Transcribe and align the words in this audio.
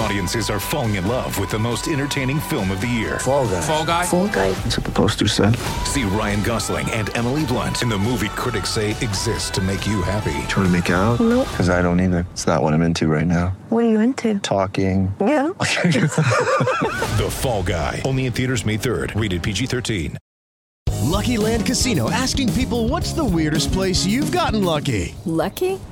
Audiences 0.00 0.48
are 0.48 0.58
falling 0.58 0.94
in 0.94 1.06
love 1.06 1.38
with 1.38 1.50
the 1.50 1.58
most 1.58 1.86
entertaining 1.86 2.40
film 2.40 2.70
of 2.70 2.80
the 2.80 2.86
year. 2.86 3.18
Fall 3.18 3.46
guy. 3.46 3.60
Fall 3.60 3.84
guy. 3.84 4.04
Fall 4.06 4.28
guy. 4.28 4.50
That's 4.52 4.78
what 4.78 4.86
the 4.86 4.92
poster 4.92 5.28
said. 5.28 5.56
See 5.84 6.04
Ryan 6.04 6.42
Gosling 6.42 6.90
and 6.92 7.14
Emily 7.14 7.44
Blunt 7.44 7.82
in 7.82 7.90
the 7.90 7.98
movie 7.98 8.30
critics 8.30 8.70
say 8.70 8.92
exists 8.92 9.50
to 9.50 9.60
make 9.60 9.86
you 9.86 10.00
happy. 10.00 10.32
Trying 10.48 10.66
to 10.66 10.70
make 10.70 10.88
it 10.88 10.94
out? 10.94 11.20
Nope. 11.20 11.46
Because 11.50 11.68
I 11.68 11.82
don't 11.82 12.00
either. 12.00 12.26
It's 12.32 12.46
not 12.46 12.62
what 12.62 12.72
I'm 12.72 12.80
into 12.80 13.08
right 13.08 13.26
now. 13.26 13.48
What 13.68 13.84
are 13.84 13.88
you 13.90 14.00
into? 14.00 14.38
Talking. 14.38 15.14
Yeah. 15.20 15.50
The 17.20 17.28
Fall 17.30 17.62
Guy. 17.62 18.00
Only 18.06 18.24
in 18.24 18.32
theaters 18.32 18.64
May 18.64 18.78
3rd. 18.78 19.20
Rated 19.20 19.42
PG-13. 19.42 20.16
Lucky 21.02 21.36
Land 21.36 21.66
Casino 21.66 22.10
asking 22.10 22.50
people 22.54 22.88
what's 22.88 23.12
the 23.12 23.24
weirdest 23.24 23.72
place 23.72 24.06
you've 24.06 24.32
gotten 24.32 24.64
lucky? 24.64 25.14
Lucky? 25.26 25.78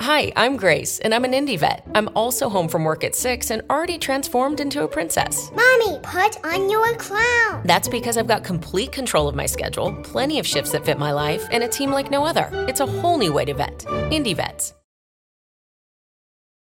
Hi, 0.00 0.32
I'm 0.34 0.56
Grace, 0.56 0.98
and 1.00 1.12
I'm 1.12 1.24
an 1.24 1.32
indie 1.32 1.58
vet. 1.58 1.86
I'm 1.94 2.08
also 2.16 2.48
home 2.48 2.68
from 2.68 2.84
work 2.84 3.04
at 3.04 3.14
6 3.14 3.50
and 3.50 3.60
already 3.68 3.98
transformed 3.98 4.60
into 4.60 4.82
a 4.82 4.88
princess. 4.88 5.50
Mommy, 5.54 5.98
put 6.02 6.42
on 6.42 6.70
your 6.70 6.94
crown. 6.96 7.60
That's 7.66 7.86
because 7.86 8.16
I've 8.16 8.26
got 8.26 8.44
complete 8.44 8.92
control 8.92 9.28
of 9.28 9.34
my 9.34 9.44
schedule, 9.44 9.92
plenty 10.02 10.38
of 10.38 10.46
shifts 10.46 10.72
that 10.72 10.86
fit 10.86 10.98
my 10.98 11.12
life, 11.12 11.46
and 11.52 11.62
a 11.62 11.68
team 11.68 11.90
like 11.90 12.10
no 12.10 12.24
other. 12.24 12.48
It's 12.66 12.80
a 12.80 12.86
whole 12.86 13.18
new 13.18 13.30
way 13.30 13.44
to 13.44 13.52
vet. 13.52 13.80
Indie 14.10 14.34
vets. 14.34 14.72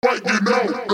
What 0.02 0.26
you 0.26 0.42
know, 0.42 0.86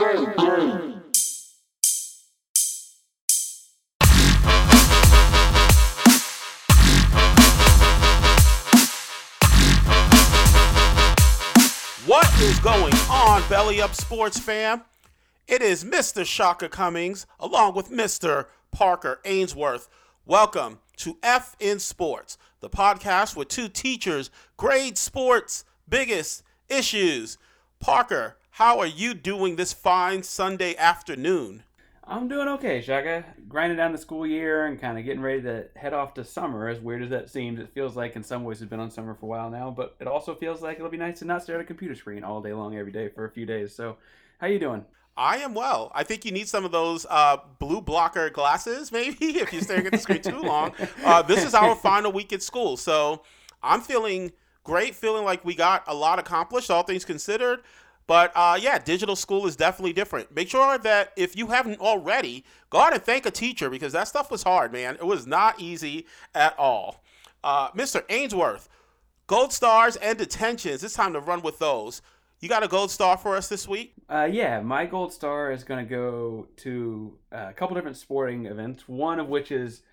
on, 13.31 13.47
Belly 13.47 13.81
Up 13.81 13.95
Sports 13.95 14.37
fam? 14.37 14.81
It 15.47 15.61
is 15.61 15.85
Mr. 15.85 16.25
Shaka 16.25 16.67
Cummings 16.67 17.25
along 17.39 17.75
with 17.75 17.89
Mr. 17.89 18.47
Parker 18.72 19.22
Ainsworth. 19.23 19.88
Welcome 20.25 20.79
to 20.97 21.17
F 21.23 21.56
in 21.57 21.79
Sports, 21.79 22.38
the 22.59 22.69
podcast 22.69 23.38
with 23.38 23.47
two 23.47 23.69
teachers 23.69 24.31
grade 24.57 24.97
sports' 24.97 25.63
biggest 25.88 26.44
issues. 26.67 27.38
Parker, 27.79 28.35
how 28.50 28.79
are 28.79 28.85
you 28.85 29.13
doing 29.13 29.56
this 29.56 29.72
fine 29.72 30.23
Sunday 30.23 30.75
afternoon? 30.75 31.63
I'm 32.03 32.28
doing 32.28 32.47
okay, 32.47 32.81
Shaka. 32.81 33.23
Grinding 33.47 33.78
down 33.78 33.91
the 33.91 33.97
school 33.97 34.25
year 34.25 34.66
and 34.66 34.79
kind 34.79 34.97
of 34.97 35.06
getting 35.06 35.22
ready 35.22 35.41
to 35.44 35.66
head 35.75 35.94
off 35.94 36.13
to 36.16 36.23
summer. 36.23 36.67
As 36.67 36.79
weird 36.79 37.03
as 37.03 37.09
that 37.12 37.29
seems, 37.29 37.59
it 37.59 37.69
feels 37.73 37.95
like 37.95 38.16
in 38.16 38.23
some 38.23 38.44
ways 38.44 38.62
it's 38.62 38.69
been 38.69 38.79
on 38.79 38.89
summer 38.89 39.13
for 39.13 39.28
a 39.28 39.29
while 39.29 39.50
now, 39.50 39.69
but 39.69 39.95
it 40.00 40.07
also 40.07 40.34
feels 40.34 40.62
like 40.62 40.78
it'll 40.78 40.89
be 40.89 40.97
nice 40.97 41.19
to 41.19 41.25
not 41.25 41.44
stare 41.44 41.56
at 41.56 41.62
a 41.62 41.66
computer 41.66 41.95
screen 41.95 42.23
all 42.23 42.41
day 42.41 42.53
long 42.53 42.75
every 42.75 42.91
day 42.91 43.07
for 43.09 43.25
a 43.25 43.29
few 43.29 43.45
days. 43.45 43.73
So, 43.75 43.97
how 44.39 44.47
you 44.47 44.59
doing? 44.59 44.84
I 45.16 45.38
am 45.38 45.53
well. 45.53 45.91
I 45.94 46.03
think 46.03 46.25
you 46.25 46.31
need 46.31 46.47
some 46.47 46.66
of 46.66 46.72
those 46.72 47.06
uh, 47.09 47.38
blue 47.59 47.81
blocker 47.81 48.29
glasses, 48.29 48.91
maybe, 48.91 49.38
if 49.39 49.53
you're 49.53 49.62
staring 49.62 49.85
at 49.85 49.91
the 49.91 49.97
screen 50.00 50.22
too 50.22 50.39
long. 50.39 50.73
Uh, 51.03 51.22
this 51.22 51.44
is 51.44 51.53
our 51.53 51.75
final 51.81 52.12
week 52.12 52.33
at 52.33 52.41
school, 52.41 52.78
so 52.78 53.22
I'm 53.62 53.81
feeling 53.81 54.31
great, 54.63 54.95
feeling 54.95 55.23
like 55.23 55.45
we 55.45 55.53
got 55.53 55.83
a 55.88 55.94
lot 55.94 56.18
accomplished, 56.18 56.72
all 56.72 56.83
things 56.83 57.06
considered. 57.06 57.62
But 58.11 58.33
uh, 58.35 58.59
yeah, 58.61 58.77
digital 58.77 59.16
school 59.16 59.47
is 59.47 59.55
definitely 59.55 59.94
different. 59.94 60.35
Make 60.35 60.49
sure 60.49 60.77
that 60.77 61.13
if 61.16 61.38
you 61.38 61.47
haven't 61.47 61.79
already, 61.79 62.44
go 62.69 62.79
out 62.79 62.94
and 62.94 63.01
thank 63.01 63.25
a 63.25 63.31
teacher 63.31 63.69
because 63.69 63.94
that 63.94 64.05
stuff 64.05 64.29
was 64.29 64.44
hard, 64.44 64.73
man. 64.73 64.95
It 64.95 65.05
was 65.05 65.25
not 65.25 65.61
easy 65.61 66.07
at 66.35 66.53
all. 66.59 67.05
Uh, 67.41 67.71
Mr. 67.71 68.03
Ainsworth, 68.09 68.67
gold 69.27 69.53
stars 69.53 69.95
and 69.95 70.17
detentions. 70.17 70.83
It's 70.83 70.94
time 70.94 71.13
to 71.13 71.21
run 71.21 71.41
with 71.41 71.57
those. 71.59 72.01
You 72.41 72.50
got 72.50 72.63
a 72.63 72.67
gold 72.67 72.91
star 72.91 73.16
for 73.16 73.38
us 73.38 73.47
this 73.47 73.66
week? 73.66 73.94
Uh, 74.09 74.27
yeah, 74.29 74.59
my 74.59 74.85
gold 74.85 75.13
star 75.13 75.53
is 75.53 75.63
going 75.63 75.81
to 75.81 75.89
go 75.89 76.50
to 76.57 77.17
uh, 77.31 77.45
a 77.47 77.53
couple 77.53 77.75
different 77.75 77.95
sporting 77.95 78.45
events, 78.45 78.89
one 78.89 79.21
of 79.21 79.29
which 79.29 79.53
is 79.53 79.83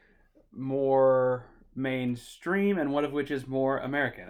more 0.50 1.46
mainstream 1.76 2.78
and 2.78 2.92
one 2.92 3.04
of 3.04 3.12
which 3.12 3.30
is 3.30 3.46
more 3.46 3.78
American. 3.78 4.28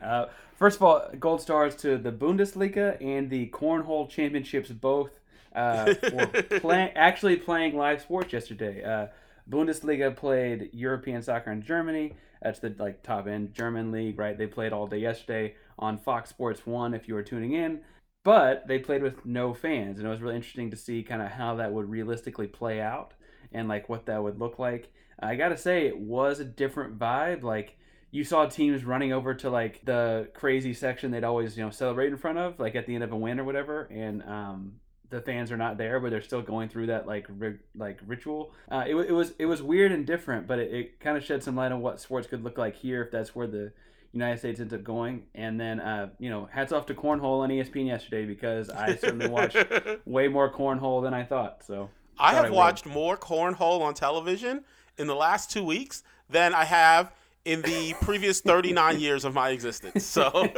First 0.58 0.78
of 0.78 0.82
all, 0.82 1.08
gold 1.20 1.40
stars 1.40 1.76
to 1.76 1.96
the 1.98 2.10
Bundesliga 2.10 3.00
and 3.00 3.30
the 3.30 3.48
Cornhole 3.50 4.08
Championships, 4.10 4.70
both 4.70 5.20
uh, 5.54 5.94
for 5.94 6.26
play- 6.60 6.92
actually 6.96 7.36
playing 7.36 7.76
live 7.76 8.02
sports 8.02 8.32
yesterday. 8.32 8.82
Uh, 8.82 9.06
Bundesliga 9.48 10.14
played 10.16 10.70
European 10.72 11.22
soccer 11.22 11.52
in 11.52 11.62
Germany. 11.62 12.14
That's 12.42 12.58
the 12.58 12.74
like 12.76 13.04
top 13.04 13.28
end 13.28 13.54
German 13.54 13.92
league, 13.92 14.18
right? 14.18 14.36
They 14.36 14.48
played 14.48 14.72
all 14.72 14.88
day 14.88 14.98
yesterday 14.98 15.54
on 15.78 15.96
Fox 15.96 16.28
Sports 16.30 16.66
One. 16.66 16.92
If 16.92 17.06
you 17.06 17.14
were 17.14 17.22
tuning 17.22 17.52
in, 17.52 17.82
but 18.24 18.66
they 18.66 18.80
played 18.80 19.04
with 19.04 19.24
no 19.24 19.54
fans, 19.54 19.98
and 19.98 20.08
it 20.08 20.10
was 20.10 20.20
really 20.20 20.34
interesting 20.34 20.72
to 20.72 20.76
see 20.76 21.04
kind 21.04 21.22
of 21.22 21.28
how 21.28 21.54
that 21.54 21.72
would 21.72 21.88
realistically 21.88 22.48
play 22.48 22.80
out 22.80 23.14
and 23.52 23.68
like 23.68 23.88
what 23.88 24.06
that 24.06 24.24
would 24.24 24.40
look 24.40 24.58
like. 24.58 24.92
I 25.20 25.36
gotta 25.36 25.56
say, 25.56 25.86
it 25.86 25.98
was 25.98 26.40
a 26.40 26.44
different 26.44 26.98
vibe. 26.98 27.44
Like 27.44 27.78
you 28.10 28.24
saw 28.24 28.46
teams 28.46 28.84
running 28.84 29.12
over 29.12 29.34
to 29.34 29.50
like 29.50 29.84
the 29.84 30.28
crazy 30.34 30.72
section 30.72 31.10
they'd 31.10 31.24
always 31.24 31.56
you 31.56 31.64
know 31.64 31.70
celebrate 31.70 32.08
in 32.08 32.16
front 32.16 32.38
of, 32.38 32.58
like 32.58 32.74
at 32.74 32.86
the 32.86 32.94
end 32.94 33.04
of 33.04 33.12
a 33.12 33.16
win 33.16 33.38
or 33.38 33.44
whatever, 33.44 33.82
and 33.90 34.22
um, 34.22 34.72
the 35.10 35.20
fans 35.20 35.50
are 35.50 35.56
not 35.56 35.78
there, 35.78 36.00
but 36.00 36.10
they're 36.10 36.22
still 36.22 36.42
going 36.42 36.68
through 36.68 36.86
that 36.86 37.06
like 37.06 37.26
ri- 37.28 37.58
like 37.74 37.98
ritual. 38.06 38.52
Uh, 38.70 38.84
it, 38.86 38.94
it 38.94 39.12
was 39.12 39.32
it 39.38 39.46
was 39.46 39.62
weird 39.62 39.92
and 39.92 40.06
different, 40.06 40.46
but 40.46 40.58
it, 40.58 40.72
it 40.72 41.00
kind 41.00 41.16
of 41.16 41.24
shed 41.24 41.42
some 41.42 41.56
light 41.56 41.72
on 41.72 41.80
what 41.80 42.00
sports 42.00 42.26
could 42.26 42.42
look 42.42 42.58
like 42.58 42.76
here 42.76 43.02
if 43.02 43.10
that's 43.10 43.34
where 43.34 43.46
the 43.46 43.72
United 44.12 44.38
States 44.38 44.60
ends 44.60 44.72
up 44.72 44.84
going. 44.84 45.24
And 45.34 45.60
then 45.60 45.80
uh, 45.80 46.10
you 46.18 46.30
know, 46.30 46.48
hats 46.50 46.72
off 46.72 46.86
to 46.86 46.94
cornhole 46.94 47.40
on 47.40 47.50
ESPN 47.50 47.86
yesterday 47.86 48.24
because 48.24 48.70
I 48.70 48.96
certainly 48.96 49.28
watched 49.28 49.56
way 50.06 50.28
more 50.28 50.52
cornhole 50.52 51.02
than 51.02 51.14
I 51.14 51.24
thought. 51.24 51.62
So 51.66 51.90
I 52.18 52.32
thought 52.32 52.44
have 52.44 52.50
would. 52.50 52.56
watched 52.56 52.86
more 52.86 53.16
cornhole 53.16 53.80
on 53.82 53.94
television 53.94 54.64
in 54.96 55.06
the 55.06 55.14
last 55.14 55.50
two 55.50 55.64
weeks 55.64 56.02
than 56.28 56.54
I 56.54 56.64
have 56.64 57.12
in 57.48 57.62
the 57.62 57.94
previous 58.02 58.40
39 58.40 59.00
years 59.00 59.24
of 59.24 59.32
my 59.32 59.48
existence. 59.50 60.04
So 60.04 60.30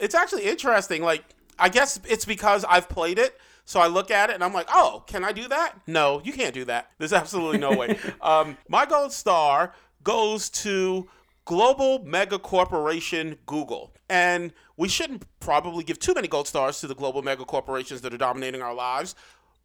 it's 0.00 0.14
actually 0.14 0.42
interesting. 0.44 1.02
Like, 1.02 1.24
I 1.58 1.68
guess 1.68 2.00
it's 2.08 2.24
because 2.24 2.64
I've 2.64 2.88
played 2.88 3.18
it. 3.18 3.38
So 3.64 3.80
I 3.80 3.86
look 3.86 4.10
at 4.10 4.30
it 4.30 4.34
and 4.34 4.44
I'm 4.44 4.52
like, 4.52 4.68
oh, 4.72 5.04
can 5.06 5.24
I 5.24 5.32
do 5.32 5.48
that? 5.48 5.74
No, 5.86 6.20
you 6.24 6.32
can't 6.32 6.54
do 6.54 6.64
that. 6.66 6.90
There's 6.98 7.12
absolutely 7.12 7.58
no 7.58 7.72
way. 7.72 7.98
um, 8.20 8.56
my 8.68 8.84
gold 8.84 9.12
star 9.12 9.72
goes 10.02 10.50
to 10.50 11.08
global 11.44 12.04
mega 12.04 12.38
corporation 12.38 13.38
Google. 13.46 13.92
And 14.08 14.52
we 14.76 14.88
shouldn't 14.88 15.24
probably 15.40 15.82
give 15.84 15.98
too 15.98 16.14
many 16.14 16.28
gold 16.28 16.48
stars 16.48 16.80
to 16.80 16.86
the 16.86 16.94
global 16.94 17.22
mega 17.22 17.44
corporations 17.44 18.00
that 18.02 18.12
are 18.12 18.18
dominating 18.18 18.62
our 18.62 18.74
lives. 18.74 19.14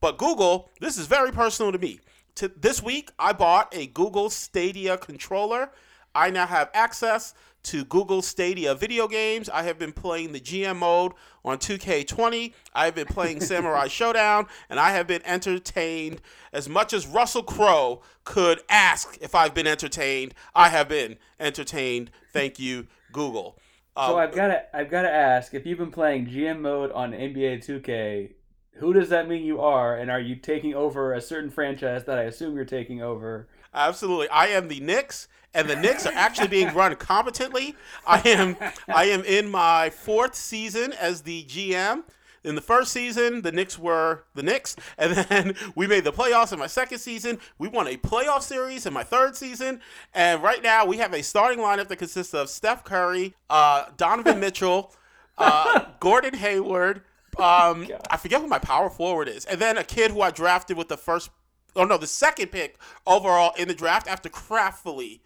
But 0.02 0.18
Google, 0.18 0.72
this 0.80 0.98
is 0.98 1.06
very 1.06 1.32
personal 1.32 1.72
to 1.72 1.78
me. 1.78 2.00
To, 2.36 2.48
this 2.50 2.82
week, 2.82 3.12
I 3.20 3.34
bought 3.34 3.74
a 3.76 3.88
Google 3.88 4.30
Stadia 4.30 4.98
controller. 4.98 5.72
I 6.14 6.30
now 6.30 6.48
have 6.48 6.70
access 6.74 7.34
to 7.64 7.86
Google 7.86 8.22
Stadia 8.22 8.74
video 8.74 9.08
games. 9.08 9.50
I 9.50 9.64
have 9.64 9.78
been 9.78 9.92
playing 9.94 10.32
the 10.32 10.40
GM 10.40 10.78
mode 10.78 11.14
on 11.46 11.58
2K20. 11.58 12.54
I 12.74 12.86
have 12.86 12.96
been 12.96 13.06
playing 13.08 13.42
Samurai 13.42 13.88
Shodown, 13.88 14.48
and 14.70 14.80
I 14.80 14.92
have 14.92 15.08
been 15.08 15.22
entertained 15.26 16.22
as 16.52 16.68
much 16.68 16.94
as 16.94 17.06
Russell 17.06 17.44
Crowe 17.44 18.02
could 18.24 18.62
ask 18.70 19.18
if 19.22 19.36
I've 19.36 19.54
been 19.54 19.68
entertained. 19.68 20.34
I 20.56 20.70
have 20.70 20.90
been 20.90 21.18
entertained. 21.40 22.12
Thank 22.34 22.60
you, 22.60 22.88
Google. 23.12 23.58
So 23.98 24.14
Um, 24.14 24.16
I've 24.18 24.34
got 24.34 24.48
to 24.48 24.76
I've 24.76 24.90
got 24.90 25.02
to 25.04 25.12
ask 25.12 25.54
if 25.54 25.66
you've 25.66 25.78
been 25.78 25.92
playing 25.92 26.28
GM 26.28 26.62
mode 26.62 26.92
on 26.94 27.12
NBA 27.12 27.64
2K, 27.66 28.32
who 28.76 28.94
does 28.94 29.10
that 29.10 29.28
mean 29.28 29.44
you 29.44 29.60
are, 29.62 29.96
and 29.96 30.10
are 30.10 30.20
you 30.20 30.36
taking 30.36 30.74
over 30.74 31.14
a 31.14 31.22
certain 31.22 31.50
franchise 31.50 32.06
that 32.06 32.18
I 32.18 32.24
assume 32.24 32.56
you're 32.56 32.66
taking 32.66 33.02
over? 33.02 33.48
Absolutely. 33.74 34.30
I 34.30 34.48
am 34.48 34.68
the 34.68 34.80
Knicks, 34.80 35.28
and 35.54 35.70
the 35.70 35.76
Knicks 35.76 36.06
are 36.06 36.14
actually 36.14 36.48
being 36.48 36.74
run 36.74 36.96
competently. 36.96 37.76
I 38.06 38.22
am 38.28 38.58
I 38.88 39.06
am 39.06 39.24
in 39.24 39.50
my 39.50 39.90
fourth 39.90 40.36
season 40.36 40.94
as 40.94 41.22
the 41.22 41.44
GM. 41.44 42.04
In 42.44 42.56
the 42.56 42.62
first 42.62 42.92
season, 42.92 43.44
the 43.44 43.52
Knicks 43.52 43.78
were 43.78 44.24
the 44.34 44.42
Knicks, 44.42 44.76
and 44.98 45.14
then 45.14 45.56
we 45.76 45.86
made 45.86 46.04
the 46.04 46.12
playoffs 46.12 46.52
in 46.52 46.58
my 46.58 46.66
second 46.66 46.98
season. 46.98 47.40
We 47.60 47.68
won 47.68 47.88
a 47.88 47.98
playoff 47.98 48.42
series 48.42 48.88
in 48.88 48.94
my 48.94 49.04
third 49.04 49.36
season, 49.36 49.80
and 50.14 50.42
right 50.42 50.64
now 50.64 50.86
we 50.86 50.98
have 50.98 51.14
a 51.14 51.22
starting 51.22 51.60
lineup 51.60 51.88
that 51.90 51.98
consists 51.98 52.34
of 52.34 52.50
Steph 52.50 52.84
Curry, 52.84 53.36
uh, 53.50 53.86
Donovan 53.96 54.40
Mitchell, 54.40 54.92
uh, 55.38 55.86
Gordon 56.00 56.34
Hayward. 56.34 57.04
Um, 57.42 57.88
I 58.10 58.18
forget 58.18 58.42
who 58.42 58.48
my 58.48 58.60
power 58.60 58.90
forward 58.90 59.28
is, 59.28 59.46
and 59.46 59.60
then 59.60 59.78
a 59.78 59.84
kid 59.84 60.12
who 60.12 60.22
I 60.22 60.32
drafted 60.32 60.78
with 60.78 60.88
the 60.88 60.98
first, 60.98 61.30
oh 61.76 61.86
no, 61.86 61.98
the 61.98 62.08
second 62.08 62.52
pick 62.52 62.78
overall 63.06 63.54
in 63.58 63.68
the 63.68 63.74
draft 63.74 64.08
after 64.08 64.30
craftfully 64.30 65.22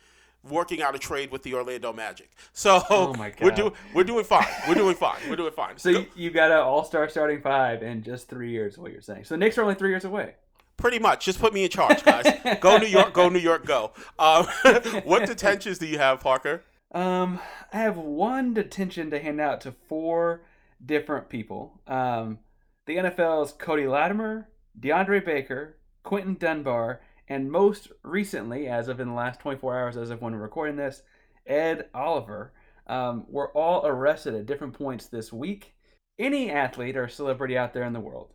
working 0.50 0.82
out 0.82 0.96
a 0.96 1.00
trade 1.00 1.32
with 1.32 1.44
the 1.44 1.54
Orlando 1.54 1.92
Magic. 1.92 2.30
So 2.54 2.82
Oh 2.90 3.14
we're 3.42 3.52
doing 3.52 3.74
we're 3.94 4.04
doing 4.04 4.24
fine. 4.24 4.46
We're 4.68 4.76
doing 4.76 4.96
fine. 4.96 5.18
We're 5.30 5.36
doing 5.36 5.54
fine. 5.54 5.78
So 5.78 5.90
you, 5.90 6.06
you 6.16 6.30
got 6.32 6.52
an 6.52 6.58
All 6.58 6.84
Star 6.84 7.10
starting 7.10 7.42
five 7.42 7.84
in 7.84 8.04
just 8.04 8.30
three 8.30 8.52
years. 8.52 8.78
What 8.78 8.92
you're 8.92 9.02
saying? 9.02 9.26
So 9.26 9.34
the 9.34 9.40
Knicks 9.40 9.58
are 9.58 9.64
only 9.64 9.76
three 9.76 9.90
years 9.90 10.06
away. 10.06 10.36
Pretty 10.78 11.00
much. 11.00 11.26
Just 11.26 11.40
put 11.40 11.54
me 11.54 11.64
in 11.64 11.70
charge, 11.70 12.04
guys. 12.04 12.26
go 12.60 12.78
New 12.78 12.88
York. 12.88 13.14
Go 13.14 13.30
New 13.30 13.40
York. 13.40 13.66
Go. 13.66 13.92
Um, 14.20 14.46
what 15.06 15.26
detentions 15.26 15.78
do 15.78 15.86
you 15.86 15.98
have, 15.98 16.20
Parker? 16.20 16.64
Um, 16.92 17.40
I 17.72 17.78
have 17.78 17.98
one 17.98 18.54
detention 18.54 19.10
to 19.12 19.20
hand 19.20 19.40
out 19.40 19.62
to 19.62 19.72
four 19.72 20.42
different 20.86 21.30
people. 21.30 21.82
Um, 21.88 22.40
the 22.86 22.98
NFL's 22.98 23.54
Cody 23.54 23.88
Latimer, 23.88 24.50
DeAndre 24.80 25.26
Baker, 25.26 25.78
Quinton 26.04 26.36
Dunbar, 26.36 27.02
and 27.28 27.52
most 27.52 27.92
recently, 28.04 28.68
as 28.68 28.88
of 28.88 29.00
in 29.00 29.08
the 29.08 29.14
last 29.14 29.40
24 29.40 29.78
hours, 29.78 29.98
as 29.98 30.12
of 30.12 30.22
when 30.22 30.34
we're 30.34 30.40
recording 30.40 30.76
this, 30.76 31.02
Ed 31.48 31.90
Oliver, 31.94 32.54
um, 32.88 33.26
were 33.28 33.52
all 33.58 33.86
arrested 33.86 34.36
at 34.36 34.46
different 34.46 34.74
points 34.74 35.08
this 35.08 35.34
week. 35.34 35.74
Any 36.20 36.52
athlete 36.52 36.96
or 36.96 37.08
celebrity 37.08 37.58
out 37.58 37.74
there 37.74 37.84
in 37.84 37.94
the 37.94 38.00
world, 38.00 38.34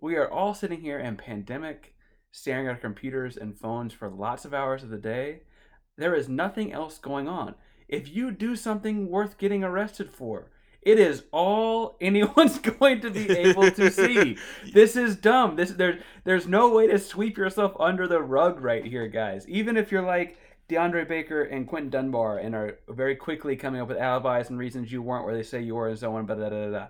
we 0.00 0.16
are 0.16 0.30
all 0.30 0.54
sitting 0.54 0.80
here 0.80 0.98
in 0.98 1.16
pandemic, 1.16 1.94
staring 2.32 2.66
at 2.66 2.74
our 2.74 2.80
computers 2.80 3.36
and 3.36 3.58
phones 3.58 3.92
for 3.92 4.08
lots 4.08 4.44
of 4.44 4.54
hours 4.54 4.82
of 4.82 4.90
the 4.90 4.96
day. 4.96 5.42
There 5.98 6.14
is 6.14 6.28
nothing 6.28 6.72
else 6.72 6.98
going 6.98 7.28
on. 7.28 7.56
If 7.88 8.08
you 8.08 8.30
do 8.30 8.54
something 8.54 9.08
worth 9.08 9.36
getting 9.36 9.64
arrested 9.64 10.12
for, 10.12 10.52
it 10.82 10.98
is 10.98 11.24
all 11.32 11.96
anyone's 12.00 12.58
going 12.80 13.00
to 13.00 13.10
be 13.10 13.30
able 13.30 13.70
to 13.70 13.90
see. 13.90 14.36
This 14.72 14.96
is 14.96 15.16
dumb. 15.16 15.56
This 15.56 15.70
there's 15.70 16.02
there's 16.24 16.46
no 16.46 16.74
way 16.74 16.86
to 16.86 16.98
sweep 16.98 17.36
yourself 17.36 17.72
under 17.78 18.06
the 18.06 18.20
rug 18.20 18.60
right 18.60 18.84
here, 18.84 19.08
guys. 19.08 19.46
Even 19.48 19.76
if 19.76 19.90
you're 19.92 20.02
like 20.02 20.38
DeAndre 20.68 21.06
Baker 21.08 21.42
and 21.42 21.66
Quinton 21.66 21.90
Dunbar 21.90 22.38
and 22.38 22.54
are 22.54 22.78
very 22.88 23.16
quickly 23.16 23.56
coming 23.56 23.80
up 23.80 23.88
with 23.88 23.98
alibis 23.98 24.48
and 24.48 24.58
reasons 24.58 24.92
you 24.92 25.02
weren't 25.02 25.24
where 25.24 25.34
they 25.34 25.42
say 25.42 25.60
you 25.60 25.74
were 25.74 25.88
and 25.88 25.98
so 25.98 26.14
on, 26.14 26.26
da 26.26 26.34
da 26.34 26.48
da 26.48 26.70
da. 26.70 26.86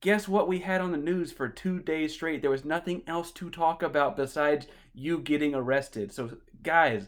Guess 0.00 0.26
what 0.26 0.48
we 0.48 0.58
had 0.58 0.80
on 0.80 0.90
the 0.90 0.98
news 0.98 1.30
for 1.30 1.48
two 1.48 1.78
days 1.78 2.12
straight? 2.12 2.42
There 2.42 2.50
was 2.50 2.64
nothing 2.64 3.02
else 3.06 3.30
to 3.32 3.48
talk 3.48 3.84
about 3.84 4.16
besides 4.16 4.66
you 4.92 5.20
getting 5.20 5.54
arrested. 5.54 6.12
So, 6.12 6.38
guys, 6.64 7.06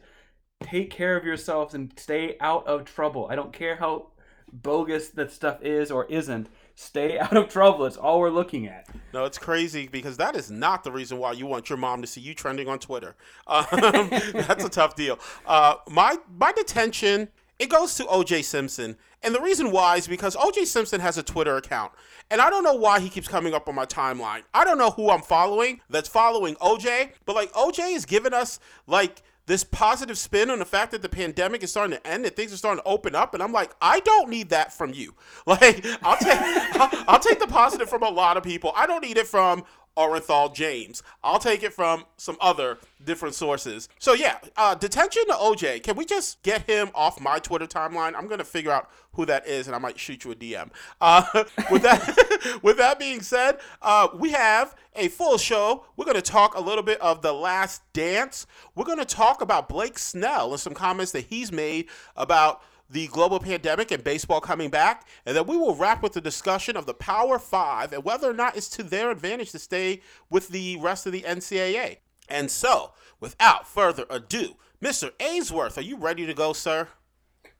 take 0.62 0.90
care 0.90 1.16
of 1.16 1.24
yourselves 1.24 1.74
and 1.74 1.92
stay 1.98 2.36
out 2.40 2.64
of 2.68 2.84
trouble. 2.84 3.26
I 3.28 3.34
don't 3.34 3.52
care 3.52 3.76
how 3.76 4.10
bogus 4.54 5.08
that 5.10 5.30
stuff 5.30 5.62
is 5.62 5.90
or 5.90 6.06
isn't. 6.06 6.48
Stay 6.74 7.18
out 7.20 7.36
of 7.36 7.48
trouble. 7.48 7.84
It's 7.84 7.96
all 7.96 8.20
we're 8.20 8.30
looking 8.30 8.66
at. 8.66 8.88
No, 9.12 9.24
it's 9.24 9.38
crazy 9.38 9.88
because 9.88 10.16
that 10.16 10.36
is 10.36 10.50
not 10.50 10.84
the 10.84 10.92
reason 10.92 11.18
why 11.18 11.32
you 11.32 11.46
want 11.46 11.68
your 11.68 11.78
mom 11.78 12.00
to 12.00 12.06
see 12.06 12.20
you 12.20 12.34
trending 12.34 12.68
on 12.68 12.78
Twitter. 12.78 13.14
Um, 13.46 14.08
that's 14.34 14.64
a 14.64 14.68
tough 14.68 14.94
deal. 14.94 15.18
Uh, 15.46 15.76
my 15.88 16.16
my 16.38 16.52
detention 16.52 17.28
it 17.58 17.68
goes 17.68 17.94
to 17.96 18.06
O.J. 18.08 18.42
Simpson, 18.42 18.96
and 19.22 19.34
the 19.34 19.40
reason 19.40 19.70
why 19.70 19.96
is 19.96 20.08
because 20.08 20.36
O.J. 20.36 20.64
Simpson 20.64 21.00
has 21.00 21.18
a 21.18 21.22
Twitter 21.22 21.56
account, 21.56 21.92
and 22.30 22.40
I 22.40 22.50
don't 22.50 22.64
know 22.64 22.74
why 22.74 22.98
he 22.98 23.08
keeps 23.08 23.28
coming 23.28 23.54
up 23.54 23.68
on 23.68 23.76
my 23.76 23.86
timeline. 23.86 24.42
I 24.52 24.64
don't 24.64 24.78
know 24.78 24.90
who 24.90 25.08
I'm 25.10 25.22
following 25.22 25.80
that's 25.88 26.08
following 26.08 26.56
O.J., 26.60 27.12
but 27.24 27.36
like 27.36 27.50
O.J. 27.54 27.94
is 27.94 28.06
giving 28.06 28.34
us 28.34 28.58
like 28.88 29.22
this 29.46 29.64
positive 29.64 30.16
spin 30.16 30.50
on 30.50 30.58
the 30.58 30.64
fact 30.64 30.92
that 30.92 31.02
the 31.02 31.08
pandemic 31.08 31.62
is 31.62 31.70
starting 31.70 31.96
to 31.96 32.06
end 32.06 32.24
and 32.24 32.34
things 32.34 32.52
are 32.52 32.56
starting 32.56 32.82
to 32.82 32.88
open 32.88 33.14
up 33.14 33.34
and 33.34 33.42
i'm 33.42 33.52
like 33.52 33.74
i 33.80 34.00
don't 34.00 34.28
need 34.28 34.48
that 34.50 34.72
from 34.72 34.92
you. 34.92 35.14
Like 35.46 35.84
i'll 36.02 36.16
take 36.16 36.38
I'll, 36.80 37.04
I'll 37.08 37.18
take 37.18 37.38
the 37.38 37.46
positive 37.46 37.88
from 37.88 38.02
a 38.02 38.08
lot 38.08 38.36
of 38.36 38.42
people. 38.42 38.72
I 38.74 38.86
don't 38.86 39.02
need 39.02 39.18
it 39.18 39.26
from 39.26 39.64
Orenthal 39.96 40.54
James. 40.54 41.02
I'll 41.22 41.38
take 41.38 41.62
it 41.62 41.72
from 41.72 42.04
some 42.16 42.36
other 42.40 42.78
different 43.04 43.34
sources. 43.34 43.88
So 43.98 44.12
yeah, 44.12 44.38
uh, 44.56 44.74
detention 44.74 45.26
to 45.26 45.34
OJ. 45.34 45.82
Can 45.82 45.96
we 45.96 46.04
just 46.04 46.42
get 46.42 46.62
him 46.62 46.90
off 46.94 47.20
my 47.20 47.38
Twitter 47.38 47.66
timeline? 47.66 48.14
I'm 48.16 48.26
gonna 48.26 48.44
figure 48.44 48.72
out 48.72 48.90
who 49.12 49.24
that 49.26 49.46
is, 49.46 49.66
and 49.66 49.76
I 49.76 49.78
might 49.78 49.98
shoot 49.98 50.24
you 50.24 50.32
a 50.32 50.34
DM. 50.34 50.70
Uh, 51.00 51.24
with 51.70 51.82
that, 51.82 52.58
with 52.62 52.78
that 52.78 52.98
being 52.98 53.20
said, 53.20 53.58
uh, 53.82 54.08
we 54.14 54.32
have 54.32 54.74
a 54.96 55.08
full 55.08 55.38
show. 55.38 55.84
We're 55.96 56.06
gonna 56.06 56.22
talk 56.22 56.56
a 56.56 56.60
little 56.60 56.82
bit 56.82 57.00
of 57.00 57.22
the 57.22 57.32
Last 57.32 57.82
Dance. 57.92 58.46
We're 58.74 58.84
gonna 58.84 59.04
talk 59.04 59.42
about 59.42 59.68
Blake 59.68 59.98
Snell 59.98 60.50
and 60.50 60.60
some 60.60 60.74
comments 60.74 61.12
that 61.12 61.26
he's 61.26 61.52
made 61.52 61.88
about 62.16 62.62
the 62.90 63.06
global 63.08 63.40
pandemic 63.40 63.90
and 63.90 64.04
baseball 64.04 64.40
coming 64.40 64.70
back, 64.70 65.06
and 65.24 65.36
then 65.36 65.46
we 65.46 65.56
will 65.56 65.74
wrap 65.74 66.02
with 66.02 66.12
the 66.12 66.20
discussion 66.20 66.76
of 66.76 66.86
the 66.86 66.94
Power 66.94 67.38
Five 67.38 67.92
and 67.92 68.04
whether 68.04 68.28
or 68.28 68.34
not 68.34 68.56
it's 68.56 68.68
to 68.70 68.82
their 68.82 69.10
advantage 69.10 69.52
to 69.52 69.58
stay 69.58 70.02
with 70.30 70.48
the 70.48 70.76
rest 70.76 71.06
of 71.06 71.12
the 71.12 71.22
NCAA. 71.22 71.98
And 72.28 72.50
so, 72.50 72.92
without 73.20 73.66
further 73.66 74.04
ado, 74.10 74.56
Mr. 74.82 75.10
Ainsworth, 75.20 75.78
are 75.78 75.82
you 75.82 75.96
ready 75.96 76.26
to 76.26 76.34
go, 76.34 76.52
sir? 76.52 76.88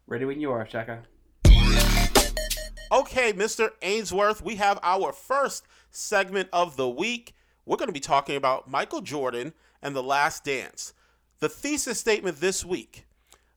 Ready 0.06 0.24
when 0.24 0.40
you 0.40 0.52
are, 0.52 0.68
Shaka. 0.68 1.02
Okay, 2.92 3.32
Mr. 3.32 3.70
Ainsworth, 3.82 4.42
we 4.42 4.56
have 4.56 4.78
our 4.82 5.12
first 5.12 5.66
segment 5.90 6.48
of 6.52 6.76
the 6.76 6.88
week. 6.88 7.34
We're 7.64 7.76
going 7.76 7.88
to 7.88 7.94
be 7.94 8.00
talking 8.00 8.36
about 8.36 8.70
Michael 8.70 9.00
Jordan 9.00 9.54
and 9.82 9.96
The 9.96 10.02
Last 10.02 10.44
Dance. 10.44 10.92
The 11.40 11.48
thesis 11.48 11.98
statement 11.98 12.40
this 12.40 12.64
week 12.64 13.06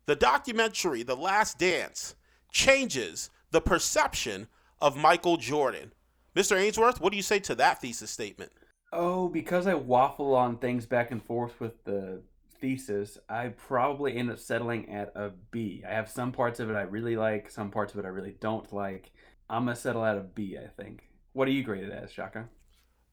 the 0.08 0.16
documentary 0.16 1.04
The 1.04 1.16
Last 1.16 1.60
Dance 1.60 2.16
changes 2.52 3.30
the 3.52 3.62
perception 3.62 4.48
of 4.82 4.98
Michael 4.98 5.38
Jordan. 5.38 5.94
Mr. 6.36 6.58
Ainsworth, 6.58 7.00
what 7.00 7.12
do 7.12 7.18
you 7.18 7.24
say 7.24 7.40
to 7.40 7.56
that 7.56 7.82
thesis 7.82 8.10
statement? 8.10 8.52
Oh, 8.94 9.28
because 9.28 9.68
I 9.68 9.74
waffle 9.74 10.34
on 10.34 10.58
things 10.58 10.86
back 10.86 11.12
and 11.12 11.24
forth 11.24 11.60
with 11.60 11.84
the 11.84 12.22
thesis, 12.60 13.18
I 13.30 13.50
probably 13.50 14.16
end 14.16 14.32
up 14.32 14.40
settling 14.40 14.90
at 14.90 15.12
a 15.16 15.32
B. 15.52 15.84
I 15.88 15.94
have 15.94 16.10
some 16.10 16.32
parts 16.32 16.60
of 16.60 16.70
it 16.70 16.76
I 16.76 16.84
really 16.84 17.18
like, 17.18 17.52
some 17.52 17.70
parts 17.70 17.94
of 17.94 18.00
it 18.00 18.06
I 18.06 18.10
really 18.10 18.36
don't 18.40 18.72
like. 18.74 19.12
I'm 19.50 19.66
gonna 19.66 19.76
settle 19.76 20.06
at 20.06 20.18
a 20.18 20.22
B, 20.22 20.58
I 20.58 20.68
think. 20.82 21.04
What 21.34 21.48
are 21.48 21.52
you 21.52 21.64
graded 21.64 21.92
as, 21.92 22.12
Shaka? 22.12 22.48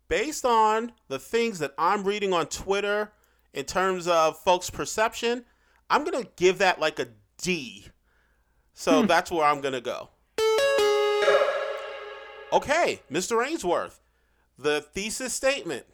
Based 0.09 0.45
on 0.45 0.92
the 1.09 1.18
things 1.18 1.59
that 1.59 1.75
I'm 1.76 2.04
reading 2.04 2.33
on 2.33 2.47
Twitter 2.47 3.12
in 3.52 3.64
terms 3.64 4.07
of 4.07 4.38
folks' 4.38 4.71
perception, 4.71 5.45
I'm 5.94 6.04
to 6.04 6.28
give 6.34 6.58
that 6.58 6.80
like 6.80 6.98
a 6.98 7.06
D. 7.38 7.86
So 8.72 9.02
hmm. 9.02 9.06
that's 9.06 9.30
where 9.30 9.44
I'm 9.44 9.62
to 9.62 9.80
go. 9.80 10.08
Okay, 12.52 13.00
Mr. 13.08 13.46
Ainsworth, 13.46 14.00
the 14.58 14.80
thesis 14.80 15.32
statement. 15.32 15.86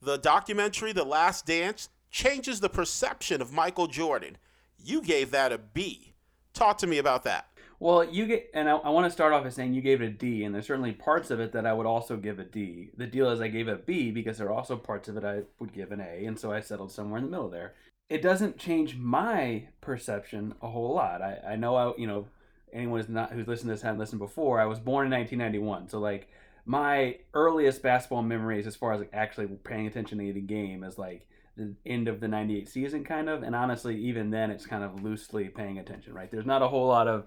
The 0.00 0.16
documentary 0.16 0.92
The 0.92 1.04
Last 1.04 1.46
Dance 1.46 1.88
changes 2.10 2.58
the 2.58 2.68
perception 2.68 3.40
of 3.40 3.52
Michael 3.52 3.86
Jordan. 3.86 4.38
You 4.82 5.00
gave 5.00 5.30
that 5.30 5.52
a 5.52 5.58
B. 5.58 6.14
Talk 6.52 6.78
to 6.78 6.88
me 6.88 6.98
about 6.98 7.22
that. 7.22 7.46
Well, 7.78 8.02
you 8.02 8.26
get, 8.26 8.50
and 8.54 8.68
I, 8.68 8.74
I 8.74 8.90
want 8.90 9.06
to 9.06 9.10
start 9.10 9.32
off 9.32 9.44
by 9.44 9.50
saying 9.50 9.74
you 9.74 9.82
gave 9.82 10.02
it 10.02 10.06
a 10.06 10.10
D, 10.10 10.42
and 10.42 10.52
there's 10.52 10.66
certainly 10.66 10.92
parts 10.92 11.30
of 11.30 11.38
it 11.38 11.52
that 11.52 11.64
I 11.64 11.72
would 11.72 11.86
also 11.86 12.16
give 12.16 12.40
a 12.40 12.44
D. 12.44 12.90
The 12.96 13.06
deal 13.06 13.30
is 13.30 13.40
I 13.40 13.46
gave 13.46 13.68
it 13.68 13.74
a 13.74 13.76
B 13.76 14.10
because 14.10 14.38
there 14.38 14.48
are 14.48 14.52
also 14.52 14.76
parts 14.76 15.08
of 15.08 15.16
it 15.16 15.24
I 15.24 15.42
would 15.60 15.72
give 15.72 15.92
an 15.92 16.00
A, 16.00 16.26
and 16.26 16.36
so 16.36 16.52
I 16.52 16.60
settled 16.60 16.90
somewhere 16.90 17.18
in 17.18 17.24
the 17.24 17.30
middle 17.30 17.48
there. 17.48 17.74
It 18.08 18.22
doesn't 18.22 18.58
change 18.58 18.96
my 18.96 19.68
perception 19.80 20.54
a 20.60 20.68
whole 20.68 20.94
lot. 20.94 21.22
I, 21.22 21.38
I 21.50 21.56
know 21.56 21.76
I, 21.76 21.92
you 21.96 22.06
know, 22.06 22.26
anyone 22.72 23.00
who's 23.00 23.08
not 23.08 23.32
who's 23.32 23.48
listened 23.48 23.68
to 23.68 23.74
this 23.74 23.82
hadn't 23.82 23.98
listened 23.98 24.18
before. 24.18 24.60
I 24.60 24.66
was 24.66 24.78
born 24.78 25.06
in 25.06 25.18
1991, 25.18 25.88
so 25.88 25.98
like 25.98 26.28
my 26.64 27.18
earliest 27.34 27.82
basketball 27.82 28.22
memories, 28.22 28.66
as 28.66 28.76
far 28.76 28.92
as 28.92 29.00
like 29.00 29.10
actually 29.12 29.46
paying 29.46 29.86
attention 29.86 30.18
to 30.18 30.32
the 30.32 30.40
game, 30.40 30.84
is 30.84 30.98
like 30.98 31.26
the 31.56 31.74
end 31.84 32.08
of 32.08 32.20
the 32.20 32.28
98 32.28 32.68
season 32.68 33.04
kind 33.04 33.28
of 33.28 33.42
and 33.42 33.54
honestly 33.54 33.96
even 33.96 34.30
then 34.30 34.50
it's 34.50 34.64
kind 34.64 34.82
of 34.82 35.02
loosely 35.02 35.48
paying 35.48 35.78
attention 35.78 36.14
right 36.14 36.30
there's 36.30 36.46
not 36.46 36.62
a 36.62 36.68
whole 36.68 36.86
lot 36.88 37.06
of 37.06 37.26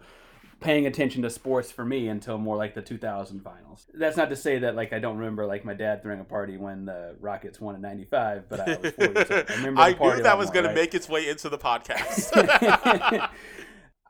paying 0.59 0.85
attention 0.87 1.21
to 1.21 1.29
sports 1.29 1.71
for 1.71 1.85
me 1.85 2.07
until 2.07 2.37
more 2.37 2.55
like 2.55 2.73
the 2.73 2.81
2000 2.81 3.41
finals. 3.41 3.87
That's 3.93 4.17
not 4.17 4.29
to 4.29 4.35
say 4.35 4.59
that 4.59 4.75
like 4.75 4.93
I 4.93 4.99
don't 4.99 5.17
remember 5.17 5.45
like 5.45 5.65
my 5.65 5.73
dad 5.73 6.01
throwing 6.01 6.19
a 6.19 6.23
party 6.25 6.57
when 6.57 6.85
the 6.85 7.15
Rockets 7.19 7.59
won 7.59 7.75
in 7.75 7.81
'95, 7.81 8.49
but 8.49 8.59
I 8.61 8.77
was 8.77 8.91
four 8.93 9.05
years 9.05 9.31
old. 9.31 9.45
I 9.49 9.53
remember. 9.55 9.81
I 9.81 9.91
the 9.91 9.97
party 9.97 10.17
knew 10.17 10.23
that 10.23 10.37
was 10.37 10.49
going 10.49 10.65
right? 10.65 10.71
to 10.71 10.81
make 10.81 10.93
its 10.93 11.09
way 11.09 11.27
into 11.27 11.49
the 11.49 11.57
podcast. 11.57 12.31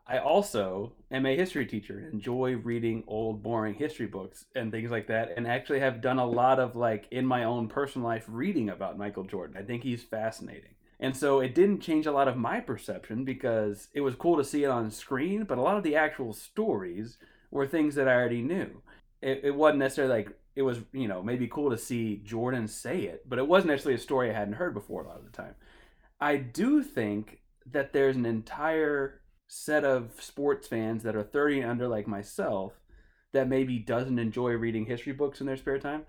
I 0.08 0.20
also 0.20 0.94
am 1.10 1.26
a 1.26 1.36
history 1.36 1.66
teacher 1.66 1.98
and 1.98 2.14
enjoy 2.14 2.58
reading 2.58 3.04
old, 3.08 3.42
boring 3.42 3.74
history 3.74 4.06
books 4.06 4.46
and 4.56 4.72
things 4.72 4.92
like 4.92 5.08
that, 5.08 5.34
and 5.36 5.48
actually 5.48 5.80
have 5.80 6.00
done 6.00 6.20
a 6.20 6.26
lot 6.26 6.60
of 6.60 6.76
like 6.76 7.08
in 7.10 7.26
my 7.26 7.46
own 7.46 7.68
personal 7.68 8.08
life 8.08 8.26
reading 8.28 8.70
about 8.70 9.00
Michael 9.00 9.24
Jordan. 9.24 9.58
I 9.58 9.64
think 9.64 9.82
he's 9.84 10.04
fascinating. 10.04 10.75
And 11.00 11.16
so 11.16 11.40
it 11.40 11.54
didn't 11.54 11.82
change 11.82 12.06
a 12.06 12.12
lot 12.12 12.28
of 12.28 12.38
my 12.38 12.60
perception 12.60 13.26
because 13.26 13.90
it 13.94 14.02
was 14.02 14.16
cool 14.16 14.38
to 14.38 14.44
see 14.44 14.64
it 14.64 14.70
on 14.70 14.90
screen, 14.92 15.44
but 15.44 15.58
a 15.58 15.62
lot 15.62 15.78
of 15.78 15.84
the 15.84 15.96
actual 15.96 16.34
stories 16.34 17.18
were 17.52 17.68
things 17.68 17.96
that 17.96 18.08
I 18.08 18.14
already 18.14 18.42
knew. 18.42 18.82
It, 19.22 19.42
it 19.44 19.56
wasn't 19.56 19.80
necessarily 19.80 20.14
like 20.14 20.30
it 20.56 20.62
was, 20.62 20.80
you 20.94 21.08
know, 21.08 21.22
maybe 21.22 21.48
cool 21.48 21.70
to 21.70 21.78
see 21.78 22.22
Jordan 22.24 22.68
say 22.68 23.02
it, 23.02 23.28
but 23.28 23.40
it 23.40 23.48
wasn't 23.48 23.72
necessarily 23.72 24.00
a 24.00 24.04
story 24.04 24.30
I 24.30 24.34
hadn't 24.34 24.54
heard 24.54 24.74
before 24.74 25.04
a 25.04 25.08
lot 25.08 25.20
of 25.20 25.26
the 25.26 25.32
time. 25.32 25.56
I 26.20 26.38
do 26.38 26.82
think 26.82 27.42
that 27.72 27.92
there's 27.92 28.16
an 28.16 28.26
entire 28.26 29.22
set 29.48 29.84
of 29.84 30.12
sports 30.20 30.68
fans 30.68 31.04
that 31.04 31.16
are 31.16 31.24
30 31.24 31.62
and 31.62 31.72
under 31.72 31.88
like 31.88 32.08
myself 32.08 32.74
that 33.34 33.50
maybe 33.50 33.78
doesn't 33.80 34.18
enjoy 34.18 34.52
reading 34.52 34.86
history 34.86 35.12
books 35.12 35.42
in 35.42 35.48
their 35.48 35.58
spare 35.58 35.78
time 35.78 36.04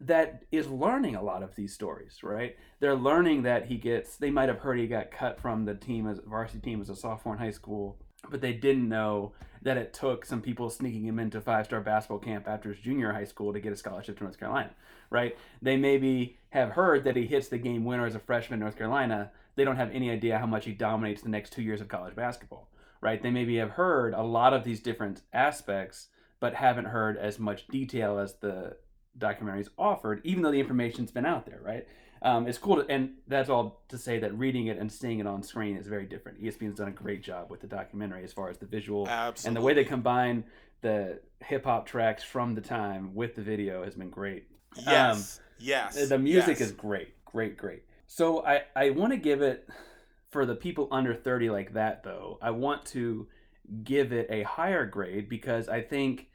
that 0.00 0.44
is 0.50 0.68
learning 0.68 1.14
a 1.14 1.22
lot 1.22 1.42
of 1.42 1.54
these 1.56 1.72
stories 1.72 2.22
right 2.22 2.56
they're 2.80 2.94
learning 2.94 3.42
that 3.42 3.66
he 3.66 3.76
gets 3.76 4.16
they 4.16 4.30
might 4.30 4.48
have 4.48 4.58
heard 4.58 4.78
he 4.78 4.86
got 4.86 5.10
cut 5.10 5.40
from 5.40 5.64
the 5.64 5.74
team 5.74 6.06
as 6.06 6.20
varsity 6.26 6.60
team 6.60 6.80
as 6.80 6.88
a 6.88 6.96
sophomore 6.96 7.34
in 7.34 7.40
high 7.40 7.50
school 7.50 7.96
but 8.28 8.40
they 8.40 8.52
didn't 8.52 8.88
know 8.88 9.32
that 9.62 9.76
it 9.76 9.92
took 9.92 10.24
some 10.24 10.40
people 10.40 10.70
sneaking 10.70 11.04
him 11.04 11.18
into 11.18 11.40
five 11.40 11.66
star 11.66 11.80
basketball 11.80 12.18
camp 12.18 12.48
after 12.48 12.70
his 12.70 12.78
junior 12.78 13.12
high 13.12 13.24
school 13.24 13.52
to 13.52 13.60
get 13.60 13.72
a 13.72 13.76
scholarship 13.76 14.16
to 14.16 14.24
North 14.24 14.38
Carolina, 14.38 14.70
right? 15.10 15.36
They 15.60 15.76
maybe 15.76 16.38
have 16.50 16.70
heard 16.70 17.04
that 17.04 17.16
he 17.16 17.26
hits 17.26 17.48
the 17.48 17.58
game 17.58 17.84
winner 17.84 18.06
as 18.06 18.14
a 18.14 18.18
freshman 18.18 18.58
in 18.58 18.60
North 18.60 18.76
Carolina. 18.76 19.32
They 19.56 19.64
don't 19.64 19.76
have 19.76 19.90
any 19.90 20.10
idea 20.10 20.38
how 20.38 20.46
much 20.46 20.64
he 20.64 20.72
dominates 20.72 21.22
the 21.22 21.28
next 21.28 21.52
two 21.52 21.62
years 21.62 21.80
of 21.80 21.88
college 21.88 22.14
basketball 22.14 22.70
right? 23.00 23.22
They 23.22 23.30
maybe 23.30 23.56
have 23.56 23.70
heard 23.70 24.14
a 24.14 24.22
lot 24.22 24.52
of 24.52 24.64
these 24.64 24.80
different 24.80 25.22
aspects, 25.32 26.08
but 26.38 26.54
haven't 26.54 26.86
heard 26.86 27.16
as 27.16 27.38
much 27.38 27.66
detail 27.68 28.18
as 28.18 28.34
the 28.34 28.76
documentaries 29.20 29.68
offered, 29.78 30.20
even 30.24 30.42
though 30.42 30.50
the 30.50 30.60
information's 30.60 31.10
been 31.10 31.26
out 31.26 31.46
there, 31.46 31.60
right? 31.62 31.86
Um, 32.22 32.46
it's 32.46 32.58
cool, 32.58 32.82
to, 32.82 32.90
and 32.90 33.14
that's 33.28 33.48
all 33.48 33.82
to 33.88 33.96
say 33.96 34.18
that 34.18 34.36
reading 34.36 34.66
it 34.66 34.78
and 34.78 34.90
seeing 34.92 35.20
it 35.20 35.26
on 35.26 35.42
screen 35.42 35.76
is 35.76 35.86
very 35.86 36.04
different. 36.04 36.42
ESPN's 36.42 36.76
done 36.76 36.88
a 36.88 36.92
great 36.92 37.22
job 37.22 37.50
with 37.50 37.60
the 37.60 37.66
documentary 37.66 38.24
as 38.24 38.32
far 38.32 38.50
as 38.50 38.58
the 38.58 38.66
visual 38.66 39.08
Absolutely. 39.08 39.48
and 39.48 39.56
the 39.56 39.60
way 39.60 39.74
they 39.74 39.84
combine 39.84 40.44
the 40.82 41.20
hip 41.44 41.64
hop 41.64 41.86
tracks 41.86 42.22
from 42.22 42.54
the 42.54 42.60
time 42.60 43.14
with 43.14 43.34
the 43.36 43.42
video 43.42 43.84
has 43.84 43.94
been 43.94 44.10
great. 44.10 44.48
Yes, 44.76 45.38
um, 45.38 45.44
yes. 45.58 46.08
The 46.08 46.18
music 46.18 46.58
yes. 46.60 46.68
is 46.68 46.72
great, 46.72 47.24
great, 47.24 47.56
great. 47.56 47.84
So 48.06 48.44
I 48.44 48.62
I 48.76 48.90
want 48.90 49.12
to 49.12 49.18
give 49.18 49.40
it 49.40 49.68
for 50.30 50.46
the 50.46 50.54
people 50.54 50.88
under 50.90 51.14
30 51.14 51.50
like 51.50 51.72
that 51.74 52.02
though 52.02 52.38
i 52.40 52.50
want 52.50 52.84
to 52.86 53.26
give 53.84 54.12
it 54.12 54.26
a 54.30 54.42
higher 54.44 54.86
grade 54.86 55.28
because 55.28 55.68
i 55.68 55.80
think 55.80 56.28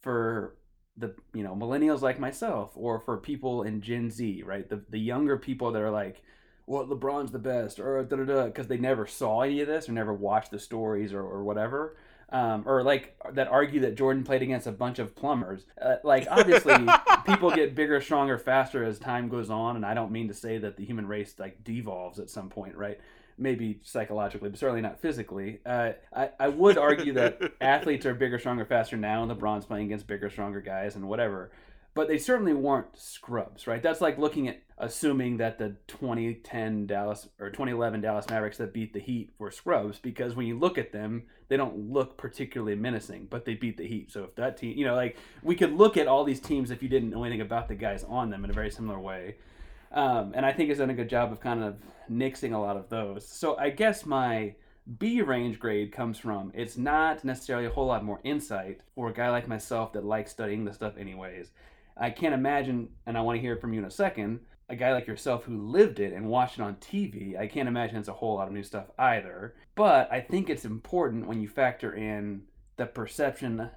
for 0.00 0.56
the 0.96 1.14
you 1.32 1.42
know 1.42 1.54
millennials 1.54 2.02
like 2.02 2.20
myself 2.20 2.72
or 2.74 3.00
for 3.00 3.16
people 3.16 3.62
in 3.62 3.80
gen 3.80 4.10
z 4.10 4.42
right 4.44 4.68
the, 4.68 4.82
the 4.90 4.98
younger 4.98 5.38
people 5.38 5.72
that 5.72 5.80
are 5.80 5.90
like 5.90 6.22
well 6.66 6.86
lebron's 6.86 7.32
the 7.32 7.38
best 7.38 7.80
or 7.80 8.02
da 8.04 8.16
da 8.16 8.24
da 8.24 8.44
because 8.46 8.66
they 8.66 8.76
never 8.76 9.06
saw 9.06 9.40
any 9.40 9.60
of 9.60 9.68
this 9.68 9.88
or 9.88 9.92
never 9.92 10.12
watched 10.12 10.50
the 10.50 10.58
stories 10.58 11.12
or, 11.12 11.22
or 11.22 11.42
whatever 11.42 11.96
um, 12.32 12.64
or 12.66 12.82
like 12.82 13.14
that 13.32 13.48
argue 13.48 13.80
that 13.80 13.94
Jordan 13.94 14.24
played 14.24 14.40
against 14.40 14.66
a 14.66 14.72
bunch 14.72 14.98
of 14.98 15.14
plumbers. 15.14 15.66
Uh, 15.80 15.96
like 16.02 16.26
obviously, 16.30 16.74
people 17.26 17.50
get 17.50 17.74
bigger, 17.74 18.00
stronger, 18.00 18.38
faster 18.38 18.82
as 18.82 18.98
time 18.98 19.28
goes 19.28 19.50
on, 19.50 19.76
and 19.76 19.84
I 19.84 19.92
don't 19.92 20.10
mean 20.10 20.28
to 20.28 20.34
say 20.34 20.56
that 20.56 20.78
the 20.78 20.84
human 20.84 21.06
race 21.06 21.34
like 21.38 21.62
devolves 21.62 22.18
at 22.18 22.30
some 22.30 22.48
point, 22.48 22.74
right? 22.74 22.98
Maybe 23.42 23.80
psychologically, 23.82 24.48
but 24.48 24.58
certainly 24.58 24.80
not 24.80 25.00
physically. 25.00 25.60
Uh, 25.66 25.92
I, 26.14 26.30
I 26.38 26.48
would 26.48 26.78
argue 26.78 27.12
that 27.14 27.40
athletes 27.60 28.06
are 28.06 28.14
bigger, 28.14 28.38
stronger, 28.38 28.64
faster 28.64 28.96
now, 28.96 29.22
and 29.22 29.30
LeBron's 29.30 29.66
playing 29.66 29.86
against 29.86 30.06
bigger, 30.06 30.30
stronger 30.30 30.60
guys 30.60 30.96
and 30.96 31.08
whatever. 31.08 31.50
But 31.94 32.08
they 32.08 32.16
certainly 32.16 32.54
weren't 32.54 32.98
scrubs, 32.98 33.66
right? 33.66 33.82
That's 33.82 34.00
like 34.00 34.16
looking 34.16 34.48
at 34.48 34.62
assuming 34.78 35.36
that 35.36 35.58
the 35.58 35.76
2010 35.88 36.86
Dallas 36.86 37.28
or 37.38 37.50
2011 37.50 38.00
Dallas 38.00 38.28
Mavericks 38.30 38.56
that 38.56 38.72
beat 38.72 38.94
the 38.94 38.98
Heat 38.98 39.30
were 39.38 39.50
scrubs 39.50 39.98
because 39.98 40.34
when 40.34 40.46
you 40.46 40.58
look 40.58 40.78
at 40.78 40.92
them, 40.92 41.24
they 41.48 41.58
don't 41.58 41.92
look 41.92 42.16
particularly 42.16 42.74
menacing, 42.76 43.26
but 43.28 43.44
they 43.44 43.54
beat 43.54 43.76
the 43.76 43.86
Heat. 43.86 44.10
So 44.10 44.24
if 44.24 44.34
that 44.36 44.56
team, 44.56 44.76
you 44.76 44.86
know, 44.86 44.94
like 44.94 45.18
we 45.42 45.54
could 45.54 45.74
look 45.74 45.98
at 45.98 46.06
all 46.06 46.24
these 46.24 46.40
teams 46.40 46.70
if 46.70 46.82
you 46.82 46.88
didn't 46.88 47.10
know 47.10 47.24
anything 47.24 47.42
about 47.42 47.68
the 47.68 47.74
guys 47.74 48.04
on 48.04 48.30
them 48.30 48.42
in 48.42 48.50
a 48.50 48.54
very 48.54 48.70
similar 48.70 48.98
way. 48.98 49.36
Um, 49.92 50.32
and 50.34 50.46
I 50.46 50.52
think 50.52 50.70
has 50.70 50.78
done 50.78 50.90
a 50.90 50.94
good 50.94 51.10
job 51.10 51.32
of 51.32 51.40
kind 51.40 51.62
of 51.62 51.76
nixing 52.10 52.54
a 52.54 52.58
lot 52.58 52.76
of 52.76 52.88
those. 52.88 53.26
So 53.28 53.56
I 53.58 53.70
guess 53.70 54.06
my 54.06 54.54
B 54.98 55.22
range 55.22 55.58
grade 55.58 55.92
comes 55.92 56.18
from 56.18 56.50
it's 56.54 56.76
not 56.76 57.24
necessarily 57.24 57.66
a 57.66 57.70
whole 57.70 57.86
lot 57.86 58.04
more 58.04 58.20
insight 58.24 58.80
for 58.94 59.08
a 59.08 59.12
guy 59.12 59.30
like 59.30 59.46
myself 59.46 59.92
that 59.92 60.04
likes 60.04 60.30
studying 60.30 60.64
the 60.64 60.72
stuff 60.72 60.96
anyways. 60.96 61.50
I 61.96 62.10
can't 62.10 62.34
imagine, 62.34 62.88
and 63.06 63.18
I 63.18 63.20
want 63.20 63.36
to 63.36 63.42
hear 63.42 63.56
from 63.56 63.74
you 63.74 63.80
in 63.80 63.84
a 63.84 63.90
second, 63.90 64.40
a 64.68 64.76
guy 64.76 64.92
like 64.92 65.06
yourself 65.06 65.44
who 65.44 65.58
lived 65.58 66.00
it 66.00 66.14
and 66.14 66.26
watched 66.26 66.58
it 66.58 66.62
on 66.62 66.76
TV. 66.76 67.38
I 67.38 67.46
can't 67.46 67.68
imagine 67.68 67.96
it's 67.96 68.08
a 68.08 68.14
whole 68.14 68.36
lot 68.36 68.48
of 68.48 68.54
new 68.54 68.62
stuff 68.62 68.86
either. 68.98 69.54
But 69.74 70.10
I 70.10 70.20
think 70.20 70.48
it's 70.48 70.64
important 70.64 71.26
when 71.26 71.40
you 71.40 71.48
factor 71.48 71.94
in 71.94 72.44
the 72.76 72.86
perception 72.86 73.70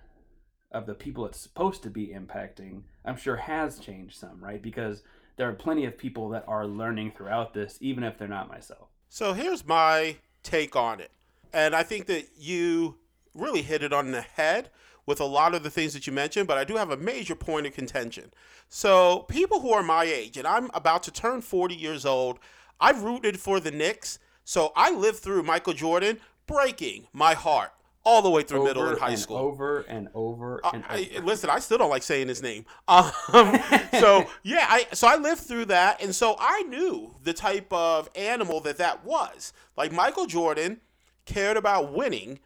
of 0.71 0.85
the 0.85 0.93
people 0.93 1.25
it's 1.25 1.39
supposed 1.39 1.83
to 1.83 1.89
be 1.89 2.07
impacting, 2.07 2.83
I'm 3.03 3.17
sure 3.17 3.35
has 3.35 3.79
changed 3.79 4.17
some, 4.17 4.43
right? 4.43 4.61
Because 4.61 5.03
there 5.37 5.49
are 5.49 5.53
plenty 5.53 5.85
of 5.85 5.97
people 5.97 6.29
that 6.29 6.45
are 6.47 6.65
learning 6.65 7.11
throughout 7.15 7.53
this, 7.53 7.77
even 7.81 8.03
if 8.03 8.17
they're 8.17 8.27
not 8.27 8.47
myself. 8.47 8.87
So 9.09 9.33
here's 9.33 9.65
my 9.65 10.17
take 10.43 10.75
on 10.75 10.99
it. 10.99 11.11
And 11.53 11.75
I 11.75 11.83
think 11.83 12.05
that 12.07 12.27
you 12.37 12.97
really 13.33 13.61
hit 13.61 13.83
it 13.83 13.93
on 13.93 14.11
the 14.11 14.21
head 14.21 14.69
with 15.05 15.19
a 15.19 15.25
lot 15.25 15.53
of 15.53 15.63
the 15.63 15.69
things 15.69 15.93
that 15.93 16.07
you 16.07 16.13
mentioned, 16.13 16.47
but 16.47 16.57
I 16.57 16.63
do 16.63 16.77
have 16.77 16.89
a 16.89 16.97
major 16.97 17.35
point 17.35 17.67
of 17.67 17.73
contention. 17.73 18.31
So, 18.69 19.19
people 19.29 19.59
who 19.59 19.71
are 19.71 19.83
my 19.83 20.03
age, 20.03 20.37
and 20.37 20.47
I'm 20.47 20.71
about 20.73 21.03
to 21.03 21.11
turn 21.11 21.41
40 21.41 21.75
years 21.75 22.05
old, 22.05 22.39
I've 22.79 23.03
rooted 23.03 23.39
for 23.39 23.59
the 23.59 23.71
Knicks. 23.71 24.17
So, 24.43 24.73
I 24.75 24.91
lived 24.91 25.19
through 25.19 25.43
Michael 25.43 25.73
Jordan 25.73 26.19
breaking 26.47 27.07
my 27.13 27.35
heart 27.35 27.71
all 28.05 28.21
the 28.21 28.29
way 28.29 28.43
through 28.43 28.59
over 28.59 28.67
middle 28.67 28.87
and 28.87 28.99
high 28.99 29.09
and 29.09 29.19
school. 29.19 29.37
Over 29.37 29.81
and 29.81 30.07
over 30.13 30.61
and 30.63 30.83
over. 30.83 30.93
I, 30.93 31.19
listen, 31.23 31.49
I 31.49 31.59
still 31.59 31.77
don't 31.77 31.89
like 31.89 32.03
saying 32.03 32.27
his 32.27 32.41
name. 32.41 32.65
Um, 32.87 33.59
so 33.99 34.25
yeah, 34.43 34.65
I 34.69 34.87
so 34.93 35.07
I 35.07 35.15
lived 35.15 35.41
through 35.41 35.65
that, 35.65 36.01
and 36.01 36.13
so 36.13 36.35
I 36.39 36.61
knew 36.63 37.15
the 37.23 37.33
type 37.33 37.71
of 37.73 38.09
animal 38.15 38.61
that 38.61 38.77
that 38.77 39.03
was. 39.03 39.51
Like 39.75 39.91
Michael 39.91 40.25
Jordan 40.27 40.79
cared 41.25 41.57
about 41.57 41.91
winning 41.93 42.39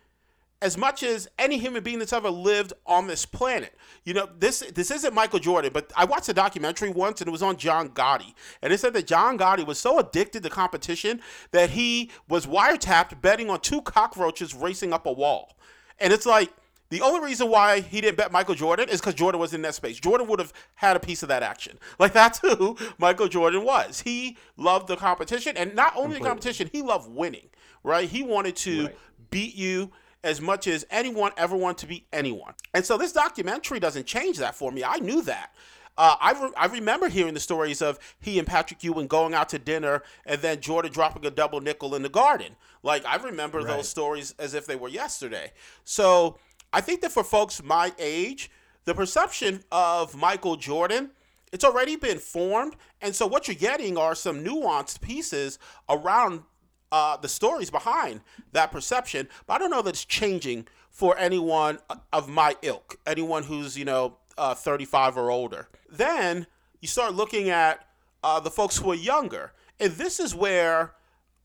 as 0.61 0.77
much 0.77 1.03
as 1.03 1.27
any 1.37 1.57
human 1.57 1.83
being 1.83 1.99
that's 1.99 2.11
ever 2.11 2.29
lived 2.29 2.73
on 2.85 3.07
this 3.07 3.25
planet. 3.25 3.73
You 4.03 4.13
know, 4.13 4.29
this 4.37 4.59
this 4.73 4.91
isn't 4.91 5.13
Michael 5.13 5.39
Jordan, 5.39 5.71
but 5.73 5.91
I 5.95 6.05
watched 6.05 6.29
a 6.29 6.33
documentary 6.33 6.89
once 6.89 7.21
and 7.21 7.27
it 7.27 7.31
was 7.31 7.43
on 7.43 7.57
John 7.57 7.89
Gotti. 7.89 8.33
And 8.61 8.73
it 8.73 8.79
said 8.79 8.93
that 8.93 9.07
John 9.07 9.37
Gotti 9.37 9.65
was 9.65 9.79
so 9.79 9.99
addicted 9.99 10.43
to 10.43 10.49
competition 10.49 11.21
that 11.51 11.71
he 11.71 12.11
was 12.27 12.45
wiretapped 12.45 13.21
betting 13.21 13.49
on 13.49 13.61
two 13.61 13.81
cockroaches 13.81 14.53
racing 14.53 14.91
up 14.91 15.05
a 15.05 15.11
wall. 15.11 15.55
And 15.97 16.11
it's 16.11 16.25
like 16.25 16.51
the 16.89 17.01
only 17.01 17.23
reason 17.23 17.49
why 17.49 17.81
he 17.81 18.01
didn't 18.01 18.17
bet 18.17 18.31
Michael 18.31 18.55
Jordan 18.55 18.89
is 18.89 18.99
because 18.99 19.13
Jordan 19.13 19.39
was 19.39 19.53
in 19.53 19.61
that 19.61 19.75
space. 19.75 19.99
Jordan 19.99 20.27
would 20.27 20.39
have 20.39 20.51
had 20.75 20.95
a 20.95 20.99
piece 20.99 21.23
of 21.23 21.29
that 21.29 21.43
action. 21.43 21.77
Like 21.99 22.13
that's 22.13 22.39
who 22.39 22.77
Michael 22.97 23.27
Jordan 23.27 23.63
was. 23.63 24.01
He 24.01 24.37
loved 24.55 24.87
the 24.87 24.95
competition, 24.95 25.57
and 25.57 25.75
not 25.75 25.93
only 25.95 26.15
Completely. 26.15 26.23
the 26.23 26.29
competition, 26.29 26.69
he 26.71 26.81
loved 26.81 27.09
winning. 27.09 27.49
Right? 27.83 28.09
He 28.09 28.23
wanted 28.23 28.55
to 28.57 28.85
right. 28.85 28.97
beat 29.29 29.55
you 29.55 29.91
as 30.23 30.41
much 30.41 30.67
as 30.67 30.85
anyone 30.89 31.31
ever 31.37 31.55
wanted 31.55 31.77
to 31.79 31.87
be 31.87 32.05
anyone. 32.11 32.53
And 32.73 32.85
so 32.85 32.97
this 32.97 33.11
documentary 33.11 33.79
doesn't 33.79 34.05
change 34.05 34.37
that 34.37 34.55
for 34.55 34.71
me. 34.71 34.83
I 34.83 34.97
knew 34.97 35.21
that. 35.23 35.53
Uh, 35.97 36.15
I, 36.21 36.31
re- 36.31 36.53
I 36.55 36.65
remember 36.67 37.09
hearing 37.09 37.33
the 37.33 37.39
stories 37.39 37.81
of 37.81 37.99
he 38.19 38.39
and 38.39 38.47
Patrick 38.47 38.83
Ewing 38.83 39.07
going 39.07 39.33
out 39.33 39.49
to 39.49 39.59
dinner 39.59 40.03
and 40.25 40.41
then 40.41 40.61
Jordan 40.61 40.91
dropping 40.91 41.25
a 41.25 41.31
double 41.31 41.59
nickel 41.59 41.93
in 41.95 42.03
the 42.03 42.09
garden. 42.09 42.55
Like, 42.83 43.05
I 43.05 43.17
remember 43.17 43.59
right. 43.59 43.67
those 43.67 43.89
stories 43.89 44.33
as 44.39 44.53
if 44.53 44.65
they 44.65 44.77
were 44.77 44.87
yesterday. 44.87 45.51
So 45.83 46.37
I 46.71 46.79
think 46.81 47.01
that 47.01 47.11
for 47.11 47.23
folks 47.23 47.61
my 47.61 47.91
age, 47.99 48.49
the 48.85 48.95
perception 48.95 49.63
of 49.71 50.15
Michael 50.15 50.55
Jordan 50.55 51.11
it's 51.51 51.63
already 51.63 51.95
been 51.95 52.19
formed 52.19 52.75
and 53.01 53.15
so 53.15 53.25
what 53.25 53.47
you're 53.47 53.55
getting 53.55 53.97
are 53.97 54.15
some 54.15 54.43
nuanced 54.43 55.01
pieces 55.01 55.57
around 55.89 56.43
uh, 56.91 57.17
the 57.17 57.27
stories 57.27 57.69
behind 57.69 58.21
that 58.51 58.71
perception. 58.71 59.27
But 59.45 59.55
I 59.55 59.57
don't 59.59 59.71
know 59.71 59.81
that 59.81 59.91
it's 59.91 60.05
changing 60.05 60.67
for 60.89 61.17
anyone 61.17 61.79
of 62.11 62.27
my 62.27 62.55
ilk, 62.61 62.99
anyone 63.05 63.43
who's, 63.43 63.77
you 63.77 63.85
know, 63.85 64.17
uh, 64.37 64.55
35 64.55 65.17
or 65.17 65.31
older. 65.31 65.67
Then 65.89 66.47
you 66.81 66.87
start 66.87 67.13
looking 67.13 67.49
at 67.49 67.85
uh, 68.23 68.39
the 68.39 68.51
folks 68.51 68.77
who 68.77 68.91
are 68.91 68.95
younger. 68.95 69.53
And 69.79 69.93
this 69.93 70.19
is 70.19 70.35
where 70.35 70.93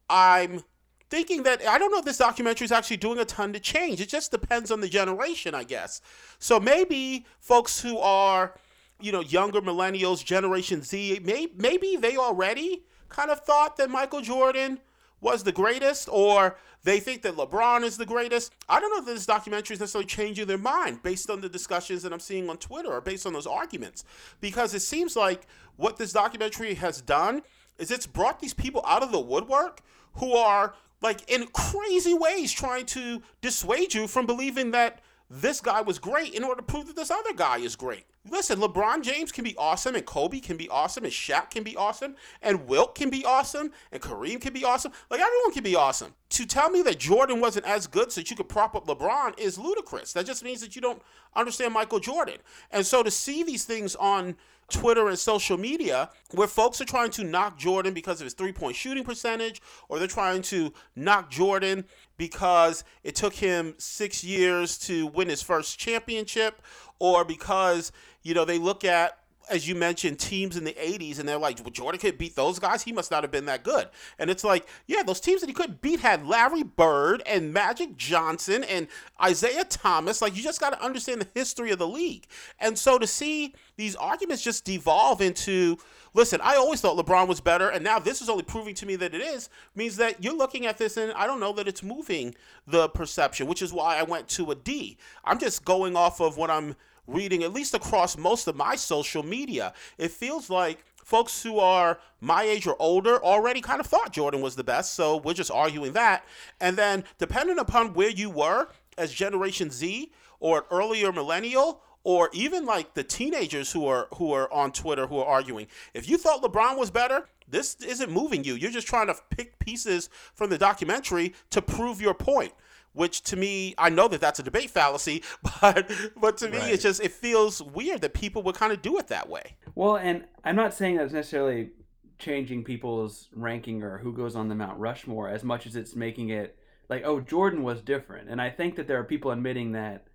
I'm 0.08 0.62
thinking 1.10 1.44
that 1.44 1.64
I 1.66 1.78
don't 1.78 1.92
know 1.92 1.98
if 1.98 2.04
this 2.04 2.18
documentary 2.18 2.64
is 2.64 2.72
actually 2.72 2.96
doing 2.96 3.18
a 3.18 3.24
ton 3.24 3.52
to 3.52 3.60
change. 3.60 4.00
It 4.00 4.08
just 4.08 4.30
depends 4.30 4.70
on 4.70 4.80
the 4.80 4.88
generation, 4.88 5.54
I 5.54 5.64
guess. 5.64 6.00
So 6.38 6.58
maybe 6.58 7.26
folks 7.38 7.80
who 7.80 7.98
are, 7.98 8.54
you 9.00 9.12
know, 9.12 9.20
younger 9.20 9.60
millennials, 9.60 10.24
Generation 10.24 10.82
Z, 10.82 11.20
may, 11.22 11.48
maybe 11.56 11.96
they 11.96 12.16
already 12.16 12.82
kind 13.08 13.30
of 13.30 13.40
thought 13.40 13.76
that 13.76 13.90
Michael 13.90 14.22
Jordan 14.22 14.80
was 15.20 15.42
the 15.42 15.52
greatest 15.52 16.08
or 16.10 16.56
they 16.84 17.00
think 17.00 17.22
that 17.22 17.36
LeBron 17.36 17.82
is 17.82 17.96
the 17.96 18.04
greatest. 18.06 18.52
I 18.68 18.78
don't 18.78 18.90
know 18.90 18.98
if 18.98 19.06
this 19.06 19.26
documentary 19.26 19.74
is 19.74 19.80
necessarily 19.80 20.06
changing 20.06 20.46
their 20.46 20.58
mind 20.58 21.02
based 21.02 21.30
on 21.30 21.40
the 21.40 21.48
discussions 21.48 22.02
that 22.02 22.12
I'm 22.12 22.20
seeing 22.20 22.48
on 22.50 22.58
Twitter 22.58 22.90
or 22.90 23.00
based 23.00 23.26
on 23.26 23.32
those 23.32 23.46
arguments. 23.46 24.04
Because 24.40 24.74
it 24.74 24.82
seems 24.82 25.16
like 25.16 25.46
what 25.76 25.96
this 25.96 26.12
documentary 26.12 26.74
has 26.74 27.00
done 27.00 27.42
is 27.78 27.90
it's 27.90 28.06
brought 28.06 28.40
these 28.40 28.54
people 28.54 28.84
out 28.86 29.02
of 29.02 29.12
the 29.12 29.20
woodwork 29.20 29.80
who 30.14 30.34
are 30.34 30.74
like 31.00 31.28
in 31.30 31.46
crazy 31.48 32.14
ways 32.14 32.52
trying 32.52 32.86
to 32.86 33.22
dissuade 33.40 33.94
you 33.94 34.06
from 34.06 34.26
believing 34.26 34.70
that 34.72 35.00
this 35.30 35.60
guy 35.60 35.80
was 35.80 35.98
great 35.98 36.34
in 36.34 36.44
order 36.44 36.60
to 36.60 36.66
prove 36.66 36.86
that 36.86 36.96
this 36.96 37.10
other 37.10 37.32
guy 37.34 37.58
is 37.58 37.76
great. 37.76 38.04
Listen, 38.30 38.58
LeBron 38.58 39.02
James 39.02 39.30
can 39.30 39.44
be 39.44 39.54
awesome, 39.56 39.94
and 39.94 40.06
Kobe 40.06 40.40
can 40.40 40.56
be 40.56 40.68
awesome, 40.70 41.04
and 41.04 41.12
Shaq 41.12 41.50
can 41.50 41.62
be 41.62 41.76
awesome, 41.76 42.16
and 42.40 42.66
Wilt 42.66 42.94
can 42.94 43.10
be 43.10 43.22
awesome, 43.24 43.70
and 43.92 44.00
Kareem 44.00 44.40
can 44.40 44.54
be 44.54 44.64
awesome. 44.64 44.92
Like 45.10 45.20
everyone 45.20 45.52
can 45.52 45.62
be 45.62 45.76
awesome. 45.76 46.14
To 46.30 46.46
tell 46.46 46.70
me 46.70 46.82
that 46.82 46.98
Jordan 46.98 47.40
wasn't 47.40 47.66
as 47.66 47.86
good 47.86 48.10
so 48.10 48.20
that 48.20 48.30
you 48.30 48.36
could 48.36 48.48
prop 48.48 48.74
up 48.74 48.86
LeBron 48.86 49.38
is 49.38 49.58
ludicrous. 49.58 50.14
That 50.14 50.24
just 50.24 50.42
means 50.42 50.62
that 50.62 50.74
you 50.74 50.80
don't 50.80 51.02
understand 51.36 51.74
Michael 51.74 52.00
Jordan. 52.00 52.38
And 52.70 52.86
so 52.86 53.02
to 53.02 53.10
see 53.10 53.42
these 53.42 53.64
things 53.64 53.94
on 53.96 54.36
Twitter 54.70 55.08
and 55.08 55.18
social 55.18 55.58
media 55.58 56.10
where 56.32 56.48
folks 56.48 56.80
are 56.80 56.86
trying 56.86 57.10
to 57.10 57.24
knock 57.24 57.58
Jordan 57.58 57.92
because 57.92 58.20
of 58.20 58.24
his 58.24 58.34
three 58.34 58.52
point 58.52 58.76
shooting 58.76 59.04
percentage, 59.04 59.60
or 59.88 59.98
they're 59.98 60.08
trying 60.08 60.42
to 60.42 60.72
knock 60.96 61.30
Jordan 61.30 61.84
because 62.16 62.84
it 63.02 63.14
took 63.14 63.34
him 63.34 63.74
six 63.78 64.24
years 64.24 64.78
to 64.78 65.06
win 65.08 65.28
his 65.28 65.42
first 65.42 65.78
championship, 65.78 66.62
or 66.98 67.24
because, 67.24 67.92
you 68.24 68.34
know, 68.34 68.44
they 68.44 68.58
look 68.58 68.84
at 68.84 69.18
as 69.50 69.68
you 69.68 69.74
mentioned, 69.74 70.18
teams 70.18 70.56
in 70.56 70.64
the 70.64 70.72
80s, 70.72 71.18
and 71.18 71.28
they're 71.28 71.38
like, 71.38 71.58
well, 71.60 71.70
Jordan 71.70 72.00
could 72.00 72.18
beat 72.18 72.34
those 72.34 72.58
guys. 72.58 72.82
He 72.82 72.92
must 72.92 73.10
not 73.10 73.24
have 73.24 73.30
been 73.30 73.46
that 73.46 73.62
good. 73.62 73.88
And 74.18 74.30
it's 74.30 74.44
like, 74.44 74.66
yeah, 74.86 75.02
those 75.02 75.20
teams 75.20 75.40
that 75.40 75.48
he 75.48 75.54
could 75.54 75.80
beat 75.80 76.00
had 76.00 76.26
Larry 76.26 76.62
Bird 76.62 77.22
and 77.26 77.52
Magic 77.52 77.96
Johnson 77.96 78.64
and 78.64 78.88
Isiah 79.24 79.64
Thomas. 79.64 80.22
Like, 80.22 80.36
you 80.36 80.42
just 80.42 80.60
got 80.60 80.70
to 80.70 80.82
understand 80.82 81.20
the 81.20 81.28
history 81.34 81.70
of 81.70 81.78
the 81.78 81.86
league. 81.86 82.26
And 82.58 82.78
so 82.78 82.98
to 82.98 83.06
see 83.06 83.54
these 83.76 83.96
arguments 83.96 84.42
just 84.42 84.64
devolve 84.64 85.20
into, 85.20 85.76
listen, 86.14 86.40
I 86.42 86.56
always 86.56 86.80
thought 86.80 86.96
LeBron 86.96 87.28
was 87.28 87.40
better, 87.40 87.68
and 87.68 87.84
now 87.84 87.98
this 87.98 88.22
is 88.22 88.28
only 88.28 88.44
proving 88.44 88.74
to 88.76 88.86
me 88.86 88.96
that 88.96 89.14
it 89.14 89.20
is, 89.20 89.50
means 89.74 89.96
that 89.96 90.22
you're 90.22 90.36
looking 90.36 90.66
at 90.66 90.78
this 90.78 90.96
and 90.96 91.12
I 91.12 91.26
don't 91.26 91.40
know 91.40 91.52
that 91.54 91.68
it's 91.68 91.82
moving 91.82 92.34
the 92.66 92.88
perception, 92.88 93.46
which 93.46 93.62
is 93.62 93.72
why 93.72 93.98
I 93.98 94.04
went 94.04 94.28
to 94.28 94.50
a 94.50 94.54
D. 94.54 94.96
I'm 95.24 95.38
just 95.38 95.64
going 95.64 95.96
off 95.96 96.20
of 96.20 96.36
what 96.36 96.50
I'm 96.50 96.76
reading, 97.06 97.42
at 97.42 97.52
least 97.52 97.74
across 97.74 98.16
most 98.16 98.46
of 98.46 98.56
my 98.56 98.76
social 98.76 99.22
media. 99.22 99.72
It 99.98 100.10
feels 100.10 100.50
like 100.50 100.84
folks 101.04 101.42
who 101.42 101.58
are 101.58 101.98
my 102.20 102.42
age 102.42 102.66
or 102.66 102.76
older 102.78 103.22
already 103.22 103.60
kind 103.60 103.80
of 103.80 103.86
thought 103.86 104.12
Jordan 104.12 104.40
was 104.40 104.56
the 104.56 104.64
best, 104.64 104.94
so 104.94 105.18
we're 105.18 105.34
just 105.34 105.50
arguing 105.50 105.92
that. 105.92 106.24
And 106.60 106.76
then, 106.76 107.04
depending 107.18 107.58
upon 107.58 107.94
where 107.94 108.10
you 108.10 108.30
were 108.30 108.68
as 108.96 109.12
Generation 109.12 109.70
Z 109.70 110.12
or 110.40 110.58
an 110.58 110.64
earlier 110.70 111.12
millennial, 111.12 111.82
or 112.04 112.28
even 112.32 112.66
like 112.66 112.92
the 112.94 113.02
teenagers 113.02 113.72
who 113.72 113.86
are 113.86 114.08
who 114.16 114.32
are 114.32 114.52
on 114.52 114.72
Twitter 114.72 115.06
who 115.06 115.18
are 115.18 115.26
arguing, 115.26 115.66
if 115.94 116.08
you 116.08 116.18
thought 116.18 116.42
LeBron 116.42 116.78
was 116.78 116.90
better, 116.90 117.26
this 117.48 117.76
isn't 117.76 118.10
moving 118.10 118.44
you. 118.44 118.54
You're 118.54 118.70
just 118.70 118.86
trying 118.86 119.06
to 119.08 119.16
pick 119.30 119.58
pieces 119.58 120.10
from 120.34 120.50
the 120.50 120.58
documentary 120.58 121.34
to 121.50 121.62
prove 121.62 122.00
your 122.00 122.14
point 122.14 122.52
which 122.94 123.22
to 123.24 123.36
me 123.36 123.74
I 123.76 123.90
know 123.90 124.08
that 124.08 124.20
that's 124.20 124.38
a 124.38 124.42
debate 124.42 124.70
fallacy, 124.70 125.22
but 125.60 125.90
but 126.16 126.38
to 126.38 126.48
me 126.48 126.58
right. 126.58 126.72
it's 126.72 126.82
just 126.82 127.02
it 127.02 127.12
feels 127.12 127.62
weird 127.62 128.00
that 128.00 128.14
people 128.14 128.42
would 128.44 128.54
kind 128.54 128.72
of 128.72 128.80
do 128.80 128.98
it 128.98 129.08
that 129.08 129.28
way. 129.28 129.56
Well, 129.74 129.96
and 129.96 130.24
I'm 130.42 130.56
not 130.56 130.72
saying 130.72 130.96
that's 130.96 131.12
necessarily 131.12 131.70
changing 132.18 132.64
people's 132.64 133.28
ranking 133.34 133.82
or 133.82 133.98
who 133.98 134.12
goes 134.12 134.36
on 134.36 134.48
the 134.48 134.54
Mount 134.54 134.78
Rushmore 134.78 135.28
as 135.28 135.44
much 135.44 135.66
as 135.66 135.76
it's 135.76 135.94
making 135.94 136.30
it 136.30 136.56
like 136.88 137.02
oh 137.04 137.20
Jordan 137.20 137.62
was 137.62 137.82
different, 137.82 138.30
and 138.30 138.40
I 138.40 138.50
think 138.50 138.76
that 138.76 138.88
there 138.88 138.98
are 138.98 139.04
people 139.04 139.30
admitting 139.30 139.72
that. 139.72 140.06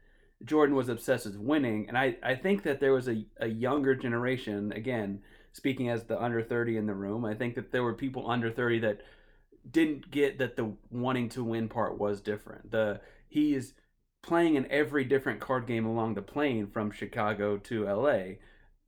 Jordan 0.46 0.74
was 0.74 0.88
obsessed 0.88 1.26
with 1.26 1.36
winning, 1.36 1.90
and 1.90 1.98
I, 1.98 2.16
I 2.24 2.34
think 2.34 2.64
that 2.64 2.80
there 2.80 2.94
was 2.94 3.10
a, 3.10 3.26
a 3.42 3.48
younger 3.48 3.94
generation, 3.94 4.72
again, 4.72 5.20
speaking 5.52 5.90
as 5.90 6.06
the 6.06 6.22
under 6.22 6.42
30 6.42 6.78
in 6.78 6.86
the 6.86 6.94
room, 6.94 7.26
I 7.26 7.34
think 7.34 7.56
that 7.56 7.74
there 7.74 7.84
were 7.84 7.94
people 7.94 8.30
under 8.30 8.50
30 8.50 8.80
that 8.80 9.02
didn't 9.70 10.12
get 10.12 10.38
that 10.40 10.56
the 10.56 10.74
wanting 10.92 11.30
to 11.30 11.44
win 11.44 11.70
part 11.70 11.98
was 11.98 12.22
different. 12.22 12.72
The 12.72 13.02
he 13.28 13.54
is 13.54 13.74
playing 14.22 14.56
in 14.56 14.70
every 14.72 15.06
different 15.06 15.40
card 15.40 15.66
game 15.66 15.86
along 15.86 16.14
the 16.14 16.22
plane 16.22 16.68
from 16.68 16.92
Chicago 16.92 17.58
to 17.58 17.86
LA 17.86 18.36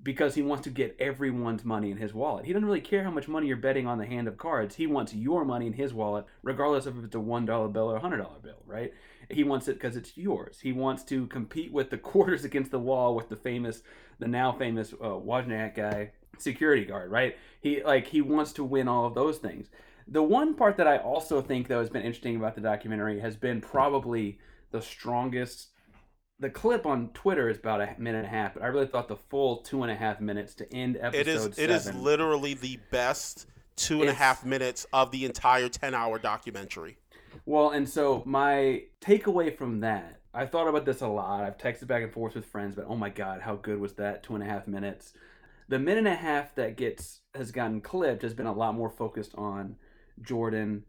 because 0.04 0.36
he 0.36 0.42
wants 0.42 0.64
to 0.64 0.70
get 0.70 0.96
everyone's 1.00 1.64
money 1.64 1.92
in 1.92 1.98
his 1.98 2.14
wallet. 2.14 2.46
He 2.46 2.54
doesn't 2.54 2.66
really 2.66 2.82
care 2.82 3.04
how 3.04 3.12
much 3.12 3.28
money 3.28 3.48
you're 3.48 3.58
betting 3.58 3.86
on 3.86 4.00
the 4.00 4.06
hand 4.06 4.28
of 4.28 4.38
cards. 4.38 4.76
He 4.76 4.88
wants 4.88 5.14
your 5.14 5.46
money 5.46 5.68
in 5.68 5.74
his 5.74 5.94
wallet, 5.94 6.26
regardless 6.42 6.86
of 6.86 6.98
if 6.98 7.06
it's 7.06 7.16
a 7.16 7.20
one 7.20 7.46
dollar 7.46 7.68
bill 7.68 7.92
or 7.92 7.98
a 7.98 8.02
hundred 8.02 8.18
dollar 8.18 8.40
bill, 8.42 8.64
right? 8.66 8.94
He 9.30 9.44
wants 9.44 9.68
it 9.68 9.74
because 9.74 9.96
it's 9.96 10.18
yours. 10.18 10.60
He 10.62 10.72
wants 10.72 11.04
to 11.06 11.28
compete 11.28 11.72
with 11.72 11.90
the 11.90 11.98
quarters 12.00 12.44
against 12.44 12.72
the 12.72 12.80
wall 12.80 13.16
with 13.16 13.30
the 13.30 13.36
famous, 13.36 13.84
the 14.20 14.28
now 14.28 14.52
famous 14.52 14.94
uh, 14.94 15.20
Wozniak 15.20 15.76
guy, 15.76 16.12
security 16.38 16.86
guard, 16.86 17.12
right? 17.12 17.38
He 17.62 17.84
like 17.84 18.08
he 18.08 18.22
wants 18.22 18.54
to 18.54 18.64
win 18.64 18.88
all 18.88 19.06
of 19.06 19.14
those 19.14 19.38
things. 19.38 19.70
The 20.08 20.24
one 20.24 20.56
part 20.56 20.78
that 20.78 20.88
I 20.88 20.98
also 20.98 21.42
think 21.42 21.68
though 21.68 21.80
has 21.80 21.90
been 21.90 22.04
interesting 22.04 22.36
about 22.36 22.56
the 22.56 22.62
documentary 22.62 23.20
has 23.20 23.36
been 23.36 23.62
probably 23.62 24.40
the 24.72 24.82
strongest. 24.82 25.70
The 26.40 26.50
clip 26.50 26.86
on 26.86 27.10
Twitter 27.10 27.50
is 27.50 27.58
about 27.58 27.82
a 27.82 27.96
minute 28.00 28.20
and 28.20 28.28
a 28.28 28.30
half, 28.30 28.56
but 28.56 28.64
I 28.64 28.68
really 28.68 28.88
thought 28.88 29.08
the 29.08 29.16
full 29.16 29.58
two 29.58 29.84
and 29.84 29.92
a 29.92 29.96
half 29.96 30.20
minutes 30.20 30.56
to 30.56 30.74
end 30.74 30.98
episode. 31.00 31.20
It 31.20 31.28
is. 31.28 31.42
Seven, 31.44 31.64
it 31.64 31.70
is 31.70 31.94
literally 31.94 32.56
the 32.56 32.80
best 32.90 33.48
two 33.76 34.02
and 34.02 34.10
a 34.10 34.14
half 34.14 34.46
minutes 34.46 34.86
of 34.92 35.12
the 35.12 35.26
entire 35.26 35.70
ten-hour 35.70 36.20
documentary. 36.20 36.98
Well, 37.46 37.70
and 37.70 37.88
so 37.88 38.24
my 38.26 38.84
takeaway 39.02 39.56
from 39.56 39.80
that, 39.82 40.20
I 40.34 40.46
thought 40.46 40.68
about 40.68 40.86
this 40.86 41.02
a 41.02 41.08
lot. 41.08 41.44
I've 41.44 41.58
texted 41.58 41.88
back 41.88 42.04
and 42.04 42.12
forth 42.12 42.36
with 42.36 42.46
friends, 42.46 42.76
but 42.76 42.86
oh 42.88 42.96
my 42.96 43.10
god, 43.10 43.42
how 43.42 43.56
good 43.56 43.80
was 43.80 43.94
that 43.94 44.24
two 44.24 44.36
and 44.36 44.44
a 44.44 44.48
half 44.48 44.68
minutes? 44.68 45.14
The 45.70 45.80
minute 45.80 46.00
and 46.00 46.08
a 46.08 46.16
half 46.16 46.54
that 46.56 46.76
gets 46.76 47.22
has 47.34 47.52
gotten 47.52 47.82
clipped 47.82 48.24
has 48.24 48.34
been 48.34 48.46
a 48.46 48.54
lot 48.54 48.76
more 48.76 48.90
focused 48.90 49.34
on 49.36 49.78
Jordan 50.22 50.84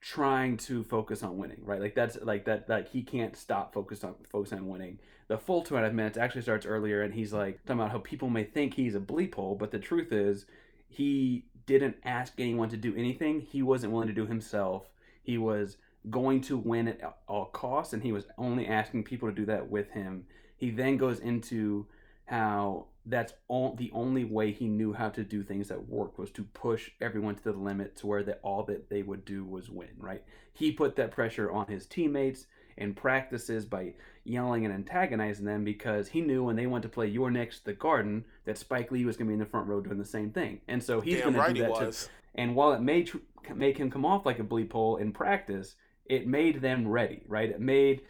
trying 0.00 0.56
to 0.56 0.82
focus 0.82 1.22
on 1.22 1.36
winning, 1.36 1.60
right? 1.62 1.80
Like 1.80 1.94
that's 1.94 2.16
like 2.22 2.46
that 2.46 2.68
like 2.68 2.88
he 2.90 3.02
can't 3.02 3.36
stop 3.36 3.74
focused 3.74 4.04
on 4.04 4.14
focus 4.30 4.52
on 4.52 4.66
winning. 4.66 4.98
The 5.28 5.38
full 5.38 5.62
two 5.62 5.76
and 5.76 5.84
a 5.84 5.88
half 5.88 5.94
minutes 5.94 6.18
actually 6.18 6.42
starts 6.42 6.66
earlier 6.66 7.02
and 7.02 7.14
he's 7.14 7.32
like 7.32 7.62
talking 7.64 7.80
about 7.80 7.92
how 7.92 7.98
people 7.98 8.30
may 8.30 8.44
think 8.44 8.74
he's 8.74 8.94
a 8.94 9.00
bleep 9.00 9.34
hole, 9.34 9.54
but 9.54 9.70
the 9.70 9.78
truth 9.78 10.12
is 10.12 10.46
he 10.88 11.44
didn't 11.66 11.96
ask 12.04 12.32
anyone 12.38 12.68
to 12.70 12.76
do 12.76 12.94
anything. 12.96 13.40
He 13.40 13.62
wasn't 13.62 13.92
willing 13.92 14.08
to 14.08 14.14
do 14.14 14.26
himself. 14.26 14.90
He 15.22 15.38
was 15.38 15.76
going 16.08 16.40
to 16.40 16.56
win 16.56 16.88
at 16.88 17.18
all 17.28 17.46
costs 17.46 17.92
and 17.92 18.02
he 18.02 18.10
was 18.10 18.26
only 18.38 18.66
asking 18.66 19.04
people 19.04 19.28
to 19.28 19.34
do 19.34 19.44
that 19.46 19.70
with 19.70 19.90
him. 19.90 20.24
He 20.56 20.70
then 20.70 20.96
goes 20.96 21.20
into 21.20 21.86
how 22.24 22.86
that's 23.10 23.34
all 23.48 23.74
the 23.74 23.90
only 23.92 24.24
way 24.24 24.52
he 24.52 24.66
knew 24.66 24.92
how 24.92 25.08
to 25.08 25.22
do 25.22 25.42
things 25.42 25.68
that 25.68 25.88
worked 25.88 26.18
was 26.18 26.30
to 26.30 26.44
push 26.44 26.90
everyone 27.00 27.34
to 27.34 27.44
the 27.44 27.52
limit 27.52 27.96
to 27.96 28.06
where 28.06 28.22
that 28.22 28.40
all 28.42 28.62
that 28.62 28.88
they 28.88 29.02
would 29.02 29.24
do 29.24 29.44
was 29.44 29.68
win 29.68 29.90
right 29.98 30.22
he 30.52 30.72
put 30.72 30.96
that 30.96 31.10
pressure 31.10 31.50
on 31.50 31.66
his 31.66 31.86
teammates 31.86 32.46
in 32.76 32.94
practices 32.94 33.64
by 33.64 33.92
yelling 34.24 34.64
and 34.64 34.74
antagonizing 34.74 35.44
them 35.44 35.64
because 35.64 36.08
he 36.08 36.20
knew 36.20 36.42
when 36.42 36.56
they 36.56 36.66
went 36.66 36.82
to 36.82 36.88
play 36.88 37.06
You're 37.06 37.30
Next 37.30 37.64
the 37.64 37.72
Garden 37.72 38.24
that 38.46 38.58
Spike 38.58 38.90
Lee 38.90 39.04
was 39.04 39.16
going 39.16 39.26
to 39.26 39.30
be 39.30 39.34
in 39.34 39.40
the 39.40 39.46
front 39.46 39.68
row 39.68 39.80
doing 39.80 39.98
the 39.98 40.04
same 40.04 40.30
thing. 40.30 40.60
And 40.66 40.82
so 40.82 41.00
he's 41.00 41.20
going 41.20 41.34
right 41.34 41.48
to 41.48 41.54
do 41.54 41.62
that 41.62 41.92
too. 41.92 42.08
And 42.34 42.56
while 42.56 42.72
it 42.72 42.80
made 42.80 43.10
make 43.54 43.78
him 43.78 43.90
come 43.90 44.04
off 44.04 44.26
like 44.26 44.38
a 44.38 44.44
bleep 44.44 44.72
hole 44.72 44.96
in 44.96 45.12
practice, 45.12 45.76
it 46.06 46.26
made 46.26 46.60
them 46.60 46.88
ready, 46.88 47.22
right? 47.26 47.50
It 47.50 47.60
made 47.60 48.02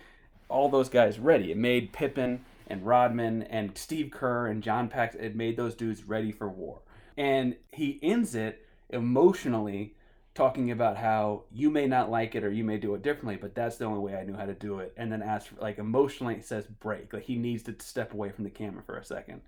all 0.49 0.69
those 0.69 0.89
guys 0.89 1.19
ready. 1.19 1.51
It 1.51 1.57
made 1.57 1.93
Pippen 1.93 2.45
and 2.71 2.87
Rodman 2.87 3.43
and 3.43 3.77
Steve 3.77 4.11
Kerr 4.11 4.47
and 4.47 4.63
John 4.63 4.89
Paxson. 4.89 5.23
It 5.23 5.37
made 5.37 5.57
those 5.57 5.75
dudes 5.75 6.05
ready 6.05 6.33
for 6.33 6.49
war. 6.49 6.83
And 7.17 7.57
he 7.73 7.99
ends 8.03 8.35
it 8.35 8.67
emotionally 8.89 9.97
talking 10.35 10.71
about 10.71 10.97
how 10.97 11.45
you 11.51 11.71
may 11.71 11.87
not 11.87 12.11
like 12.11 12.35
it 12.35 12.45
or 12.45 12.51
you 12.51 12.65
may 12.65 12.79
do 12.79 12.95
it 12.95 13.03
differently, 13.03 13.37
but 13.37 13.55
that's 13.55 13.77
the 13.77 13.85
only 13.85 14.01
way 14.01 14.15
I 14.15 14.25
knew 14.25 14.37
how 14.37 14.47
to 14.47 14.55
do 14.55 14.79
it. 14.79 14.95
And 14.97 15.13
then 15.13 15.23
asks, 15.23 15.51
like, 15.61 15.79
emotionally 15.79 16.41
says 16.41 16.67
break. 16.67 17.13
Like, 17.13 17.25
he 17.25 17.37
needs 17.37 17.65
to 17.65 17.75
step 17.81 18.15
away 18.15 18.31
from 18.31 18.45
the 18.45 18.51
camera 18.51 18.83
for 18.83 18.97
a 18.97 19.05
second. 19.05 19.43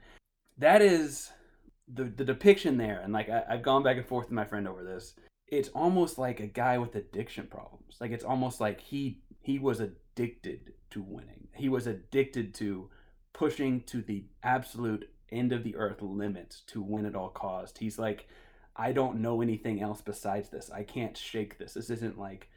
That 0.58 0.82
is 0.82 1.30
the, 1.92 2.04
the 2.04 2.24
depiction 2.24 2.76
there. 2.76 3.00
And, 3.00 3.12
like, 3.12 3.30
I, 3.30 3.44
I've 3.48 3.62
gone 3.62 3.84
back 3.84 3.96
and 3.96 4.06
forth 4.06 4.26
with 4.26 4.32
my 4.32 4.44
friend 4.44 4.66
over 4.66 4.82
this. 4.82 5.14
It's 5.46 5.68
almost 5.68 6.18
like 6.18 6.40
a 6.40 6.46
guy 6.46 6.78
with 6.78 6.96
addiction 6.96 7.46
problems. 7.46 7.96
Like, 8.00 8.10
it's 8.10 8.24
almost 8.24 8.60
like 8.60 8.80
he 8.80 9.22
he 9.40 9.58
was 9.58 9.80
addicted 9.80 10.72
to 10.90 11.02
winning. 11.02 11.48
He 11.54 11.68
was 11.68 11.86
addicted 11.86 12.54
to 12.54 12.90
pushing 13.32 13.80
to 13.82 14.02
the 14.02 14.24
absolute 14.42 15.08
end 15.30 15.52
of 15.52 15.64
the 15.64 15.76
earth 15.76 16.02
limits 16.02 16.60
to 16.68 16.82
win 16.82 17.06
at 17.06 17.14
all 17.14 17.30
cost. 17.30 17.78
He's 17.78 17.98
like, 17.98 18.28
I 18.76 18.92
don't 18.92 19.20
know 19.20 19.40
anything 19.40 19.80
else 19.80 20.00
besides 20.00 20.48
this. 20.48 20.70
I 20.70 20.82
can't 20.82 21.16
shake 21.16 21.58
this. 21.58 21.74
This 21.74 21.90
isn't 21.90 22.18
like 22.18 22.48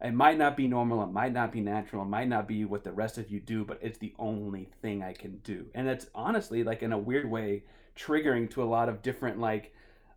it 0.00 0.12
might 0.12 0.36
not 0.36 0.56
be 0.56 0.68
normal, 0.68 1.02
it 1.02 1.12
might 1.12 1.32
not 1.32 1.52
be 1.52 1.60
natural, 1.60 2.02
it 2.02 2.08
might 2.08 2.28
not 2.28 2.46
be 2.46 2.64
what 2.64 2.84
the 2.84 2.92
rest 2.92 3.16
of 3.16 3.30
you 3.30 3.40
do, 3.40 3.64
but 3.64 3.78
it's 3.80 3.98
the 3.98 4.14
only 4.18 4.68
thing 4.82 5.02
I 5.02 5.12
can 5.12 5.38
do. 5.38 5.66
And 5.74 5.88
it's 5.88 6.06
honestly 6.14 6.62
like 6.62 6.82
in 6.82 6.92
a 6.92 6.98
weird 6.98 7.30
way 7.30 7.62
triggering 7.96 8.50
to 8.50 8.62
a 8.62 8.66
lot 8.66 8.88
of 8.88 9.02
different 9.02 9.38
like 9.38 9.72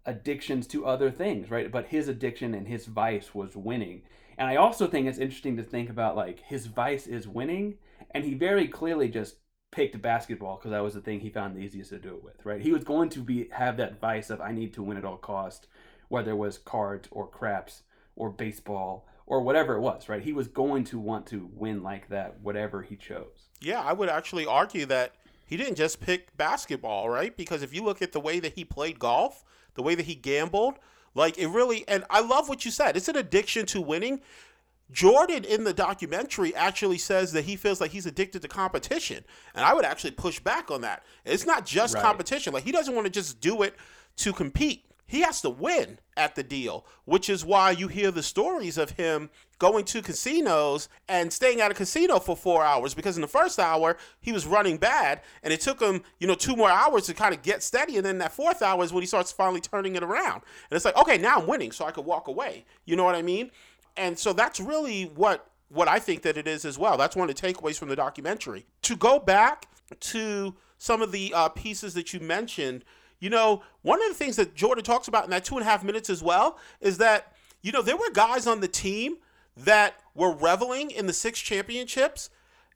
addictions 0.06 0.68
to 0.68 0.86
other 0.86 1.12
things, 1.12 1.50
right? 1.50 1.72
But 1.72 1.88
his 1.88 2.08
addiction 2.08 2.54
and 2.54 2.68
his 2.68 2.86
vice 2.86 3.34
was 3.34 3.56
winning. 3.56 4.02
And 4.38 4.50
I 4.50 4.56
also 4.56 4.88
think 4.88 5.08
it's 5.08 5.20
interesting 5.20 5.58
to 5.58 5.64
think 5.64 5.90
about 5.90 6.16
like 6.16 6.42
his 6.42 6.66
vice 6.66 7.08
is 7.08 7.28
winning, 7.28 7.76
and 8.12 8.24
he 8.24 8.34
very 8.34 8.68
clearly 8.68 9.10
just 9.10 9.38
picked 9.72 10.02
basketball 10.02 10.58
because 10.58 10.72
that 10.72 10.84
was 10.84 10.94
the 10.94 11.02
thing 11.02 11.20
he 11.20 11.30
found 11.30 11.56
the 11.56 11.60
easiest 11.60 11.90
to 11.90 12.00
do 12.00 12.16
it 12.16 12.24
with, 12.24 12.46
right? 12.46 12.62
He 12.62 12.72
was 12.72 12.84
going 12.84 13.10
to 13.10 13.20
be 13.20 13.50
have 13.52 13.78
that 13.78 14.00
vice 14.00 14.30
of 14.30 14.42
I 14.42 14.52
need 14.52 14.74
to 14.74 14.84
win 14.84 14.98
at 14.98 15.06
all 15.06 15.18
cost, 15.18 15.68
whether 16.08 16.32
it 16.32 16.38
was 16.38 16.58
cards 16.58 17.08
or 17.12 17.28
craps 17.28 17.84
or 18.16 18.30
baseball 18.30 19.08
or 19.26 19.42
whatever 19.42 19.76
it 19.76 19.82
was, 19.82 20.08
right? 20.08 20.24
He 20.24 20.34
was 20.34 20.48
going 20.48 20.86
to 20.86 21.00
want 21.00 21.26
to 21.28 21.50
win 21.54 21.84
like 21.84 22.10
that, 22.10 22.40
whatever 22.42 22.82
he 22.82 22.96
chose. 22.96 23.50
Yeah, 23.60 23.82
I 23.82 23.94
would 23.94 24.10
actually 24.10 24.46
argue 24.46 24.86
that 24.86 25.16
he 25.46 25.58
didn't 25.58 25.76
just 25.76 26.00
pick 26.00 26.36
basketball, 26.38 27.10
right? 27.10 27.36
Because 27.36 27.62
if 27.62 27.74
you 27.74 27.84
look 27.84 28.02
at 28.02 28.14
the 28.14 28.20
way 28.20 28.40
that 28.40 28.54
he 28.54 28.64
played 28.64 29.00
golf, 29.00 29.44
the 29.76 29.84
way 29.84 29.96
that 29.96 30.06
he 30.06 30.16
gambled, 30.16 30.76
like 31.14 31.38
it 31.38 31.48
really, 31.48 31.88
and 31.88 32.06
I 32.10 32.22
love 32.22 32.48
what 32.48 32.64
you 32.64 32.72
said. 32.72 32.96
It's 32.96 33.08
an 33.08 33.16
addiction 33.16 33.66
to 33.68 33.82
winning. 33.82 34.22
Jordan 34.92 35.44
in 35.44 35.64
the 35.64 35.74
documentary 35.74 36.56
actually 36.56 36.98
says 36.98 37.34
that 37.34 37.46
he 37.46 37.56
feels 37.56 37.82
like 37.82 37.92
he's 37.92 38.06
addicted 38.06 38.42
to 38.42 38.48
competition. 38.48 39.24
And 39.54 39.66
I 39.66 39.74
would 39.74 39.86
actually 39.86 40.12
push 40.12 40.40
back 40.40 40.72
on 40.72 40.82
that. 40.82 41.04
It's 41.26 41.46
not 41.46 41.66
just 41.66 41.96
right. 41.96 42.04
competition. 42.04 42.54
Like 42.54 42.64
he 42.64 42.72
doesn't 42.72 42.96
want 42.96 43.06
to 43.06 43.12
just 43.12 43.42
do 43.42 43.64
it 43.64 43.76
to 44.18 44.32
compete 44.32 44.88
he 45.08 45.22
has 45.22 45.42
to 45.42 45.50
win 45.50 46.00
at 46.18 46.36
the 46.36 46.44
deal, 46.44 46.86
which 47.06 47.30
is 47.30 47.46
why 47.46 47.72
you 47.72 47.88
hear 47.88 48.12
the 48.12 48.22
stories 48.22 48.78
of 48.78 48.92
him 48.92 49.30
going 49.58 49.86
to 49.86 50.02
casinos 50.02 50.90
and 51.08 51.32
staying 51.32 51.62
at 51.62 51.72
a 51.72 51.74
casino 51.74 52.20
for 52.20 52.36
four 52.36 52.64
hours 52.64 52.94
because 52.94 53.16
in 53.16 53.22
the 53.22 53.28
first 53.28 53.58
hour 53.58 53.98
he 54.20 54.32
was 54.32 54.46
running 54.46 54.78
bad 54.78 55.22
and 55.42 55.52
it 55.52 55.62
took 55.62 55.82
him 55.82 56.04
you 56.20 56.28
know 56.28 56.36
two 56.36 56.56
more 56.56 56.70
hours 56.70 57.08
to 57.08 57.14
kind 57.14 57.34
of 57.34 57.42
get 57.42 57.64
steady 57.64 57.98
and 57.98 58.06
then 58.06 58.20
that 58.20 58.32
fourth 58.32 58.62
hour 58.62 58.84
is 58.84 58.94
when 58.94 59.02
he 59.02 59.08
starts 59.08 59.32
finally 59.32 59.60
turning 59.60 59.96
it 59.96 60.04
around 60.04 60.44
and 60.70 60.76
it's 60.76 60.86
like 60.86 60.96
okay 60.96 61.18
now 61.18 61.40
i'm 61.40 61.48
winning 61.48 61.72
so 61.72 61.86
i 61.86 61.92
could 61.92 62.06
walk 62.06 62.28
away 62.28 62.66
you 62.86 62.96
know 62.96 63.04
what 63.04 63.16
i 63.16 63.22
mean 63.24 63.50
and 63.98 64.18
so 64.18 64.34
that's 64.34 64.60
really 64.60 65.04
what 65.04 65.50
what 65.70 65.88
i 65.88 66.00
think 66.00 66.22
that 66.22 66.38
it 66.38 66.48
is 66.48 66.66
as 66.66 66.78
well 66.78 66.98
that's 66.98 67.16
one 67.16 67.30
of 67.30 67.36
the 67.36 67.42
takeaways 67.42 67.78
from 67.78 67.90
the 67.90 67.96
documentary 67.96 68.66
to 68.82 68.96
go 68.96 69.20
back 69.20 69.68
to 70.00 70.56
some 70.78 71.02
of 71.02 71.12
the 71.12 71.34
uh, 71.34 71.50
pieces 71.50 71.94
that 71.94 72.14
you 72.14 72.20
mentioned 72.20 72.84
you 73.20 73.30
know, 73.30 73.64
one 73.82 74.02
of 74.02 74.10
the 74.10 74.16
things 74.16 74.36
that 74.36 74.56
Jordan 74.56 74.84
talks 74.84 75.08
about 75.08 75.24
in 75.24 75.32
that 75.32 75.44
two 75.44 75.56
and 75.56 75.66
a 75.66 75.70
half 75.70 75.84
minutes 75.84 76.10
as 76.10 76.22
well 76.22 76.60
is 76.82 76.98
that, 77.00 77.34
you 77.62 77.72
know, 77.72 77.82
there 77.82 77.98
were 77.98 78.12
guys 78.14 78.46
on 78.46 78.60
the 78.60 78.68
team 78.68 79.18
that 79.56 79.96
were 80.14 80.34
reveling 80.36 80.92
in 80.92 81.08
the 81.08 81.14
six 81.14 81.40
championships 81.40 82.30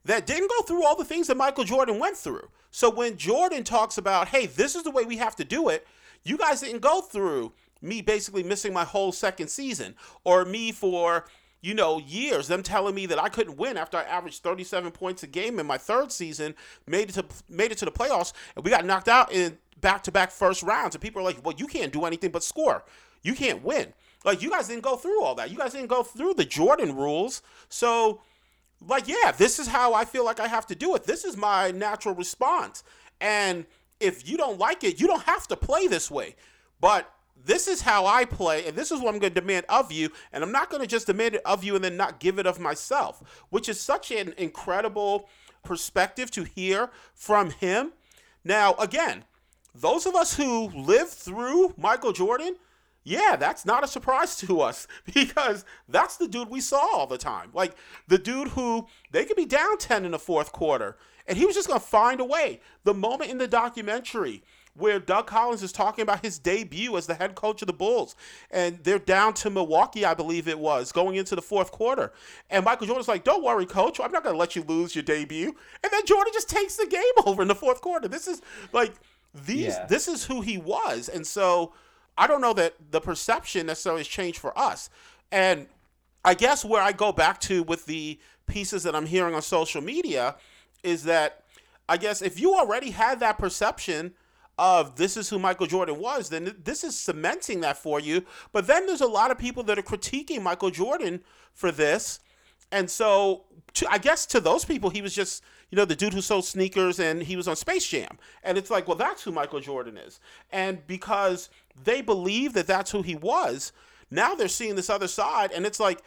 that 0.04 0.26
didn't 0.26 0.50
go 0.50 0.62
through 0.62 0.84
all 0.84 0.96
the 0.96 1.04
things 1.04 1.28
that 1.28 1.36
Michael 1.36 1.64
Jordan 1.64 2.00
went 2.00 2.16
through. 2.16 2.48
So 2.72 2.90
when 2.90 3.16
Jordan 3.16 3.62
talks 3.62 3.98
about, 3.98 4.28
hey, 4.28 4.46
this 4.46 4.74
is 4.74 4.82
the 4.82 4.90
way 4.90 5.04
we 5.04 5.18
have 5.18 5.36
to 5.36 5.44
do 5.44 5.68
it, 5.68 5.86
you 6.24 6.36
guys 6.36 6.60
didn't 6.60 6.80
go 6.80 7.00
through 7.00 7.52
me 7.82 8.00
basically 8.00 8.42
missing 8.42 8.72
my 8.72 8.84
whole 8.84 9.12
second 9.12 9.48
season 9.48 9.94
or 10.24 10.44
me 10.44 10.72
for 10.72 11.24
you 11.62 11.74
know, 11.74 12.00
years, 12.00 12.48
them 12.48 12.62
telling 12.62 12.94
me 12.94 13.06
that 13.06 13.22
I 13.22 13.28
couldn't 13.28 13.56
win 13.56 13.76
after 13.76 13.96
I 13.96 14.02
averaged 14.02 14.42
37 14.42 14.90
points 14.90 15.22
a 15.22 15.28
game 15.28 15.60
in 15.60 15.66
my 15.66 15.78
third 15.78 16.10
season, 16.10 16.56
made 16.88 17.08
it 17.08 17.12
to 17.12 17.24
made 17.48 17.70
it 17.70 17.78
to 17.78 17.84
the 17.84 17.92
playoffs, 17.92 18.32
and 18.56 18.64
we 18.64 18.70
got 18.70 18.84
knocked 18.84 19.08
out 19.08 19.32
in 19.32 19.56
back-to-back 19.80 20.32
first 20.32 20.64
rounds. 20.64 20.96
And 20.96 21.02
people 21.02 21.22
are 21.22 21.24
like, 21.24 21.44
"Well, 21.44 21.54
you 21.56 21.68
can't 21.68 21.92
do 21.92 22.04
anything 22.04 22.32
but 22.32 22.42
score. 22.42 22.84
You 23.22 23.34
can't 23.34 23.62
win." 23.62 23.94
Like 24.24 24.42
you 24.42 24.50
guys 24.50 24.68
didn't 24.68 24.82
go 24.82 24.96
through 24.96 25.22
all 25.22 25.36
that. 25.36 25.50
You 25.50 25.56
guys 25.56 25.72
didn't 25.72 25.86
go 25.86 26.02
through 26.02 26.34
the 26.34 26.44
Jordan 26.44 26.96
rules. 26.96 27.42
So, 27.68 28.20
like, 28.80 29.06
yeah, 29.06 29.30
this 29.30 29.60
is 29.60 29.68
how 29.68 29.94
I 29.94 30.04
feel 30.04 30.24
like 30.24 30.40
I 30.40 30.48
have 30.48 30.66
to 30.66 30.74
do 30.74 30.96
it. 30.96 31.04
This 31.04 31.24
is 31.24 31.36
my 31.36 31.70
natural 31.70 32.14
response. 32.14 32.82
And 33.20 33.66
if 34.00 34.28
you 34.28 34.36
don't 34.36 34.58
like 34.58 34.82
it, 34.82 35.00
you 35.00 35.06
don't 35.06 35.22
have 35.22 35.46
to 35.48 35.56
play 35.56 35.86
this 35.86 36.10
way. 36.10 36.34
But 36.80 37.12
this 37.44 37.68
is 37.68 37.82
how 37.82 38.06
I 38.06 38.24
play, 38.24 38.66
and 38.66 38.76
this 38.76 38.90
is 38.90 39.00
what 39.00 39.12
I'm 39.12 39.20
going 39.20 39.34
to 39.34 39.40
demand 39.40 39.66
of 39.68 39.90
you. 39.90 40.10
And 40.32 40.44
I'm 40.44 40.52
not 40.52 40.70
going 40.70 40.82
to 40.82 40.86
just 40.86 41.06
demand 41.06 41.34
it 41.36 41.42
of 41.44 41.64
you 41.64 41.74
and 41.74 41.84
then 41.84 41.96
not 41.96 42.20
give 42.20 42.38
it 42.38 42.46
of 42.46 42.60
myself, 42.60 43.44
which 43.50 43.68
is 43.68 43.80
such 43.80 44.10
an 44.10 44.34
incredible 44.36 45.28
perspective 45.62 46.30
to 46.32 46.44
hear 46.44 46.90
from 47.14 47.50
him. 47.50 47.92
Now, 48.44 48.74
again, 48.74 49.24
those 49.74 50.06
of 50.06 50.14
us 50.14 50.36
who 50.36 50.68
lived 50.68 51.12
through 51.12 51.74
Michael 51.76 52.12
Jordan, 52.12 52.56
yeah, 53.04 53.36
that's 53.36 53.64
not 53.64 53.84
a 53.84 53.88
surprise 53.88 54.36
to 54.38 54.60
us 54.60 54.86
because 55.14 55.64
that's 55.88 56.16
the 56.16 56.28
dude 56.28 56.48
we 56.48 56.60
saw 56.60 56.96
all 56.96 57.06
the 57.06 57.18
time. 57.18 57.50
Like 57.52 57.74
the 58.08 58.18
dude 58.18 58.48
who 58.48 58.86
they 59.10 59.24
could 59.24 59.36
be 59.36 59.46
down 59.46 59.78
10 59.78 60.04
in 60.04 60.12
the 60.12 60.18
fourth 60.18 60.52
quarter 60.52 60.96
and 61.26 61.38
he 61.38 61.46
was 61.46 61.54
just 61.54 61.68
going 61.68 61.80
to 61.80 61.86
find 61.86 62.20
a 62.20 62.24
way. 62.24 62.60
The 62.84 62.94
moment 62.94 63.30
in 63.30 63.38
the 63.38 63.48
documentary 63.48 64.42
where 64.74 64.98
Doug 64.98 65.26
Collins 65.26 65.62
is 65.62 65.72
talking 65.72 66.02
about 66.02 66.24
his 66.24 66.38
debut 66.38 66.96
as 66.96 67.06
the 67.06 67.14
head 67.14 67.34
coach 67.34 67.62
of 67.62 67.66
the 67.66 67.72
Bulls. 67.72 68.16
And 68.50 68.78
they're 68.82 68.98
down 68.98 69.34
to 69.34 69.50
Milwaukee, 69.50 70.04
I 70.04 70.14
believe 70.14 70.48
it 70.48 70.58
was, 70.58 70.92
going 70.92 71.16
into 71.16 71.34
the 71.34 71.42
fourth 71.42 71.70
quarter. 71.70 72.12
And 72.48 72.64
Michael 72.64 72.86
Jordan's 72.86 73.08
like, 73.08 73.24
Don't 73.24 73.44
worry, 73.44 73.66
coach, 73.66 74.00
I'm 74.00 74.12
not 74.12 74.22
going 74.22 74.34
to 74.34 74.38
let 74.38 74.56
you 74.56 74.62
lose 74.62 74.94
your 74.94 75.02
debut. 75.02 75.54
And 75.82 75.92
then 75.92 76.06
Jordan 76.06 76.32
just 76.32 76.48
takes 76.48 76.76
the 76.76 76.86
game 76.86 77.02
over 77.26 77.42
in 77.42 77.48
the 77.48 77.54
fourth 77.54 77.80
quarter. 77.80 78.08
This 78.08 78.26
is 78.26 78.40
like, 78.72 78.92
these, 79.46 79.74
yeah. 79.74 79.86
this 79.86 80.08
is 80.08 80.24
who 80.24 80.40
he 80.40 80.58
was. 80.58 81.08
And 81.08 81.26
so 81.26 81.72
I 82.16 82.26
don't 82.26 82.40
know 82.40 82.52
that 82.54 82.74
the 82.90 83.00
perception 83.00 83.66
necessarily 83.66 84.00
has 84.00 84.08
changed 84.08 84.38
for 84.38 84.56
us. 84.58 84.90
And 85.30 85.66
I 86.24 86.34
guess 86.34 86.64
where 86.64 86.82
I 86.82 86.92
go 86.92 87.12
back 87.12 87.40
to 87.42 87.62
with 87.62 87.86
the 87.86 88.18
pieces 88.46 88.82
that 88.82 88.94
I'm 88.94 89.06
hearing 89.06 89.34
on 89.34 89.42
social 89.42 89.80
media 89.80 90.36
is 90.82 91.04
that 91.04 91.42
I 91.88 91.96
guess 91.96 92.22
if 92.22 92.38
you 92.38 92.54
already 92.54 92.90
had 92.90 93.20
that 93.20 93.38
perception 93.38 94.14
of 94.62 94.94
this 94.94 95.16
is 95.16 95.28
who 95.28 95.40
Michael 95.40 95.66
Jordan 95.66 95.98
was, 95.98 96.28
then 96.28 96.54
this 96.62 96.84
is 96.84 96.96
cementing 96.96 97.62
that 97.62 97.76
for 97.76 97.98
you. 97.98 98.24
But 98.52 98.68
then 98.68 98.86
there's 98.86 99.00
a 99.00 99.08
lot 99.08 99.32
of 99.32 99.36
people 99.36 99.64
that 99.64 99.76
are 99.76 99.82
critiquing 99.82 100.40
Michael 100.40 100.70
Jordan 100.70 101.20
for 101.52 101.72
this. 101.72 102.20
And 102.70 102.88
so 102.88 103.42
to, 103.74 103.90
I 103.90 103.98
guess 103.98 104.24
to 104.26 104.38
those 104.38 104.64
people, 104.64 104.90
he 104.90 105.02
was 105.02 105.16
just, 105.16 105.42
you 105.70 105.76
know, 105.76 105.84
the 105.84 105.96
dude 105.96 106.12
who 106.12 106.20
sold 106.20 106.44
sneakers 106.44 107.00
and 107.00 107.24
he 107.24 107.34
was 107.34 107.48
on 107.48 107.56
Space 107.56 107.88
Jam. 107.88 108.18
And 108.44 108.56
it's 108.56 108.70
like, 108.70 108.86
well, 108.86 108.96
that's 108.96 109.24
who 109.24 109.32
Michael 109.32 109.58
Jordan 109.58 109.96
is. 109.96 110.20
And 110.52 110.86
because 110.86 111.50
they 111.82 112.00
believe 112.00 112.52
that 112.52 112.68
that's 112.68 112.92
who 112.92 113.02
he 113.02 113.16
was, 113.16 113.72
now 114.12 114.36
they're 114.36 114.46
seeing 114.46 114.76
this 114.76 114.88
other 114.88 115.08
side. 115.08 115.50
And 115.50 115.66
it's 115.66 115.80
like, 115.80 116.02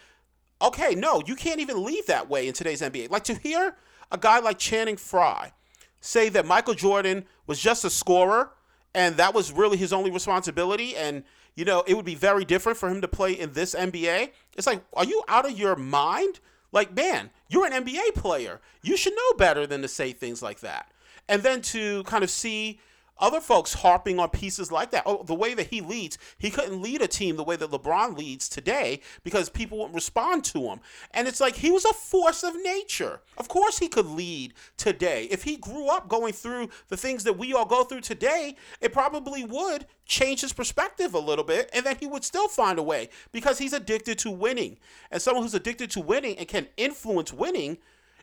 okay, 0.62 0.96
no, 0.96 1.22
you 1.26 1.36
can't 1.36 1.60
even 1.60 1.84
leave 1.84 2.06
that 2.06 2.30
way 2.30 2.48
in 2.48 2.54
today's 2.54 2.82
NBA. 2.82 3.12
Like 3.12 3.26
to 3.26 3.36
hear 3.36 3.76
a 4.12 4.18
guy 4.18 4.40
like 4.40 4.60
Channing 4.60 4.96
Frye, 4.96 5.52
say 6.00 6.30
that 6.30 6.46
Michael 6.46 6.74
Jordan 6.74 7.26
was 7.48 7.60
just 7.60 7.86
a 7.86 7.90
scorer 7.90 8.52
and 8.94 9.18
that 9.18 9.34
was 9.34 9.52
really 9.52 9.78
his 9.78 9.92
only 9.92 10.12
responsibility. 10.12 10.96
And 10.96 11.24
you 11.56 11.66
know 11.66 11.84
it 11.88 11.96
would 11.96 12.06
be 12.06 12.16
very 12.16 12.46
different 12.46 12.78
for 12.78 12.90
him 12.90 13.02
to 13.02 13.08
play 13.08 13.34
in 13.34 13.54
this 13.54 13.74
NBA 13.76 14.32
it's 14.58 14.68
like 14.68 14.84
are 14.94 15.06
you 15.06 15.24
out 15.28 15.46
of 15.46 15.58
your 15.58 15.76
mind? 15.76 16.40
Like 16.72 16.94
man 16.96 17.30
you're 17.50 17.66
an 17.66 17.86
NBA 17.86 18.16
player. 18.16 18.62
You 18.82 18.98
should 18.98 19.14
know 19.14 19.38
better 19.38 19.68
than 19.68 19.82
to 19.82 19.88
say 19.88 20.12
things 20.12 20.42
like 20.42 20.62
that. 20.62 20.92
And 21.28 21.44
then 21.44 21.62
to 21.64 22.04
kind 22.04 22.24
of 22.24 22.30
see 22.30 22.80
other 23.18 23.40
folks 23.40 23.74
harping 23.74 24.20
on 24.20 24.30
pieces 24.30 24.72
like 24.72 24.92
that. 24.92 25.04
Oh, 25.06 25.24
the 25.24 25.36
way 25.36 25.54
that 25.54 25.68
he 25.68 25.82
leads, 25.82 26.18
he 26.38 26.50
couldn't 26.50 26.82
lead 26.82 27.02
a 27.02 27.08
team 27.08 27.36
the 27.36 27.44
way 27.44 27.56
that 27.56 27.72
LeBron 27.72 28.18
leads 28.18 28.50
today 28.50 29.02
because 29.24 29.50
people 29.50 29.78
wouldn't 29.78 29.96
respond 29.96 30.44
to 30.46 30.64
him. 30.64 30.80
And 31.12 31.28
it's 31.28 31.40
like 31.40 31.56
he 31.56 31.72
was 31.72 31.86
a 31.86 31.94
force 31.94 32.44
of 32.44 32.54
nature. 32.62 33.22
Of 33.38 33.48
course, 33.48 33.80
he 33.80 33.88
could 33.88 34.08
lead 34.08 34.54
today. 34.78 35.28
If 35.32 35.44
he 35.44 35.58
grew 35.58 35.88
up 35.88 36.08
going 36.08 36.34
through 36.34 36.70
the 36.90 36.98
things 36.98 37.24
that 37.24 37.38
we 37.38 37.54
all 37.54 37.66
go 37.66 37.84
through 37.84 38.02
today, 38.02 38.56
it 38.82 38.94
probably 38.94 39.46
would 39.46 39.86
change 40.06 40.42
his 40.42 40.54
perspective 40.54 41.14
a 41.14 41.20
little 41.20 41.44
bit 41.44 41.70
and 41.74 41.86
then 41.86 41.96
he 42.00 42.06
would 42.06 42.24
still 42.24 42.48
find 42.48 42.78
a 42.78 42.84
way 42.84 43.10
because 43.32 43.58
he's 43.58 43.74
addicted 43.74 44.20
to 44.20 44.32
winning. 44.32 44.78
And 45.10 45.22
someone 45.22 45.44
who's 45.44 45.56
addicted 45.56 45.90
to 45.92 46.02
winning 46.02 46.38
and 46.38 46.48
can 46.48 46.68
influence 46.78 47.34
winning 47.34 47.78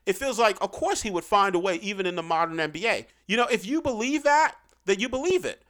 it 0.05 0.17
feels 0.17 0.39
like, 0.39 0.61
of 0.61 0.73
course, 0.73 1.03
he 1.03 1.11
would 1.11 1.25
find 1.25 1.55
a 1.55 1.59
way 1.59 1.77
even 1.77 2.07
in 2.07 2.17
the 2.17 2.23
modern 2.23 2.57
NBA. 2.57 3.07
You 3.27 3.37
know, 3.37 3.47
if 3.47 3.65
you 3.65 3.81
believe 3.81 4.25
that, 4.25 4.57
then 4.85 5.01
you 5.01 5.09
believe 5.09 5.45
it. 5.45 5.63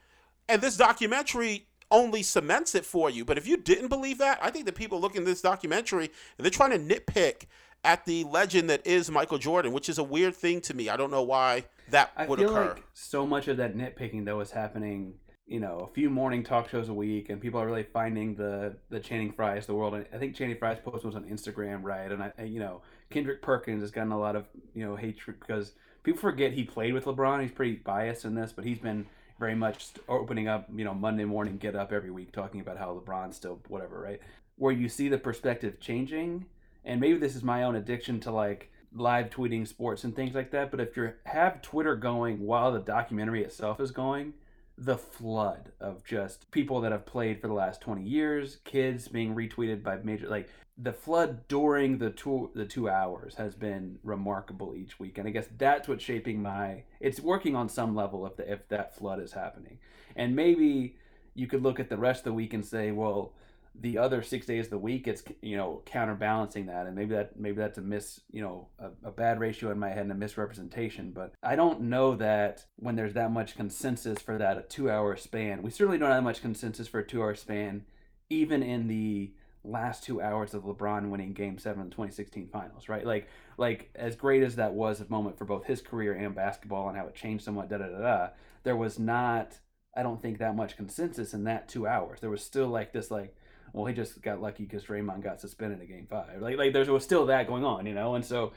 And 0.49 0.61
this 0.61 0.77
documentary 0.77 1.67
only 1.91 2.23
cements 2.23 2.75
it 2.75 2.85
for 2.85 3.09
you. 3.09 3.23
But 3.23 3.37
if 3.37 3.47
you 3.47 3.57
didn't 3.57 3.89
believe 3.89 4.17
that, 4.17 4.39
I 4.41 4.49
think 4.49 4.65
that 4.65 4.75
people 4.75 4.99
looking 4.99 5.21
at 5.21 5.25
this 5.25 5.41
documentary 5.41 6.05
and 6.37 6.43
they're 6.43 6.51
trying 6.51 6.71
to 6.71 6.79
nitpick 6.79 7.43
at 7.83 8.05
the 8.05 8.23
legend 8.25 8.69
that 8.69 8.85
is 8.85 9.11
Michael 9.11 9.37
Jordan, 9.37 9.71
which 9.73 9.89
is 9.89 9.97
a 9.97 10.03
weird 10.03 10.35
thing 10.35 10.61
to 10.61 10.73
me. 10.73 10.89
I 10.89 10.97
don't 10.97 11.11
know 11.11 11.23
why 11.23 11.65
that 11.89 12.11
I 12.15 12.25
would 12.25 12.39
occur. 12.39 12.73
Like 12.73 12.83
so 12.93 13.25
much 13.25 13.47
of 13.47 13.57
that 13.57 13.75
nitpicking 13.75 14.25
though 14.25 14.39
is 14.39 14.51
happening, 14.51 15.15
you 15.45 15.59
know, 15.59 15.87
a 15.89 15.93
few 15.93 16.09
morning 16.09 16.43
talk 16.43 16.69
shows 16.69 16.89
a 16.89 16.93
week, 16.93 17.29
and 17.29 17.41
people 17.41 17.59
are 17.59 17.65
really 17.65 17.83
finding 17.83 18.35
the 18.35 18.75
the 18.89 18.99
Channing 18.99 19.33
Frye's 19.33 19.65
the 19.65 19.75
world. 19.75 19.93
And 19.95 20.05
I 20.13 20.17
think 20.17 20.35
Channing 20.35 20.57
Frye's 20.57 20.79
post 20.79 21.03
was 21.03 21.15
on 21.15 21.25
Instagram, 21.25 21.83
right? 21.83 22.11
And 22.11 22.23
I, 22.23 22.31
you 22.43 22.59
know, 22.59 22.81
Kendrick 23.09 23.41
Perkins 23.41 23.81
has 23.81 23.91
gotten 23.91 24.13
a 24.13 24.19
lot 24.19 24.35
of 24.35 24.45
you 24.73 24.85
know 24.85 24.95
hatred 24.95 25.39
because 25.39 25.73
people 26.03 26.21
forget 26.21 26.53
he 26.53 26.63
played 26.63 26.93
with 26.93 27.05
LeBron. 27.05 27.41
He's 27.41 27.51
pretty 27.51 27.75
biased 27.75 28.25
in 28.25 28.35
this, 28.35 28.51
but 28.51 28.65
he's 28.65 28.79
been 28.79 29.07
very 29.39 29.55
much 29.55 29.87
opening 30.07 30.47
up, 30.47 30.69
you 30.73 30.85
know, 30.85 30.93
Monday 30.93 31.25
morning 31.25 31.57
get 31.57 31.75
up 31.75 31.91
every 31.91 32.11
week 32.11 32.31
talking 32.31 32.61
about 32.61 32.77
how 32.77 32.93
LeBron's 32.93 33.35
still 33.35 33.59
whatever, 33.67 33.99
right? 33.99 34.21
Where 34.57 34.71
you 34.71 34.87
see 34.89 35.09
the 35.09 35.17
perspective 35.17 35.79
changing, 35.79 36.45
and 36.85 37.01
maybe 37.01 37.17
this 37.17 37.35
is 37.35 37.43
my 37.43 37.63
own 37.63 37.75
addiction 37.75 38.19
to 38.21 38.31
like 38.31 38.71
live 38.95 39.29
tweeting 39.29 39.67
sports 39.67 40.03
and 40.03 40.15
things 40.15 40.35
like 40.35 40.51
that. 40.51 40.69
But 40.69 40.79
if 40.79 40.95
you 40.95 41.13
have 41.25 41.61
Twitter 41.61 41.95
going 41.95 42.39
while 42.39 42.71
the 42.71 42.79
documentary 42.79 43.43
itself 43.43 43.79
is 43.79 43.91
going, 43.91 44.33
the 44.77 44.97
flood 44.97 45.71
of 45.79 46.03
just 46.03 46.49
people 46.51 46.81
that 46.81 46.91
have 46.91 47.05
played 47.05 47.41
for 47.41 47.47
the 47.47 47.53
last 47.53 47.81
20 47.81 48.03
years, 48.03 48.57
kids 48.63 49.07
being 49.07 49.35
retweeted 49.35 49.83
by 49.83 49.97
major 49.97 50.27
like 50.27 50.49
the 50.77 50.93
flood 50.93 51.47
during 51.47 51.99
the 51.99 52.09
two 52.09 52.49
the 52.55 52.65
2 52.65 52.89
hours 52.89 53.35
has 53.35 53.53
been 53.55 53.99
remarkable 54.03 54.75
each 54.75 54.99
week. 54.99 55.17
And 55.17 55.27
I 55.27 55.31
guess 55.31 55.47
that's 55.57 55.87
what's 55.87 56.03
shaping 56.03 56.41
my 56.41 56.83
it's 56.99 57.19
working 57.19 57.55
on 57.55 57.69
some 57.69 57.95
level 57.95 58.25
if 58.25 58.37
the, 58.37 58.51
if 58.51 58.67
that 58.69 58.95
flood 58.95 59.21
is 59.21 59.33
happening. 59.33 59.79
And 60.15 60.35
maybe 60.35 60.97
you 61.35 61.47
could 61.47 61.63
look 61.63 61.79
at 61.79 61.89
the 61.89 61.97
rest 61.97 62.21
of 62.21 62.25
the 62.25 62.33
week 62.33 62.53
and 62.53 62.65
say, 62.65 62.91
well, 62.91 63.33
the 63.79 63.97
other 63.97 64.21
six 64.21 64.45
days 64.45 64.65
of 64.65 64.71
the 64.71 64.77
week 64.77 65.07
it's 65.07 65.23
you 65.41 65.57
know 65.57 65.81
counterbalancing 65.85 66.67
that 66.67 66.85
and 66.85 66.95
maybe 66.95 67.15
that 67.15 67.39
maybe 67.39 67.57
that's 67.57 67.79
a 67.79 67.81
miss 67.81 68.21
you 68.31 68.41
know 68.41 68.67
a, 68.77 69.07
a, 69.07 69.11
bad 69.11 69.39
ratio 69.39 69.71
in 69.71 69.79
my 69.79 69.89
head 69.89 70.03
and 70.03 70.11
a 70.11 70.15
misrepresentation 70.15 71.11
but 71.11 71.33
i 71.41 71.55
don't 71.55 71.81
know 71.81 72.15
that 72.15 72.65
when 72.75 72.95
there's 72.95 73.15
that 73.15 73.31
much 73.31 73.55
consensus 73.55 74.19
for 74.21 74.37
that 74.37 74.59
a 74.59 74.61
two 74.61 74.91
hour 74.91 75.15
span 75.15 75.63
we 75.63 75.71
certainly 75.71 75.97
don't 75.97 76.11
have 76.11 76.23
much 76.23 76.41
consensus 76.41 76.87
for 76.87 76.99
a 76.99 77.07
two 77.07 77.21
hour 77.21 77.33
span 77.33 77.83
even 78.29 78.61
in 78.61 78.87
the 78.87 79.33
last 79.63 80.03
two 80.03 80.21
hours 80.21 80.53
of 80.53 80.63
lebron 80.63 81.09
winning 81.09 81.33
game 81.33 81.57
seven 81.57 81.81
of 81.81 81.85
the 81.87 81.91
2016 81.91 82.47
finals 82.51 82.89
right 82.89 83.05
like 83.05 83.27
like 83.57 83.89
as 83.95 84.15
great 84.15 84.43
as 84.43 84.55
that 84.55 84.73
was 84.73 84.99
a 84.99 85.09
moment 85.09 85.37
for 85.37 85.45
both 85.45 85.65
his 85.65 85.81
career 85.81 86.13
and 86.13 86.35
basketball 86.35 86.89
and 86.89 86.97
how 86.97 87.05
it 87.07 87.15
changed 87.15 87.43
somewhat 87.45 87.69
da 87.69 87.77
da 87.77 87.87
da 87.87 87.99
da 87.99 88.27
there 88.63 88.75
was 88.75 88.99
not 88.99 89.59
i 89.95 90.03
don't 90.03 90.21
think 90.21 90.37
that 90.37 90.55
much 90.55 90.75
consensus 90.75 91.33
in 91.33 91.45
that 91.45 91.69
two 91.69 91.87
hours 91.87 92.19
there 92.19 92.29
was 92.29 92.43
still 92.43 92.67
like 92.67 92.91
this 92.91 93.09
like 93.09 93.35
well, 93.73 93.85
he 93.85 93.93
just 93.93 94.21
got 94.21 94.39
lucky 94.39 94.63
because 94.63 94.83
Draymond 94.83 95.23
got 95.23 95.41
suspended 95.41 95.81
in 95.81 95.87
Game 95.87 96.07
Five. 96.07 96.41
Like, 96.41 96.57
like 96.57 96.73
there 96.73 96.85
was 96.85 97.03
still 97.03 97.25
that 97.25 97.47
going 97.47 97.65
on, 97.65 97.87
you 97.87 97.93
know. 97.95 98.13
And 98.13 98.23
so, 98.23 98.53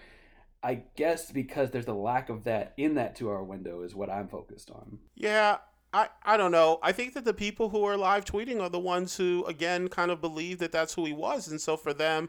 I 0.62 0.83
guess 0.95 1.33
because 1.33 1.71
there's 1.71 1.87
a 1.87 1.95
lack 1.95 2.29
of 2.29 2.45
that 2.45 2.75
in 2.77 2.95
that 2.95 3.16
two-hour 3.16 3.42
window 3.42 3.83
is 3.83 3.95
what 3.95 4.11
I'm 4.11 4.29
focused 4.29 4.71
on. 4.71 4.99
Yeah, 5.14 5.57
I, 5.96 6.09
I 6.22 6.37
don't 6.37 6.50
know. 6.50 6.78
I 6.82 6.92
think 6.92 7.14
that 7.14 7.24
the 7.24 7.32
people 7.32 7.70
who 7.70 7.82
are 7.85 7.96
live 7.96 8.26
tweeting 8.26 8.61
are 8.61 8.68
the 8.68 8.78
ones 8.78 9.16
who, 9.16 9.46
again, 9.46 9.88
kind 9.88 10.11
of 10.11 10.20
believe 10.20 10.59
that 10.59 10.70
that's 10.70 10.92
who 10.92 11.06
he 11.06 11.14
was. 11.14 11.48
And 11.48 11.59
so 11.59 11.74
for 11.74 11.94
them, 11.94 12.28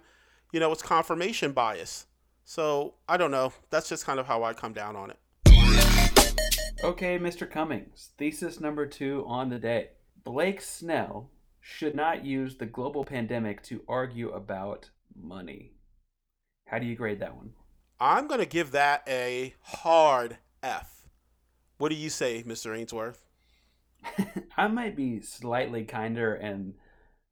you 0.54 0.62
know, 0.62 0.72
it's 0.72 0.82
confirmation 0.82 1.52
bias. 1.52 2.06
So 2.46 2.94
I 3.10 3.18
don't 3.18 3.30
know. 3.30 3.52
That's 3.70 3.90
just 3.90 4.06
kind 4.06 4.22
of 4.22 4.26
how 4.26 4.42
I 4.46 4.54
come 4.54 4.72
down 4.72 4.96
on 4.96 5.12
it. 5.12 5.20
Okay, 6.82 7.20
Mr. 7.20 7.50
Cummings. 7.50 8.12
Thesis 8.18 8.62
number 8.62 8.86
two 8.86 9.26
on 9.28 9.50
the 9.50 9.60
day. 9.60 9.90
Blake 10.24 10.62
Snell 10.62 11.30
should 11.60 11.94
not 11.94 12.24
use 12.24 12.56
the 12.56 12.66
global 12.66 13.04
pandemic 13.04 13.62
to 13.64 13.82
argue 13.86 14.30
about 14.30 14.92
money. 15.14 15.74
How 16.68 16.80
do 16.80 16.86
you 16.86 16.96
grade 16.96 17.20
that 17.20 17.36
one? 17.36 17.52
I'm 18.00 18.28
going 18.28 18.40
to 18.40 18.46
give 18.46 18.72
that 18.72 19.04
a 19.10 19.56
hard 19.60 20.38
F. 20.64 21.10
What 21.78 21.90
do 21.90 21.96
you 21.96 22.10
say, 22.10 22.44
Mr. 22.44 22.74
Ainsworth? 22.74 23.27
I 24.58 24.68
might 24.68 24.96
be 24.96 25.22
slightly 25.22 25.84
kinder 25.84 26.34
and 26.34 26.74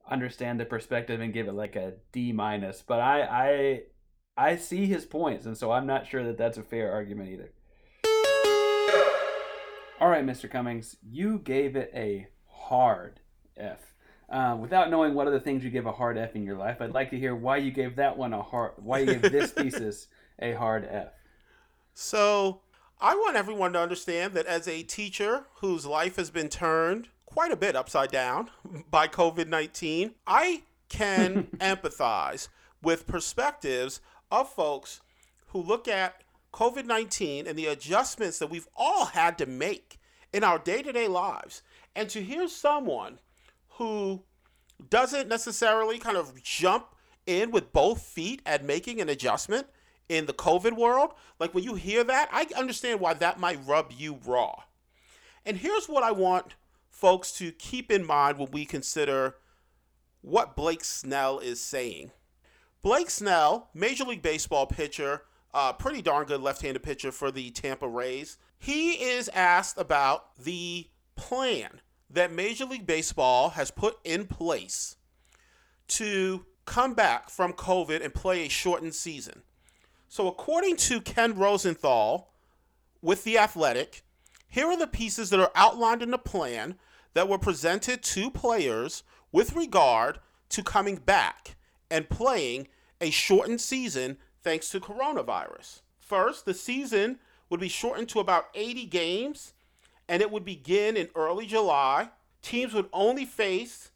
understand 0.10 0.60
the 0.60 0.66
perspective 0.66 1.22
and 1.22 1.34
give 1.34 1.48
it 1.48 1.54
like 1.54 1.76
a 1.76 1.94
D 2.12 2.32
minus, 2.32 2.84
but 2.86 3.00
I 3.00 3.22
I 3.22 3.82
I 4.38 4.56
see 4.58 4.86
his 4.86 5.06
points, 5.06 5.46
and 5.46 5.58
so 5.58 5.72
I'm 5.72 5.88
not 5.88 6.08
sure 6.08 6.24
that 6.26 6.38
that's 6.38 6.58
a 6.58 6.64
fair 6.64 6.92
argument 6.92 7.30
either. 7.30 7.52
All 10.00 10.10
right, 10.10 10.26
Mr. 10.26 10.52
Cummings, 10.52 10.98
you 11.02 11.40
gave 11.40 11.76
it 11.76 11.90
a 11.94 12.28
hard 12.48 13.22
F. 13.56 13.94
Uh, 14.30 14.58
without 14.60 14.90
knowing 14.90 15.14
what 15.14 15.28
other 15.28 15.40
things 15.40 15.64
you 15.64 15.70
give 15.70 15.86
a 15.86 15.92
hard 15.92 16.18
F 16.18 16.36
in 16.36 16.44
your 16.44 16.58
life, 16.58 16.82
I'd 16.82 16.92
like 16.92 17.12
to 17.12 17.18
hear 17.18 17.34
why 17.36 17.58
you 17.58 17.72
gave 17.72 17.96
that 17.96 18.18
one 18.18 18.34
a 18.34 18.42
hard, 18.42 18.74
why 18.78 19.00
you 19.00 19.06
gave 19.16 19.32
this 19.32 19.52
thesis 19.54 20.08
a 20.40 20.54
hard 20.54 20.86
F. 20.90 21.10
So, 21.94 22.62
I 23.00 23.16
want 23.16 23.36
everyone 23.36 23.74
to 23.74 23.82
understand 23.82 24.34
that 24.34 24.46
as 24.46 24.68
a 24.68 24.84
teacher 24.84 25.46
whose 25.56 25.86
life 25.86 26.16
has 26.16 26.30
been 26.30 26.48
turned 26.48 27.10
quite 27.26 27.52
a 27.52 27.58
bit 27.58 27.76
upside 27.76 28.12
down 28.12 28.50
by 28.90 29.08
COVID 29.08 29.48
19, 29.48 30.12
I 30.26 30.64
can 30.88 31.44
empathize 31.58 32.48
with 32.82 33.08
perspectives 33.08 34.00
of 34.32 34.50
folks 34.50 35.02
who 35.48 35.62
look 35.62 35.88
at 35.88 36.24
COVID 36.54 36.86
19 36.86 37.48
and 37.48 37.58
the 37.58 37.66
adjustments 37.66 38.40
that 38.40 38.50
we've 38.50 38.68
all 38.78 39.06
had 39.06 39.38
to 39.40 39.46
make 39.46 40.00
in 40.32 40.44
our 40.44 40.58
day 40.58 40.82
to 40.82 40.94
day 40.94 41.08
lives. 41.08 41.62
And 41.98 42.10
to 42.10 42.24
hear 42.24 42.48
someone 42.48 43.20
who 43.72 44.24
doesn't 44.90 45.28
necessarily 45.28 46.00
kind 46.00 46.18
of 46.18 46.42
jump 46.44 46.88
in 47.26 47.52
with 47.52 47.74
both 47.74 48.02
feet 48.02 48.42
at 48.46 48.64
making 48.64 49.02
an 49.02 49.10
adjustment 49.10 49.68
in 50.10 50.26
the 50.26 50.34
COVID 50.34 50.78
world, 50.78 51.14
like 51.40 51.54
when 51.54 51.64
you 51.64 51.76
hear 51.76 52.04
that, 52.04 52.30
I 52.32 52.48
understand 52.58 53.00
why 53.00 53.14
that 53.16 53.40
might 53.40 53.66
rub 53.66 53.92
you 53.96 54.20
raw. 54.26 54.64
And 55.46 55.58
here's 55.58 55.88
what 55.88 56.04
I 56.04 56.12
want 56.12 56.56
folks 56.90 57.32
to 57.34 57.52
keep 57.52 57.92
in 57.92 58.06
mind 58.06 58.38
when 58.38 58.52
we 58.52 58.66
consider 58.66 59.36
what 60.22 60.56
Blake 60.56 60.84
Snell 60.84 61.40
is 61.40 61.62
saying. 61.62 62.12
Blake 62.82 63.10
Snell, 63.10 63.70
Major 63.74 64.04
League 64.04 64.22
Baseball 64.22 64.66
pitcher, 64.66 65.24
uh, 65.54 65.74
pretty 65.74 66.02
darn 66.02 66.26
good 66.26 66.42
left 66.42 66.62
handed 66.62 66.84
pitcher 66.84 67.12
for 67.12 67.32
the 67.32 67.52
Tampa 67.52 67.88
Rays, 67.88 68.38
he 68.58 68.94
is 68.94 69.30
asked 69.30 69.78
about 69.80 70.38
the 70.38 70.88
plan 71.16 71.82
that 72.10 72.32
Major 72.32 72.66
League 72.66 72.86
Baseball 72.86 73.50
has 73.50 73.72
put 73.72 73.98
in 74.04 74.26
place 74.26 74.98
to 75.88 76.46
come 76.66 76.94
back 76.94 77.30
from 77.30 77.54
COVID 77.54 78.04
and 78.04 78.14
play 78.14 78.46
a 78.46 78.50
shortened 78.50 78.96
season. 78.96 79.44
So, 80.16 80.30
according 80.30 80.78
to 80.78 81.02
Ken 81.02 81.36
Rosenthal 81.36 82.30
with 83.02 83.26
The 83.26 83.38
Athletic, 83.38 84.02
here 84.48 84.68
are 84.68 84.78
the 84.78 84.88
pieces 84.88 85.30
that 85.30 85.42
are 85.42 85.52
outlined 85.56 86.02
in 86.02 86.12
the 86.12 86.18
plan 86.18 86.76
that 87.16 87.28
were 87.28 87.38
presented 87.38 88.02
to 88.02 88.32
players 88.32 89.04
with 89.34 89.58
regard 89.58 90.20
to 90.52 90.64
coming 90.64 90.96
back 90.96 91.58
and 91.92 92.10
playing 92.10 92.70
a 93.02 93.10
shortened 93.10 93.60
season 93.60 94.16
thanks 94.42 94.70
to 94.70 94.80
coronavirus. 94.80 95.82
First, 96.00 96.46
the 96.46 96.54
season 96.54 97.20
would 97.50 97.60
be 97.60 97.68
shortened 97.68 98.08
to 98.08 98.22
about 98.22 98.46
80 98.54 98.86
games 98.86 99.54
and 100.08 100.22
it 100.22 100.32
would 100.32 100.46
begin 100.46 100.96
in 100.96 101.10
early 101.14 101.46
July. 101.46 102.08
Teams 102.42 102.74
would 102.74 102.88
only 102.94 103.26
face 103.26 103.92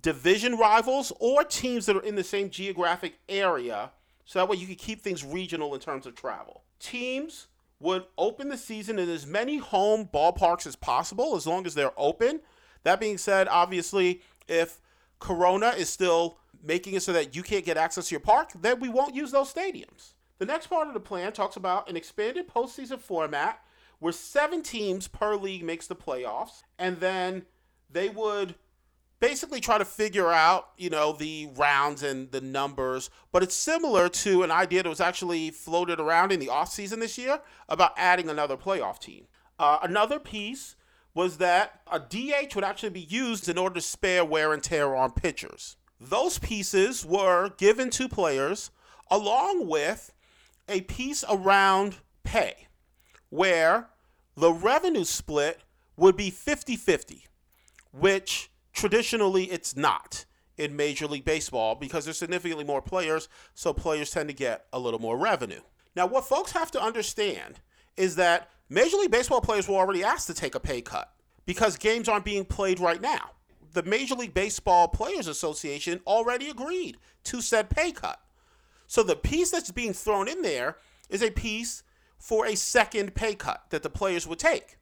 division 0.00 0.56
rivals 0.56 1.12
or 1.20 1.44
teams 1.44 1.86
that 1.86 1.94
are 1.94 2.02
in 2.02 2.16
the 2.16 2.24
same 2.24 2.50
geographic 2.50 3.20
area, 3.28 3.92
so 4.24 4.38
that 4.38 4.48
way 4.48 4.56
you 4.56 4.66
could 4.66 4.78
keep 4.78 5.00
things 5.00 5.24
regional 5.24 5.74
in 5.74 5.80
terms 5.80 6.06
of 6.06 6.14
travel. 6.14 6.62
Teams 6.78 7.48
would 7.80 8.04
open 8.16 8.48
the 8.48 8.56
season 8.56 8.98
in 8.98 9.08
as 9.08 9.26
many 9.26 9.58
home 9.58 10.08
ballparks 10.12 10.66
as 10.66 10.76
possible 10.76 11.36
as 11.36 11.46
long 11.46 11.66
as 11.66 11.74
they're 11.74 11.92
open. 11.96 12.40
That 12.84 13.00
being 13.00 13.18
said, 13.18 13.48
obviously, 13.48 14.22
if 14.46 14.80
Corona 15.18 15.70
is 15.70 15.88
still 15.88 16.38
making 16.62 16.94
it 16.94 17.02
so 17.02 17.12
that 17.12 17.34
you 17.34 17.42
can't 17.42 17.64
get 17.64 17.76
access 17.76 18.08
to 18.08 18.12
your 18.12 18.20
park, 18.20 18.50
then 18.60 18.78
we 18.78 18.88
won't 18.88 19.14
use 19.14 19.32
those 19.32 19.52
stadiums. 19.52 20.12
The 20.38 20.46
next 20.46 20.68
part 20.68 20.88
of 20.88 20.94
the 20.94 21.00
plan 21.00 21.32
talks 21.32 21.56
about 21.56 21.88
an 21.88 21.96
expanded 21.96 22.48
postseason 22.48 23.00
format 23.00 23.60
where 23.98 24.12
seven 24.12 24.62
teams 24.62 25.06
per 25.06 25.36
league 25.36 25.62
makes 25.62 25.86
the 25.86 25.94
playoffs, 25.94 26.62
and 26.78 26.98
then 26.98 27.44
they 27.88 28.08
would 28.08 28.56
basically 29.22 29.60
try 29.60 29.78
to 29.78 29.84
figure 29.84 30.32
out, 30.32 30.70
you 30.76 30.90
know, 30.90 31.12
the 31.12 31.48
rounds 31.54 32.02
and 32.02 32.32
the 32.32 32.40
numbers. 32.40 33.08
But 33.30 33.44
it's 33.44 33.54
similar 33.54 34.08
to 34.08 34.42
an 34.42 34.50
idea 34.50 34.82
that 34.82 34.88
was 34.88 35.00
actually 35.00 35.52
floated 35.52 36.00
around 36.00 36.32
in 36.32 36.40
the 36.40 36.48
offseason 36.48 36.98
this 36.98 37.16
year 37.16 37.40
about 37.68 37.92
adding 37.96 38.28
another 38.28 38.56
playoff 38.56 38.98
team. 38.98 39.28
Uh, 39.60 39.78
another 39.80 40.18
piece 40.18 40.74
was 41.14 41.36
that 41.38 41.82
a 41.90 42.00
DH 42.00 42.56
would 42.56 42.64
actually 42.64 42.90
be 42.90 43.00
used 43.00 43.48
in 43.48 43.58
order 43.58 43.76
to 43.76 43.80
spare 43.80 44.24
wear 44.24 44.52
and 44.52 44.60
tear 44.60 44.96
on 44.96 45.12
pitchers. 45.12 45.76
Those 46.00 46.40
pieces 46.40 47.06
were 47.06 47.50
given 47.58 47.90
to 47.90 48.08
players 48.08 48.72
along 49.08 49.68
with 49.68 50.12
a 50.68 50.80
piece 50.80 51.22
around 51.30 51.98
pay, 52.24 52.66
where 53.30 53.88
the 54.36 54.52
revenue 54.52 55.04
split 55.04 55.60
would 55.96 56.16
be 56.16 56.30
50 56.30 56.74
50, 56.74 57.26
which 57.92 58.48
traditionally 58.72 59.44
it's 59.44 59.76
not 59.76 60.24
in 60.56 60.76
Major 60.76 61.06
League 61.06 61.24
Baseball 61.24 61.74
because 61.74 62.04
there's 62.04 62.18
significantly 62.18 62.64
more 62.64 62.82
players, 62.82 63.28
so 63.54 63.72
players 63.72 64.10
tend 64.10 64.28
to 64.28 64.34
get 64.34 64.66
a 64.72 64.78
little 64.78 65.00
more 65.00 65.16
revenue. 65.16 65.60
Now, 65.94 66.06
what 66.06 66.24
folks 66.24 66.52
have 66.52 66.70
to 66.72 66.82
understand 66.82 67.60
is 67.96 68.16
that 68.16 68.50
Major 68.68 68.96
League 68.96 69.10
Baseball 69.10 69.40
players 69.40 69.68
were 69.68 69.76
already 69.76 70.02
asked 70.02 70.26
to 70.28 70.34
take 70.34 70.54
a 70.54 70.60
pay 70.60 70.80
cut 70.80 71.12
because 71.44 71.76
games 71.76 72.08
aren't 72.08 72.24
being 72.24 72.44
played 72.44 72.80
right 72.80 73.00
now. 73.00 73.32
The 73.72 73.82
Major 73.82 74.14
League 74.14 74.34
Baseball 74.34 74.88
Players 74.88 75.26
Association 75.26 76.00
already 76.06 76.48
agreed 76.48 76.98
to 77.24 77.40
said 77.40 77.70
pay 77.70 77.92
cut. 77.92 78.20
So 78.86 79.02
the 79.02 79.16
piece 79.16 79.50
that's 79.50 79.70
being 79.70 79.92
thrown 79.92 80.28
in 80.28 80.42
there 80.42 80.76
is 81.08 81.22
a 81.22 81.30
piece 81.30 81.82
for 82.18 82.46
a 82.46 82.54
second 82.54 83.14
pay 83.14 83.34
cut 83.34 83.64
that 83.70 83.82
the 83.82 83.90
players 83.90 84.26
would 84.26 84.38
take. 84.38 84.78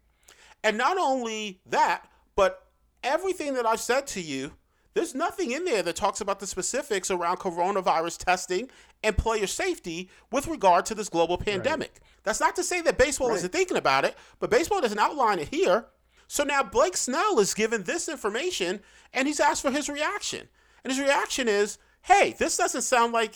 And 0.63 0.77
not 0.77 0.99
only 0.99 1.61
that, 1.67 2.09
but 2.37 2.67
everything 3.03 3.55
that 3.55 3.67
I've 3.67 3.81
said 3.81 4.07
to 4.09 4.21
you, 4.21 4.53
there's 4.95 5.15
nothing 5.15 5.53
in 5.53 5.65
there 5.65 5.83
that 5.83 5.95
talks 5.95 6.21
about 6.21 6.41
the 6.41 6.47
specifics 6.47 7.11
around 7.11 7.39
coronavirus 7.39 8.25
testing 8.25 8.69
and 9.03 9.17
player 9.17 9.47
safety 9.47 10.11
with 10.33 10.49
regard 10.49 10.85
to 10.87 10.95
this 10.95 11.09
global 11.09 11.39
pandemic. 11.39 11.93
Right. 11.95 12.11
That's 12.25 12.41
not 12.41 12.57
to 12.57 12.65
say 12.65 12.81
that 12.83 12.99
baseball 12.99 13.29
right. 13.29 13.37
isn't 13.37 13.53
thinking 13.53 13.77
about 13.77 14.05
it, 14.05 14.17
but 14.41 14.51
baseball 14.51 14.81
doesn't 14.81 14.99
outline 14.99 15.39
it 15.39 15.49
here. 15.49 15.87
So 16.27 16.45
now 16.45 16.63
Blake 16.63 16.97
Snell 16.97 17.39
is 17.39 17.55
given 17.55 17.85
this 17.85 18.09
information 18.09 18.81
and 19.13 19.29
he's 19.29 19.41
asked 19.41 19.63
for 19.63 19.71
his 19.71 19.89
reaction. 19.89 20.49
And 20.85 20.93
his 20.93 21.01
reaction 21.01 21.49
is, 21.49 21.79
hey, 22.03 22.35
this 22.39 22.57
doesn't 22.57 22.83
sound 22.83 23.13
like 23.13 23.35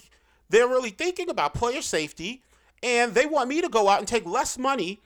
they're 0.49 0.69
really 0.69 0.91
thinking 0.91 1.31
about 1.31 1.55
player 1.55 1.83
safety 1.83 2.43
and 2.83 3.15
they 3.15 3.27
want 3.27 3.49
me 3.49 3.61
to 3.61 3.69
go 3.69 3.89
out 3.89 4.01
and 4.01 4.09
take 4.09 4.27
less 4.27 4.59
money 4.59 5.01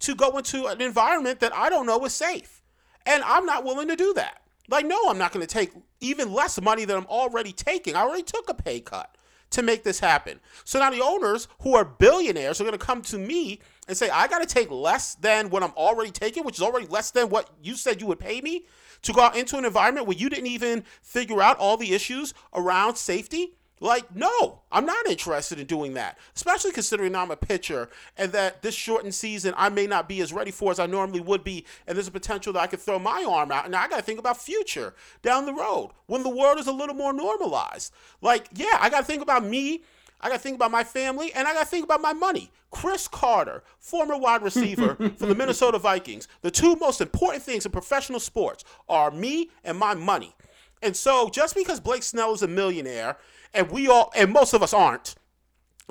to 0.00 0.14
go 0.14 0.36
into 0.36 0.66
an 0.66 0.80
environment 0.80 1.40
that 1.40 1.54
I 1.54 1.70
don't 1.70 1.86
know 1.86 2.04
is 2.04 2.14
safe. 2.14 2.61
And 3.06 3.22
I'm 3.24 3.46
not 3.46 3.64
willing 3.64 3.88
to 3.88 3.96
do 3.96 4.14
that. 4.14 4.42
Like, 4.68 4.86
no, 4.86 4.98
I'm 5.08 5.18
not 5.18 5.32
going 5.32 5.46
to 5.46 5.52
take 5.52 5.72
even 6.00 6.32
less 6.32 6.60
money 6.60 6.84
than 6.84 6.96
I'm 6.96 7.06
already 7.06 7.52
taking. 7.52 7.96
I 7.96 8.02
already 8.02 8.22
took 8.22 8.48
a 8.48 8.54
pay 8.54 8.80
cut 8.80 9.16
to 9.50 9.62
make 9.62 9.84
this 9.84 10.00
happen. 10.00 10.40
So 10.64 10.78
now 10.78 10.90
the 10.90 11.02
owners 11.02 11.46
who 11.60 11.76
are 11.76 11.84
billionaires 11.84 12.60
are 12.60 12.64
going 12.64 12.78
to 12.78 12.84
come 12.84 13.02
to 13.02 13.18
me 13.18 13.60
and 13.86 13.96
say, 13.96 14.08
I 14.08 14.26
got 14.28 14.40
to 14.40 14.46
take 14.46 14.70
less 14.70 15.14
than 15.16 15.50
what 15.50 15.62
I'm 15.62 15.72
already 15.76 16.10
taking, 16.10 16.44
which 16.44 16.56
is 16.56 16.62
already 16.62 16.86
less 16.86 17.10
than 17.10 17.28
what 17.28 17.50
you 17.62 17.74
said 17.76 18.00
you 18.00 18.06
would 18.06 18.20
pay 18.20 18.40
me 18.40 18.64
to 19.02 19.12
go 19.12 19.20
out 19.20 19.36
into 19.36 19.58
an 19.58 19.64
environment 19.64 20.06
where 20.06 20.16
you 20.16 20.30
didn't 20.30 20.46
even 20.46 20.84
figure 21.02 21.42
out 21.42 21.58
all 21.58 21.76
the 21.76 21.92
issues 21.92 22.32
around 22.54 22.96
safety. 22.96 23.54
Like, 23.82 24.14
no, 24.14 24.60
I'm 24.70 24.86
not 24.86 25.08
interested 25.08 25.58
in 25.58 25.66
doing 25.66 25.94
that, 25.94 26.16
especially 26.36 26.70
considering 26.70 27.16
I'm 27.16 27.32
a 27.32 27.36
pitcher 27.36 27.88
and 28.16 28.30
that 28.30 28.62
this 28.62 28.76
shortened 28.76 29.12
season 29.12 29.54
I 29.56 29.70
may 29.70 29.88
not 29.88 30.08
be 30.08 30.20
as 30.20 30.32
ready 30.32 30.52
for 30.52 30.70
as 30.70 30.78
I 30.78 30.86
normally 30.86 31.20
would 31.20 31.42
be. 31.42 31.66
And 31.88 31.96
there's 31.96 32.06
a 32.06 32.12
potential 32.12 32.52
that 32.52 32.60
I 32.60 32.68
could 32.68 32.78
throw 32.78 33.00
my 33.00 33.26
arm 33.28 33.50
out. 33.50 33.64
And 33.64 33.72
now 33.72 33.82
I 33.82 33.88
got 33.88 33.96
to 33.96 34.02
think 34.02 34.20
about 34.20 34.36
future 34.36 34.94
down 35.22 35.46
the 35.46 35.52
road 35.52 35.90
when 36.06 36.22
the 36.22 36.28
world 36.28 36.60
is 36.60 36.68
a 36.68 36.72
little 36.72 36.94
more 36.94 37.12
normalized. 37.12 37.92
Like, 38.20 38.46
yeah, 38.54 38.78
I 38.78 38.88
got 38.88 39.00
to 39.00 39.04
think 39.04 39.20
about 39.20 39.44
me. 39.44 39.82
I 40.20 40.28
got 40.28 40.36
to 40.36 40.40
think 40.40 40.54
about 40.54 40.70
my 40.70 40.84
family 40.84 41.32
and 41.32 41.48
I 41.48 41.52
got 41.52 41.64
to 41.64 41.68
think 41.68 41.84
about 41.84 42.00
my 42.00 42.12
money. 42.12 42.52
Cris 42.70 43.08
Carter, 43.08 43.64
former 43.80 44.16
wide 44.16 44.42
receiver 44.42 44.94
for 45.16 45.26
the 45.26 45.34
Minnesota 45.34 45.80
Vikings. 45.80 46.28
The 46.42 46.52
two 46.52 46.76
most 46.76 47.00
important 47.00 47.42
things 47.42 47.66
in 47.66 47.72
professional 47.72 48.20
sports 48.20 48.62
are 48.88 49.10
me 49.10 49.50
and 49.64 49.76
my 49.76 49.94
money. 49.94 50.36
And 50.82 50.96
so 50.96 51.28
just 51.28 51.54
because 51.54 51.80
Blake 51.80 52.02
Snell 52.02 52.32
is 52.32 52.42
a 52.42 52.48
millionaire 52.48 53.16
and 53.54 53.70
we 53.70 53.88
all 53.88 54.12
and 54.16 54.32
most 54.32 54.52
of 54.52 54.62
us 54.62 54.74
aren't 54.74 55.14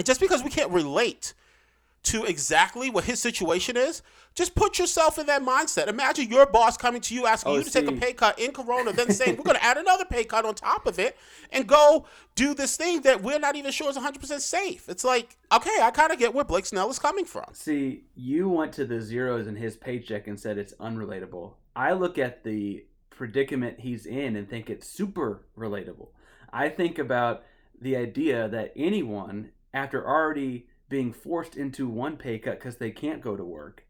just 0.03 0.19
because 0.19 0.43
we 0.43 0.49
can't 0.49 0.71
relate 0.71 1.33
to 2.03 2.25
exactly 2.25 2.89
what 2.89 3.03
his 3.03 3.19
situation 3.19 3.77
is 3.77 4.01
just 4.33 4.55
put 4.55 4.79
yourself 4.79 5.19
in 5.19 5.25
that 5.25 5.43
mindset. 5.43 5.87
Imagine 5.87 6.29
your 6.29 6.45
boss 6.45 6.77
coming 6.77 7.01
to 7.01 7.13
you 7.13 7.25
asking 7.25 7.51
Oh, 7.51 7.57
you 7.57 7.63
to 7.63 7.69
take 7.69 7.87
a 7.87 7.91
pay 7.91 8.13
cut 8.13 8.39
in 8.39 8.53
corona 8.53 8.93
then 8.93 9.11
saying 9.11 9.35
we're 9.37 9.43
going 9.43 9.57
to 9.57 9.63
add 9.63 9.77
another 9.77 10.05
pay 10.05 10.23
cut 10.23 10.45
on 10.45 10.55
top 10.55 10.87
of 10.87 10.99
it 10.99 11.17
and 11.51 11.67
go 11.67 12.05
do 12.35 12.53
this 12.53 12.77
thing 12.77 13.01
that 13.01 13.21
we're 13.21 13.39
not 13.39 13.55
even 13.55 13.71
sure 13.71 13.89
is 13.89 13.97
100% 13.97 14.39
safe. 14.39 14.87
It's 14.87 15.03
like 15.03 15.37
okay 15.51 15.77
i 15.81 15.91
kind 15.91 16.11
of 16.11 16.19
get 16.19 16.33
where 16.33 16.45
blake 16.45 16.65
snell 16.65 16.89
is 16.89 16.97
coming 16.97 17.25
from. 17.25 17.45
See, 17.53 18.05
you 18.15 18.47
went 18.49 18.73
to 18.73 18.85
the 18.85 19.01
zeros 19.01 19.47
in 19.47 19.55
his 19.55 19.75
paycheck 19.75 20.27
and 20.27 20.39
said 20.39 20.57
it's 20.57 20.73
unrelatable. 20.75 21.53
I 21.75 21.93
look 21.93 22.17
at 22.17 22.43
the 22.43 22.85
predicament 23.21 23.79
he's 23.81 24.07
in 24.07 24.35
and 24.35 24.49
think 24.49 24.67
it's 24.67 24.87
super 24.87 25.45
relatable. 25.55 26.07
I 26.51 26.69
think 26.69 26.97
about 26.97 27.43
the 27.79 27.95
idea 27.95 28.49
that 28.49 28.73
anyone, 28.75 29.51
after 29.75 30.03
already 30.03 30.65
being 30.89 31.13
forced 31.13 31.55
into 31.55 31.87
one 31.87 32.17
pay 32.17 32.39
cut 32.39 32.57
because 32.57 32.77
they 32.77 32.89
can't 32.89 33.21
go 33.21 33.35
to 33.35 33.43
work, 33.43 33.85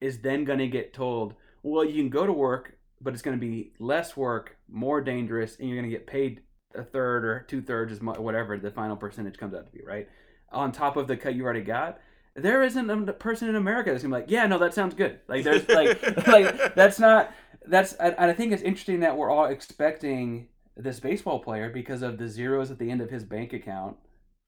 is 0.00 0.20
then 0.20 0.44
going 0.44 0.60
to 0.60 0.68
get 0.68 0.94
told, 0.94 1.34
well, 1.64 1.84
you 1.84 2.00
can 2.00 2.10
go 2.10 2.26
to 2.26 2.32
work, 2.32 2.78
but 3.00 3.12
it's 3.12 3.24
going 3.24 3.36
to 3.36 3.44
be 3.44 3.72
less 3.80 4.16
work, 4.16 4.56
more 4.68 5.00
dangerous, 5.00 5.58
and 5.58 5.68
you're 5.68 5.78
going 5.78 5.90
to 5.90 5.96
get 5.96 6.06
paid 6.06 6.42
a 6.72 6.84
third 6.84 7.24
or 7.24 7.44
two 7.48 7.60
thirds 7.60 7.92
as 7.92 8.00
much, 8.00 8.18
whatever 8.18 8.56
the 8.56 8.70
final 8.70 8.94
percentage 8.94 9.36
comes 9.36 9.52
out 9.52 9.66
to 9.66 9.72
be, 9.72 9.82
right? 9.84 10.08
On 10.52 10.70
top 10.70 10.96
of 10.96 11.08
the 11.08 11.16
cut 11.16 11.34
you 11.34 11.42
already 11.42 11.62
got. 11.62 11.98
There 12.36 12.62
isn't 12.62 12.88
a 12.88 13.12
person 13.14 13.48
in 13.48 13.56
America 13.56 13.90
that's 13.90 14.04
gonna 14.04 14.14
be 14.14 14.20
like, 14.20 14.30
yeah, 14.30 14.46
no, 14.46 14.58
that 14.58 14.74
sounds 14.74 14.94
good. 14.94 15.18
Like, 15.26 15.42
there's 15.42 15.68
like, 15.68 16.00
like 16.28 16.76
that's 16.76 17.00
not 17.00 17.32
that's. 17.66 17.92
And 17.94 18.14
I 18.18 18.32
think 18.32 18.52
it's 18.52 18.62
interesting 18.62 19.00
that 19.00 19.16
we're 19.16 19.30
all 19.30 19.46
expecting 19.46 20.48
this 20.76 21.00
baseball 21.00 21.38
player 21.38 21.70
because 21.70 22.02
of 22.02 22.18
the 22.18 22.28
zeros 22.28 22.70
at 22.70 22.78
the 22.78 22.90
end 22.90 23.00
of 23.00 23.10
his 23.10 23.24
bank 23.24 23.52
account 23.52 23.96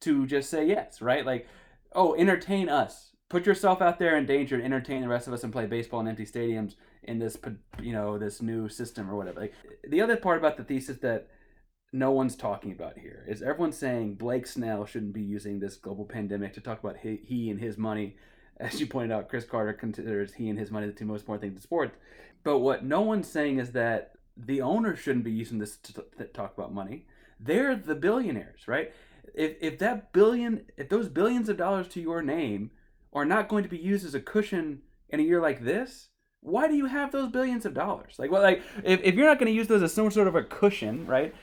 to 0.03 0.27
just 0.27 0.51
say 0.51 0.67
yes, 0.67 1.01
right? 1.01 1.25
Like, 1.25 1.47
oh, 1.93 2.15
entertain 2.15 2.69
us. 2.69 3.11
Put 3.29 3.47
yourself 3.47 3.83
out 3.83 3.99
there 3.99 4.17
in 4.17 4.27
danger 4.27 4.55
and 4.55 4.65
entertain 4.65 5.03
the 5.03 5.09
rest 5.09 5.27
of 5.27 5.33
us 5.33 5.45
and 5.45 5.53
play 5.53 5.67
baseball 5.67 6.01
in 6.01 6.09
empty 6.09 6.25
stadiums 6.25 6.75
in 7.03 7.19
this, 7.19 7.37
you 7.81 7.93
know, 7.93 8.19
this 8.19 8.41
new 8.41 8.69
system 8.69 9.11
or 9.11 9.17
whatever. 9.17 9.41
Like, 9.41 9.55
the 9.89 10.01
other 10.01 10.17
part 10.17 10.39
about 10.39 10.57
the 10.57 10.65
thesis 10.65 10.99
that 10.99 11.29
no 11.93 12.11
one's 12.11 12.37
talking 12.37 12.73
about 12.73 12.99
here 12.99 13.25
is 13.29 13.43
everyone's 13.43 13.77
saying 13.77 14.15
Blake 14.15 14.47
Snell 14.47 14.87
shouldn't 14.87 15.15
be 15.15 15.23
using 15.23 15.59
this 15.59 15.77
global 15.77 16.05
pandemic 16.05 16.53
to 16.55 16.61
talk 16.61 16.81
about 16.81 16.99
he, 16.99 17.21
he 17.23 17.51
and 17.51 17.61
his 17.61 17.79
money. 17.79 18.17
As 18.61 18.81
you 18.81 18.87
pointed 18.87 19.13
out, 19.13 19.29
Cris 19.29 19.45
Carter 19.45 19.73
considers 19.73 20.35
he 20.35 20.49
and 20.49 20.59
his 20.59 20.71
money 20.71 20.87
the 20.87 20.93
two 20.93 21.05
most 21.05 21.21
important 21.21 21.43
things 21.43 21.57
in 21.57 21.63
sports. 21.63 21.97
But 22.49 22.61
what 22.61 22.83
no 22.83 23.03
one's 23.03 23.29
saying 23.29 23.59
is 23.59 23.73
that 23.73 24.13
the 24.35 24.63
owners 24.63 24.99
shouldn't 24.99 25.27
be 25.27 25.31
using 25.31 25.59
this 25.59 25.77
to, 25.77 25.93
to 26.17 26.25
talk 26.25 26.57
about 26.57 26.73
money. 26.73 27.05
They're 27.39 27.77
the 27.77 27.95
billionaires, 27.95 28.67
right? 28.67 28.91
If, 29.35 29.57
if 29.61 29.79
that 29.81 30.15
billion, 30.15 30.63
if 30.79 30.89
those 30.89 31.11
billions 31.11 31.51
of 31.51 31.59
dollars 31.59 31.89
to 31.89 32.01
your 32.01 32.23
name 32.23 32.71
are 33.13 33.27
not 33.27 33.49
going 33.49 33.65
to 33.65 33.69
be 33.69 33.77
used 33.77 34.07
as 34.07 34.15
a 34.15 34.21
cushion 34.21 34.81
in 35.11 35.21
a 35.21 35.25
year 35.25 35.43
like 35.43 35.63
this, 35.63 36.09
why 36.41 36.69
do 36.69 36.75
you 36.75 36.87
have 36.87 37.13
those 37.13 37.31
billions 37.31 37.67
of 37.67 37.75
dollars? 37.75 38.15
Like, 38.19 38.31
well, 38.31 38.41
like 38.41 38.63
if, 38.83 39.03
if 39.03 39.15
you're 39.15 39.27
not 39.27 39.39
going 39.39 39.53
to 39.53 39.57
use 39.59 39.69
those 39.69 39.83
as 39.83 39.93
some 39.93 40.11
sort 40.11 40.27
of 40.27 40.35
a 40.35 40.43
cushion, 40.43 41.07
right? 41.07 41.35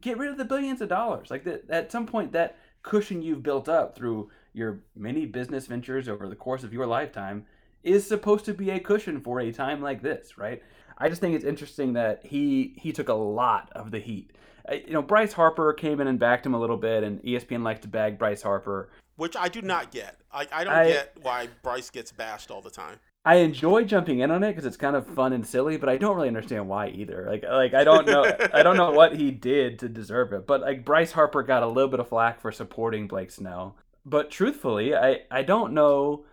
Get 0.00 0.16
rid 0.16 0.30
of 0.30 0.38
the 0.38 0.46
billions 0.46 0.80
of 0.80 0.88
dollars. 0.88 1.30
Like 1.30 1.44
that, 1.44 1.68
at 1.68 1.92
some 1.92 2.06
point, 2.06 2.32
that 2.32 2.56
cushion 2.82 3.20
you've 3.20 3.42
built 3.42 3.68
up 3.68 3.94
through 3.94 4.30
your 4.54 4.80
many 4.94 5.26
business 5.26 5.66
ventures 5.66 6.08
over 6.08 6.26
the 6.26 6.34
course 6.34 6.64
of 6.64 6.72
your 6.72 6.86
lifetime 6.86 7.44
is 7.86 8.06
supposed 8.06 8.44
to 8.46 8.54
be 8.54 8.70
a 8.70 8.80
cushion 8.80 9.20
for 9.20 9.40
a 9.40 9.52
time 9.52 9.80
like 9.80 10.02
this, 10.02 10.36
right? 10.36 10.62
I 10.98 11.08
just 11.08 11.20
think 11.20 11.34
it's 11.34 11.44
interesting 11.44 11.92
that 11.94 12.24
he 12.24 12.74
he 12.78 12.92
took 12.92 13.08
a 13.08 13.14
lot 13.14 13.70
of 13.74 13.90
the 13.90 13.98
heat. 14.00 14.32
Uh, 14.68 14.74
You 14.74 14.92
know, 14.92 15.02
Bryce 15.02 15.32
Harper 15.34 15.72
came 15.72 16.00
in 16.00 16.06
and 16.08 16.18
backed 16.18 16.44
him 16.46 16.54
a 16.54 16.60
little 16.60 16.76
bit, 16.78 17.02
and 17.04 17.22
ESPN 17.22 17.62
liked 17.62 17.82
to 17.82 17.88
bag 17.88 18.18
Bryce 18.18 18.42
Harper. 18.42 18.90
which 19.16 19.34
i 19.36 19.48
do 19.48 19.62
not 19.62 19.90
get 19.90 20.20
i, 20.30 20.46
I 20.52 20.64
don't 20.64 20.74
I- 20.74 20.88
get 20.88 21.16
why 21.22 21.48
bryce 21.62 21.88
gets 21.88 22.12
bashed 22.12 22.50
all 22.50 22.60
the 22.60 22.70
time 22.70 22.98
I 23.24 23.36
enjoy 23.36 23.82
jumping 23.84 24.20
in 24.20 24.30
on 24.30 24.44
it 24.44 24.50
because 24.50 24.66
it's 24.66 24.76
kind 24.76 24.94
of 24.94 25.04
fun 25.04 25.32
and 25.32 25.44
silly, 25.44 25.76
but 25.78 25.88
I 25.88 25.96
don't 25.96 26.14
really 26.14 26.28
understand 26.28 26.68
why 26.68 26.90
either. 26.90 27.26
Like, 27.28 27.42
like 27.42 27.74
I 27.74 27.82
don't 27.82 28.06
know, 28.06 28.22
I 28.54 28.62
don't 28.62 28.76
know 28.76 28.92
what 28.92 29.16
he 29.16 29.32
did 29.32 29.80
to 29.80 29.88
deserve 29.88 30.32
it. 30.32 30.46
But 30.46 30.60
like 30.60 30.84
Bryce 30.84 31.10
Harper 31.10 31.42
got 31.42 31.64
a 31.64 31.66
little 31.66 31.90
bit 31.90 31.98
of 31.98 32.08
flack 32.08 32.40
for 32.40 32.52
supporting 32.52 33.08
Blake 33.08 33.32
Snell, 33.32 33.74
but 34.04 34.30
truthfully, 34.30 34.94
I 34.94 35.22
I 35.28 35.42
don't 35.42 35.72
know 35.72 36.24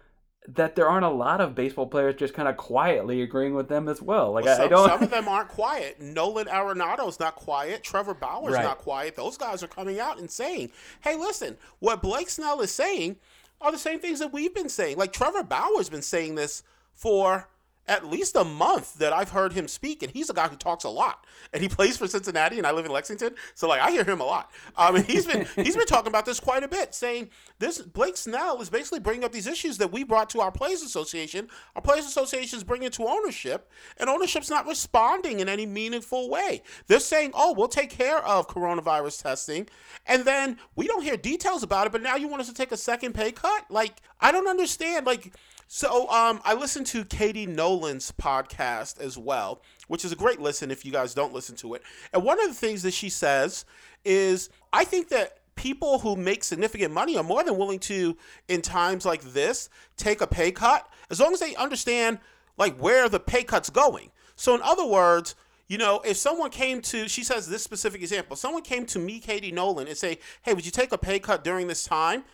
that 0.48 0.76
there 0.76 0.88
aren't 0.90 1.06
a 1.06 1.10
lot 1.10 1.40
of 1.40 1.56
baseball 1.56 1.88
players 1.88 2.16
just 2.16 2.34
kind 2.34 2.48
of 2.50 2.58
quietly 2.58 3.22
agreeing 3.22 3.54
with 3.56 3.70
them 3.70 3.88
as 3.88 4.02
well. 4.02 4.32
Like 4.34 4.44
Well, 4.46 4.54
I, 4.54 4.58
some, 4.58 4.66
I 4.66 4.70
don't. 4.70 4.90
some 4.90 5.04
of 5.04 5.10
them 5.10 5.28
aren't 5.28 5.48
quiet. 5.50 6.02
Nolan 6.02 6.48
Arenado's 6.50 7.20
not 7.20 7.36
quiet. 7.36 7.84
Trevor 7.84 8.14
Bauer's 8.14 8.54
Right. 8.54 8.64
not 8.64 8.80
quiet. 8.80 9.16
Those 9.16 9.38
guys 9.38 9.64
are 9.64 9.68
coming 9.68 10.00
out 10.00 10.20
and 10.20 10.30
saying, 10.30 10.72
"Hey, 11.02 11.16
listen, 11.16 11.58
what 11.80 12.02
Blake 12.02 12.30
Snell 12.30 12.60
is 12.62 12.72
saying 12.72 13.16
are 13.62 13.72
the 13.72 13.78
same 13.78 14.00
things 14.00 14.20
that 14.20 14.34
we've 14.34 14.54
been 14.54 14.70
saying." 14.70 14.98
Like 14.98 15.14
Trevor 15.14 15.44
Bauer's 15.44 15.90
been 15.90 16.02
saying 16.02 16.36
this 16.36 16.62
for 16.94 17.48
at 17.88 18.06
least 18.06 18.36
a 18.36 18.44
month 18.44 18.96
that 18.96 19.12
I've 19.12 19.32
heard 19.32 19.54
him 19.54 19.68
speak, 19.68 20.04
and 20.04 20.12
he's 20.12 20.30
a 20.30 20.34
guy 20.34 20.48
who 20.48 20.56
talks 20.56 20.86
a 20.86 20.90
lot, 20.90 21.26
and 21.52 21.62
he 21.62 21.68
plays 21.68 21.98
for 21.98 22.08
Cincinnati, 22.08 22.58
and 22.58 22.66
I 22.66 22.72
live 22.72 22.86
in 22.86 22.92
Lexington, 22.92 23.36
so 23.56 23.68
like 23.68 23.82
I 23.82 23.92
hear 23.92 24.04
him 24.04 24.22
a 24.22 24.26
lot. 24.26 24.52
Um, 24.78 24.96
and 24.96 25.06
he's 25.06 25.26
been 25.26 25.46
he's 25.56 25.76
been 25.76 25.86
talking 25.86 26.08
about 26.08 26.26
this 26.26 26.40
quite 26.40 26.64
a 26.64 26.68
bit, 26.68 26.96
saying 26.96 27.30
this 27.60 27.82
Blake 27.82 28.16
Snell 28.16 28.62
is 28.62 28.70
basically 28.70 29.00
bringing 29.00 29.24
up 29.26 29.32
these 29.32 29.48
issues 29.48 29.78
that 29.80 29.92
we 29.92 30.04
brought 30.04 30.30
to 30.32 30.42
our 30.42 30.52
Players 30.52 30.82
Association. 30.82 31.50
Our 31.76 31.82
Players 31.82 32.06
Association 32.06 32.58
is 32.58 32.64
bringing 32.64 32.90
to 32.92 33.08
ownership, 33.08 33.70
and 33.98 34.10
ownership's 34.10 34.50
not 34.50 34.66
responding 34.66 35.42
in 35.42 35.50
any 35.50 35.66
meaningful 35.66 36.30
way. 36.30 36.64
They're 36.88 37.00
saying, 37.00 37.32
"Oh, 37.34 37.54
we'll 37.54 37.68
take 37.68 37.90
care 37.90 38.20
of 38.26 38.48
coronavirus 38.48 39.24
testing," 39.24 39.68
and 40.06 40.24
then 40.24 40.58
we 40.76 40.88
don't 40.88 41.04
hear 41.04 41.18
details 41.18 41.64
about 41.64 41.88
it. 41.88 41.92
But 41.92 42.02
now 42.02 42.16
you 42.16 42.28
want 42.28 42.42
us 42.42 42.48
to 42.48 42.54
take 42.54 42.72
a 42.72 42.78
second 42.78 43.14
pay 43.14 43.32
cut? 43.32 43.66
Like 43.70 44.02
I 44.22 44.32
don't 44.32 44.48
understand. 44.48 45.06
Like 45.06 45.34
so 45.76 46.08
um, 46.12 46.40
I 46.46 46.54
listened 46.54 46.86
to 46.88 47.04
Katie 47.04 47.48
Nolan's 47.48 48.12
podcast 48.12 49.00
as 49.00 49.18
well, 49.18 49.64
which 49.88 50.06
is 50.06 50.12
a 50.12 50.16
great 50.16 50.40
listen 50.40 50.70
if 50.70 50.86
you 50.86 50.92
guys 50.92 51.16
don't 51.16 51.34
listen 51.34 51.56
to 51.56 51.74
it. 51.74 51.82
And 52.14 52.24
one 52.24 52.40
of 52.40 52.48
the 52.48 52.54
things 52.54 52.84
that 52.84 52.94
she 52.94 53.10
says 53.10 53.66
is, 54.06 54.52
I 54.72 54.84
think 54.84 55.10
that 55.10 55.40
people 55.56 55.98
who 55.98 56.16
make 56.16 56.44
significant 56.44 56.94
money 56.94 57.18
are 57.18 57.24
more 57.24 57.44
than 57.44 57.58
willing 57.58 57.80
to, 57.80 58.16
in 58.48 58.62
times 58.62 59.04
like 59.04 59.24
this, 59.24 59.68
take 59.98 60.22
a 60.22 60.28
pay 60.28 60.52
cut 60.52 60.88
as 61.10 61.20
long 61.20 61.34
as 61.34 61.40
they 61.40 61.56
understand 61.56 62.20
like 62.56 62.78
where 62.78 63.10
the 63.10 63.20
pay 63.20 63.44
cut's 63.44 63.72
going. 63.72 64.12
So 64.36 64.54
in 64.54 64.62
other 64.62 64.86
words, 64.86 65.34
you 65.68 65.80
know, 65.80 66.02
if 66.06 66.18
someone 66.18 66.52
came 66.52 66.82
to, 66.82 67.08
she 67.08 67.24
says 67.24 67.50
this 67.50 67.64
specific 67.64 68.02
example, 68.02 68.36
someone 68.36 68.62
came 68.62 68.86
to 68.86 69.00
me, 69.00 69.20
Katie 69.20 69.52
Nolan, 69.52 69.88
and 69.88 69.98
say, 69.98 70.20
hey, 70.44 70.54
would 70.54 70.68
you 70.68 70.72
take 70.72 70.92
a 70.92 71.00
pay 71.00 71.18
cut 71.18 71.44
during 71.44 71.66
this 71.66 71.84
time? 71.84 72.26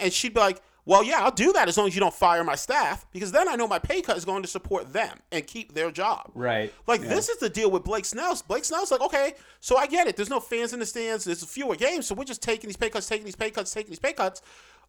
And 0.00 0.10
she'd 0.10 0.32
be 0.32 0.40
like, 0.40 0.62
well, 0.86 1.02
yeah, 1.04 1.22
I'll 1.24 1.30
do 1.32 1.52
that 1.52 1.68
as 1.68 1.76
long 1.76 1.88
as 1.88 1.94
you 1.94 2.00
don't 2.00 2.14
fire 2.14 2.42
my 2.44 2.54
staff, 2.54 3.04
because 3.12 3.32
then 3.32 3.48
I 3.48 3.56
know 3.56 3.66
my 3.68 3.78
pay 3.78 4.00
cut 4.00 4.16
is 4.16 4.24
going 4.24 4.40
to 4.42 4.48
support 4.48 4.92
them 4.92 5.18
and 5.32 5.46
keep 5.46 5.74
their 5.74 5.90
job. 5.90 6.30
Right. 6.34 6.72
Like 6.86 7.02
Yeah. 7.02 7.08
this 7.08 7.28
is 7.28 7.38
the 7.38 7.48
deal 7.50 7.70
with 7.70 7.82
Blake 7.84 8.04
Snell. 8.04 8.40
Blake 8.48 8.64
Snell's 8.64 8.90
like, 8.92 9.00
okay, 9.02 9.34
so 9.60 9.76
I 9.76 9.86
get 9.86 10.06
it. 10.06 10.16
There's 10.16 10.30
no 10.30 10.40
fans 10.40 10.72
in 10.72 10.78
the 10.78 10.86
stands. 10.86 11.24
There's 11.24 11.44
fewer 11.44 11.76
games, 11.76 12.06
so 12.06 12.14
we're 12.14 12.24
just 12.24 12.40
taking 12.40 12.68
these 12.68 12.76
pay 12.76 12.88
cuts, 12.88 13.06
taking 13.08 13.24
these 13.26 13.36
pay 13.36 13.50
cuts, 13.50 13.72
taking 13.74 13.90
these 13.90 13.98
pay 13.98 14.12
cuts. 14.12 14.40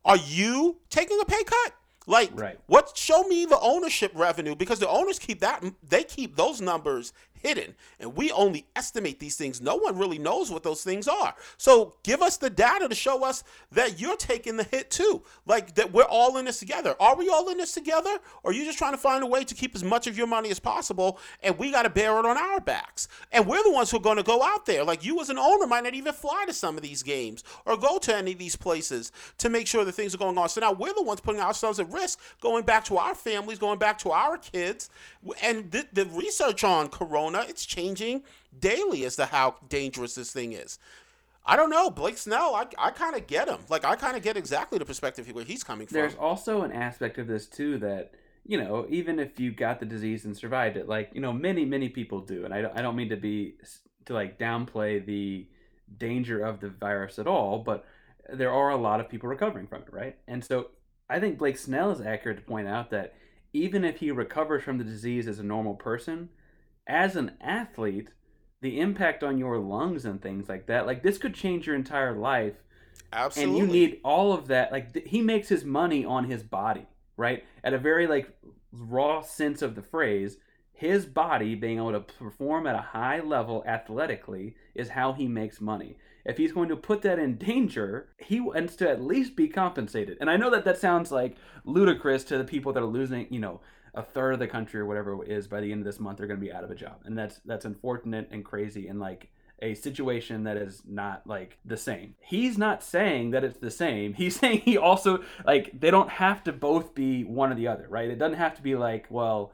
Are 0.06 0.18
you 0.18 0.78
taking 0.90 1.20
a 1.20 1.26
pay 1.26 1.44
cut? 1.44 1.74
Like, 2.10 2.30
Right. 2.34 2.58
what? 2.68 2.96
Show 2.96 3.24
me 3.24 3.46
the 3.46 3.60
ownership 3.60 4.12
revenue 4.16 4.56
because 4.56 4.80
the 4.80 4.88
owners 4.88 5.20
keep 5.20 5.40
that. 5.42 5.62
They 5.84 6.06
keep 6.06 6.38
those 6.38 6.62
numbers 6.62 7.12
hidden, 7.42 7.76
and 8.00 8.16
we 8.16 8.32
only 8.32 8.68
estimate 8.76 9.20
these 9.20 9.36
things. 9.36 9.62
No 9.62 9.76
one 9.76 9.98
really 9.98 10.20
knows 10.20 10.52
what 10.52 10.64
those 10.64 10.84
things 10.84 11.08
are. 11.08 11.34
So 11.58 11.96
give 12.04 12.22
us 12.22 12.38
the 12.38 12.50
data 12.50 12.88
to 12.88 12.96
show 12.96 13.24
us 13.24 13.44
that 13.72 14.00
you're 14.00 14.18
taking 14.18 14.58
the 14.58 14.64
hit 14.64 14.90
too. 14.90 15.24
Like 15.46 15.76
that 15.76 15.92
we're 15.92 16.04
all 16.04 16.38
in 16.38 16.46
this 16.46 16.60
together. 16.60 16.96
Are 17.00 17.16
we 17.16 17.30
all 17.30 17.50
in 17.50 17.58
this 17.58 17.74
together, 17.74 18.18
or 18.44 18.52
are 18.52 18.54
you 18.54 18.66
just 18.66 18.78
trying 18.78 18.94
to 18.94 18.98
find 18.98 19.24
a 19.24 19.28
way 19.28 19.44
to 19.44 19.56
keep 19.56 19.76
as 19.76 19.84
much 19.84 20.08
of 20.08 20.18
your 20.18 20.28
money 20.28 20.50
as 20.50 20.60
possible, 20.60 21.20
and 21.44 21.58
we 21.58 21.72
got 21.72 21.84
to 21.84 21.90
bear 21.90 22.18
it 22.20 22.26
on 22.26 22.38
our 22.38 22.60
backs? 22.60 23.08
And 23.32 23.46
we're 23.46 23.64
the 23.64 23.72
ones 23.72 23.92
who 23.92 23.98
are 23.98 24.02
going 24.02 24.18
to 24.18 24.24
go 24.24 24.44
out 24.44 24.66
there. 24.66 24.84
Like 24.84 25.06
you 25.06 25.20
as 25.22 25.30
an 25.30 25.38
owner 25.38 25.68
might 25.68 25.84
not 25.84 25.94
even 25.94 26.14
fly 26.14 26.46
to 26.48 26.54
some 26.54 26.78
of 26.78 26.84
these 26.84 27.04
games 27.04 27.44
or 27.66 27.78
go 27.78 27.98
to 28.00 28.16
any 28.16 28.34
of 28.34 28.40
these 28.40 28.56
places 28.56 29.12
to 29.38 29.50
make 29.50 29.68
sure 29.68 29.86
that 29.86 29.92
things 29.92 30.14
are 30.16 30.18
going 30.18 30.38
on. 30.38 30.50
So 30.50 30.62
now 30.62 30.72
we're 30.72 30.94
the 30.94 31.04
ones 31.04 31.22
putting 31.22 31.42
ourselves 31.42 31.80
at 31.80 31.92
risk, 31.92 32.20
going 32.42 32.64
back 32.64 32.86
to 32.86 32.98
our 32.98 33.16
families, 33.16 33.60
going 33.60 33.80
back 33.80 33.98
to 34.00 34.12
our 34.12 34.38
kids, 34.38 34.90
and 35.44 35.70
the, 35.72 35.86
the 35.94 36.06
research 36.08 36.64
on 36.64 36.88
Corona, 36.88 37.27
it's 37.36 37.66
changing 37.66 38.24
daily 38.58 39.06
as 39.06 39.16
to 39.18 39.26
how 39.26 39.56
dangerous 39.70 40.16
this 40.16 40.32
thing 40.32 40.54
is. 40.54 40.80
I 41.46 41.56
don't 41.56 41.70
know. 41.70 41.90
Blake 41.90 42.18
Snell, 42.18 42.56
I, 42.56 42.66
I 42.78 42.92
kind 42.92 43.16
of 43.16 43.26
get 43.26 43.48
him. 43.48 43.60
Like, 43.70 43.86
I 43.86 43.96
kind 43.96 44.18
of 44.18 44.24
get 44.24 44.36
exactly 44.36 44.80
the 44.80 44.86
perspective 44.86 45.32
where 45.32 45.46
he's 45.46 45.64
coming 45.64 45.88
from. 45.88 45.96
There's 45.96 46.16
also 46.16 46.64
an 46.64 46.74
aspect 46.74 47.18
of 47.18 47.28
this 47.28 47.48
too 47.48 47.78
that 47.80 48.12
you 48.48 48.58
know, 48.58 48.86
even 48.90 49.20
if 49.20 49.40
you 49.40 49.52
got 49.52 49.80
the 49.80 49.86
disease 49.86 50.24
and 50.24 50.36
survived 50.36 50.78
it, 50.78 50.88
like 50.88 51.12
you 51.14 51.20
know, 51.20 51.34
many 51.34 51.66
many 51.66 51.90
people 51.90 52.22
do, 52.22 52.46
and 52.46 52.54
I 52.54 52.70
I 52.74 52.82
don't 52.82 52.96
mean 52.96 53.10
to 53.10 53.18
be 53.18 53.56
to 54.06 54.14
like 54.14 54.40
downplay 54.40 55.06
the 55.06 55.46
danger 55.98 56.44
of 56.44 56.62
the 56.62 56.70
virus 56.70 57.20
at 57.20 57.28
all, 57.28 57.60
but 57.60 57.86
there 58.34 58.52
are 58.52 58.72
a 58.72 58.78
lot 58.78 59.00
of 59.00 59.10
people 59.10 59.30
recovering 59.30 59.68
from 59.68 59.82
it, 59.82 59.92
right? 59.92 60.18
And 60.28 60.44
so 60.44 60.70
I 61.10 61.20
think 61.20 61.38
Blake 61.38 61.58
Snell 61.58 61.92
is 61.92 62.02
accurate 62.02 62.38
to 62.38 62.44
point 62.44 62.68
out 62.68 62.90
that 62.92 63.16
even 63.54 63.84
if 63.84 63.98
he 63.98 64.12
recovers 64.12 64.64
from 64.64 64.78
the 64.78 64.84
disease 64.84 65.28
as 65.28 65.40
a 65.40 65.44
normal 65.44 65.76
person, 65.76 66.30
as 66.88 67.16
an 67.16 67.34
athlete, 67.42 68.10
the 68.62 68.80
impact 68.80 69.24
on 69.24 69.38
your 69.38 69.60
lungs 69.60 70.06
and 70.06 70.22
things 70.22 70.50
like 70.50 70.68
that, 70.68 70.88
like 70.88 71.04
this 71.04 71.18
could 71.18 71.34
change 71.34 71.68
your 71.68 71.76
entire 71.76 72.16
life. 72.16 72.56
Absolutely. 73.14 73.60
And 73.60 73.60
you 73.60 73.74
need 73.74 74.00
all 74.04 74.34
of 74.34 74.48
that. 74.48 74.72
Like 74.72 74.94
th- 74.94 75.08
he 75.08 75.22
makes 75.22 75.48
his 75.48 75.64
money 75.64 76.04
on 76.04 76.26
his 76.26 76.44
body, 76.44 76.88
right? 77.16 77.44
At 77.64 77.74
a 77.74 77.78
very 77.78 78.08
like 78.08 78.36
raw 78.72 79.22
sense 79.22 79.62
of 79.62 79.76
the 79.76 79.82
phrase, 79.82 80.38
his 80.74 81.06
body 81.06 81.56
being 81.56 81.78
able 81.78 81.94
to 81.94 82.00
perform 82.00 82.68
at 82.68 82.76
a 82.76 82.80
high 82.80 83.20
level 83.20 83.64
athletically 83.66 84.56
is 84.76 84.90
how 84.90 85.14
he 85.14 85.28
makes 85.28 85.62
money. 85.62 85.98
If 86.26 86.38
he's 86.38 86.52
going 86.52 86.70
to 86.70 86.76
put 86.76 87.02
that 87.04 87.20
in 87.20 87.38
danger, 87.38 88.10
he 88.18 88.42
wants 88.42 88.76
to 88.78 88.90
at 88.90 89.02
least 89.02 89.36
be 89.36 89.48
compensated. 89.48 90.18
And 90.20 90.30
I 90.30 90.36
know 90.36 90.50
that 90.50 90.66
that 90.66 90.78
sounds 90.78 91.10
like 91.10 91.38
ludicrous 91.64 92.26
to 92.26 92.38
the 92.38 92.44
people 92.44 92.74
that 92.74 92.84
are 92.84 92.88
losing, 92.88 93.28
you 93.30 93.40
know, 93.40 93.62
a 93.98 94.04
third 94.04 94.34
of 94.34 94.40
the 94.40 94.48
country 94.48 94.80
or 94.80 94.86
whatever 94.86 95.22
it 95.24 95.30
is 95.30 95.48
by 95.48 95.60
the 95.60 95.72
end 95.72 95.82
of 95.82 95.86
this 95.86 96.00
month 96.00 96.20
they're 96.20 96.28
going 96.28 96.40
to 96.40 96.46
be 96.46 96.54
out 96.54 96.64
of 96.64 96.72
a 96.72 96.76
job. 96.76 97.02
And 97.04 97.18
that's 97.18 97.40
that's 97.44 97.66
unfortunate 97.66 98.30
and 98.32 98.46
crazy 98.46 98.88
and 98.88 99.00
like 99.00 99.30
a 99.60 99.74
situation 99.74 100.44
that 100.44 100.56
is 100.56 100.84
not 100.88 101.26
like 101.26 101.58
the 101.66 101.78
same. 101.78 102.14
He's 102.20 102.60
not 102.60 102.84
saying 102.84 103.32
that 103.32 103.44
it's 103.44 103.58
the 103.58 103.72
same. 103.72 104.14
He's 104.14 104.36
saying 104.40 104.60
he 104.60 104.78
also 104.78 105.24
like 105.46 105.78
they 105.78 105.90
don't 105.92 106.10
have 106.10 106.44
to 106.44 106.54
both 106.54 106.94
be 106.94 107.24
one 107.24 107.52
or 107.52 107.56
the 107.56 107.68
other, 107.68 107.88
right? 107.90 108.10
It 108.10 108.20
doesn't 108.20 108.38
have 108.38 108.56
to 108.56 108.62
be 108.62 108.76
like, 108.76 109.08
well, 109.10 109.52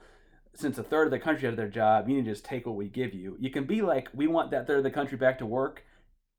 since 0.54 0.78
a 0.78 0.84
third 0.84 1.08
of 1.08 1.12
the 1.12 1.20
country 1.20 1.48
has 1.48 1.56
their 1.56 1.70
job, 1.70 2.08
you 2.08 2.16
need 2.18 2.26
to 2.26 2.32
just 2.32 2.46
take 2.46 2.68
what 2.68 2.76
we 2.76 2.88
give 2.88 3.14
you. 3.14 3.38
You 3.40 3.50
can 3.50 3.64
be 3.64 3.82
like, 3.82 4.10
we 4.14 4.28
want 4.28 4.52
that 4.52 4.68
third 4.68 4.78
of 4.78 4.84
the 4.84 4.92
country 4.92 5.18
back 5.18 5.40
to 5.40 5.46
work, 5.46 5.84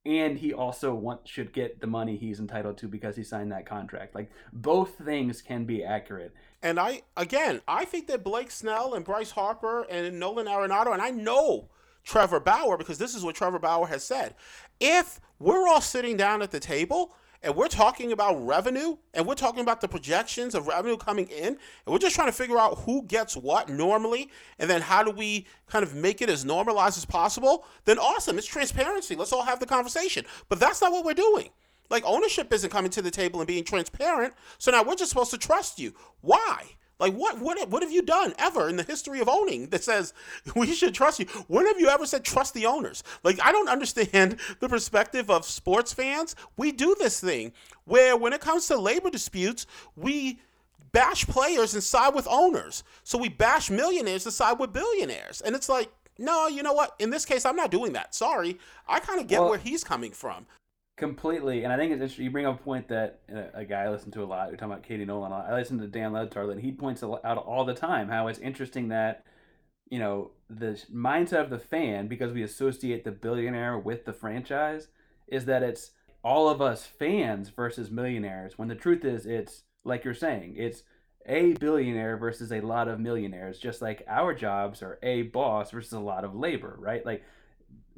and 0.07 0.39
he 0.39 0.53
also 0.53 0.95
want 0.95 1.27
should 1.27 1.53
get 1.53 1.81
the 1.81 1.87
money 1.87 2.17
he's 2.17 2.39
entitled 2.39 2.77
to 2.79 2.89
because 2.89 3.17
he 3.17 3.25
signed 3.25 3.53
that 3.53 3.67
contract. 3.67 4.15
Like 4.15 4.31
both 4.53 4.99
things 4.99 5.41
can 5.41 5.65
be 5.65 5.83
accurate. 5.83 6.35
And 6.63 6.79
I 6.79 7.03
again, 7.17 7.63
I 7.67 7.85
think 7.85 8.07
that 8.09 8.25
Blake 8.25 8.51
Snell 8.51 8.95
and 8.95 9.05
Bryce 9.05 9.31
Harper 9.31 9.83
and 9.83 10.19
Nolan 10.21 10.47
Arenado, 10.47 10.93
and 10.93 11.03
I 11.03 11.11
know 11.11 11.69
Trevor 12.05 12.41
Bauer 12.41 12.77
because 12.77 12.99
this 12.99 13.15
is 13.15 13.25
what 13.25 13.35
Trevor 13.35 13.59
Bauer 13.59 13.87
has 13.87 14.05
said. 14.05 14.35
If 14.79 15.21
we're 15.39 15.67
all 15.69 15.81
sitting 15.81 16.17
down 16.17 16.43
at 16.43 16.51
the 16.51 16.61
table 16.61 17.15
and 17.45 17.55
we're 17.55 17.69
talking 17.69 18.11
about 18.11 18.35
revenue 18.45 18.97
and 19.13 19.27
we're 19.27 19.35
talking 19.35 19.61
about 19.61 19.83
the 19.83 19.87
projections 19.87 20.55
of 20.55 20.67
revenue 20.67 20.97
coming 20.97 21.29
in 21.29 21.49
and 21.49 21.59
we're 21.87 21.99
just 21.99 22.15
trying 22.15 22.29
to 22.29 22.33
figure 22.33 22.59
out 22.59 22.79
who 22.79 23.03
gets 23.03 23.37
what 23.37 23.69
normally 23.69 24.31
and 24.59 24.69
then 24.71 24.81
how 24.81 25.03
do 25.03 25.11
we 25.11 25.47
kind 25.69 25.83
of 25.83 25.95
make 25.95 26.23
it 26.23 26.31
as 26.31 26.45
normalized 26.45 26.97
as 26.97 27.05
possible? 27.05 27.67
Then 27.85 27.99
awesome 27.99 28.39
it's 28.39 28.47
transparency. 28.47 29.15
Let's 29.15 29.33
all 29.33 29.45
have 29.45 29.61
the 29.61 29.67
conversation. 29.67 30.25
But 30.49 30.59
that's 30.59 30.81
not 30.81 30.91
what 30.91 31.05
we're 31.05 31.13
doing. 31.13 31.51
Like 31.91 32.05
ownership 32.07 32.51
isn't 32.51 32.71
coming 32.71 32.91
to 32.93 33.03
the 33.03 33.11
table 33.11 33.41
and 33.41 33.47
being 33.47 33.65
transparent. 33.65 34.33
So 34.57 34.71
now 34.71 34.83
we're 34.83 34.97
just 34.97 35.11
supposed 35.11 35.31
to 35.33 35.39
trust 35.39 35.79
you. 35.79 35.93
Why 36.23 36.77
like 36.99 37.13
what 37.13 37.39
what 37.41 37.69
what 37.71 37.83
have 37.83 37.91
you 37.93 38.03
done 38.03 38.35
ever 38.39 38.69
in 38.69 38.77
the 38.77 38.83
history 38.83 39.21
of 39.21 39.29
owning 39.29 39.69
that 39.71 39.83
says 39.85 40.13
we 40.57 40.73
should 40.75 40.95
trust 40.95 41.19
you? 41.21 41.27
When 41.49 41.67
have 41.67 41.81
you 41.81 41.89
ever 41.89 42.07
said 42.07 42.25
trust 42.25 42.55
the 42.55 42.67
owners? 42.67 43.03
Like 43.23 43.39
I 43.43 43.53
don't 43.53 43.69
understand 43.69 44.37
the 44.61 44.69
perspective 44.69 45.31
of 45.31 45.45
sports 45.45 45.93
fans. 45.93 46.37
We 46.57 46.73
do 46.73 46.95
this 46.99 47.21
thing 47.21 47.53
where 47.85 48.17
when 48.17 48.33
it 48.33 48.41
comes 48.41 48.67
to 48.69 48.77
labor 48.79 49.11
disputes, 49.11 49.67
we 49.97 50.41
bash 50.93 51.27
players 51.27 51.75
and 51.75 51.83
side 51.83 52.15
with 52.15 52.29
owners. 52.31 52.85
So 53.03 53.19
we 53.19 53.29
bash 53.29 53.69
millionaires 53.71 54.25
and 54.27 54.33
side 54.33 54.59
with 54.61 54.73
billionaires. 54.73 55.41
And 55.41 55.57
it's 55.57 55.69
like, 55.69 55.91
no, 56.19 56.47
you 56.47 56.63
know 56.63 56.73
what? 56.73 56.95
In 57.01 57.11
this 57.11 57.25
case, 57.25 57.45
I'm 57.45 57.57
not 57.57 57.73
doing 57.73 57.95
that. 57.95 58.15
Sorry. 58.15 58.59
I 58.89 59.01
kind 59.01 59.21
of 59.21 59.27
get 59.27 59.41
Well- 59.41 59.51
where 59.51 59.59
he's 59.59 59.83
coming 59.83 60.13
from. 60.13 60.47
Completely, 60.97 61.65
and 61.65 61.73
I 61.73 61.77
think 61.77 61.91
it's 61.91 62.01
interesting. 62.01 62.25
You 62.25 62.31
bring 62.31 62.47
up 62.47 62.61
a 62.61 62.63
point 62.63 62.87
that 62.87 63.19
uh, 63.35 63.47
a 63.53 63.65
guy 63.65 63.83
I 63.83 63.91
listen 63.91 64.13
to 64.13 64.23
a 64.23 64.27
lot. 64.27 64.49
We're 64.49 64.57
talking 64.57 64.71
about 64.73 64.85
Katie 64.85 65.05
Nolan. 65.05 65.33
I 65.33 65.53
listen 65.53 65.79
to 65.81 65.89
Dan 65.89 66.13
Le 66.13 66.25
Batard, 66.25 66.53
and 66.53 66.61
he 66.61 66.71
points 66.71 67.03
out 67.03 67.37
all 67.37 67.65
the 67.65 67.75
time 67.75 68.09
how 68.09 68.29
it's 68.29 68.39
interesting 68.39 68.89
that 68.89 69.25
you 69.91 69.99
know 69.99 70.31
the 70.49 70.81
mindset 70.95 71.41
of 71.41 71.51
the 71.51 71.59
fan 71.59 72.07
because 72.07 72.33
we 72.33 72.45
associate 72.45 73.03
the 73.03 73.11
billionaire 73.11 73.77
with 73.77 74.05
the 74.05 74.13
franchise 74.13 74.87
is 75.27 75.47
that 75.47 75.65
it's 75.65 75.91
all 76.23 76.49
of 76.49 76.63
us 76.63 76.87
fans 76.87 77.49
versus 77.49 77.91
millionaires. 77.91 78.57
When 78.57 78.69
the 78.69 78.77
truth 78.77 79.05
is, 79.05 79.27
it's 79.27 79.65
like 79.85 80.05
you're 80.05 80.15
saying, 80.15 80.55
it's 80.57 80.85
a 81.27 81.55
billionaire 81.55 82.17
versus 82.17 82.53
a 82.53 82.61
lot 82.61 82.87
of 82.87 83.01
millionaires. 83.01 83.59
Just 83.59 83.83
like 83.83 84.05
our 84.07 84.33
jobs 84.33 84.81
are 84.81 85.01
a 85.03 85.23
boss 85.23 85.73
versus 85.73 85.93
a 85.93 85.99
lot 85.99 86.23
of 86.25 86.37
labor, 86.37 86.77
right? 86.79 87.05
Like 87.05 87.25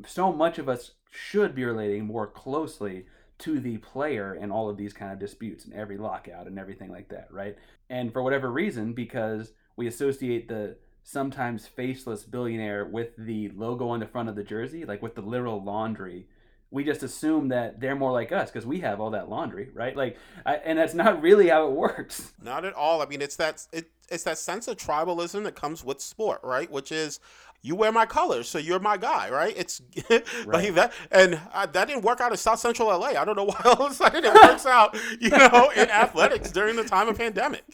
so 0.05 0.33
much 0.33 0.59
of 0.59 0.69
us 0.69 0.93
should 1.11 1.55
be 1.55 1.65
relating 1.65 2.07
more 2.07 2.27
closely 2.27 3.07
to 3.39 3.61
the 3.61 3.77
player 3.79 4.35
in 4.35 4.51
all 4.51 4.69
of 4.69 4.77
these 4.77 4.93
kind 4.93 5.13
of 5.13 5.19
disputes 5.19 5.65
and 5.65 5.75
every 5.75 5.99
lockout 5.99 6.47
and 6.47 6.59
everything 6.59 6.91
like 6.91 7.09
that, 7.09 7.29
right? 7.31 7.57
And 7.91 8.13
for 8.13 8.23
whatever 8.23 8.51
reason, 8.51 8.93
because 8.93 9.53
we 9.77 9.87
associate 9.87 10.49
the 10.49 10.77
sometimes 11.03 11.67
faceless 11.67 12.25
billionaire 12.25 12.87
with 12.87 13.11
the 13.17 13.51
logo 13.51 13.89
on 13.89 14.01
the 14.01 14.07
front 14.07 14.29
of 14.29 14.37
the 14.37 14.43
jersey, 14.43 14.85
like 14.85 15.03
with 15.03 15.15
the 15.15 15.21
literal 15.23 15.63
laundry, 15.63 16.27
we 16.71 16.83
just 16.83 17.03
assume 17.03 17.49
that 17.49 17.81
they're 17.81 17.95
more 17.95 18.11
like 18.13 18.33
us 18.33 18.51
because 18.51 18.67
we 18.67 18.81
have 18.81 19.01
all 19.01 19.11
that 19.11 19.29
laundry, 19.29 19.69
right? 19.73 19.97
Like, 19.97 20.17
I, 20.45 20.57
and 20.57 20.79
that's 20.79 20.95
not 20.95 21.23
really 21.23 21.49
how 21.49 21.69
it 21.69 21.73
works. 21.73 22.33
Not 22.43 22.65
at 22.65 22.75
all. 22.75 23.01
I 23.03 23.07
mean, 23.07 23.23
it's 23.23 23.37
that 23.37 23.67
it, 23.73 23.91
it's 24.11 24.25
that 24.25 24.39
sense 24.39 24.67
of 24.67 24.77
tribalism 24.77 25.45
that 25.45 25.55
comes 25.55 25.85
with 25.85 26.01
sport, 26.01 26.41
right? 26.43 26.71
Which 26.71 26.91
is 26.91 27.21
you 27.67 27.75
wear 27.75 27.91
my 27.91 28.07
colors, 28.07 28.49
so 28.49 28.59
you're 28.59 28.79
my 28.79 28.97
guy, 28.97 29.29
right? 29.29 29.53
It's 29.57 29.83
like 30.47 30.75
that, 30.75 30.93
and 31.11 31.41
uh, 31.53 31.67
that 31.67 31.89
didn't 31.89 32.05
work 32.05 32.21
out 32.21 32.31
in 32.31 32.37
South 32.37 32.61
Central 32.61 32.89
LA. 32.89 33.09
I 33.09 33.25
don't 33.25 33.37
know 33.37 33.45
why 33.45 33.61
all 33.65 33.87
of 33.87 33.93
a 33.93 33.95
sudden 33.95 34.25
it 34.25 34.33
works 34.33 34.67
out, 34.67 34.97
you 35.21 35.31
know, 35.31 35.71
in 35.75 35.91
athletics 35.91 36.53
during 36.53 36.77
the 36.77 36.85
time 36.85 37.09
of 37.09 37.19
pandemic. 37.19 37.65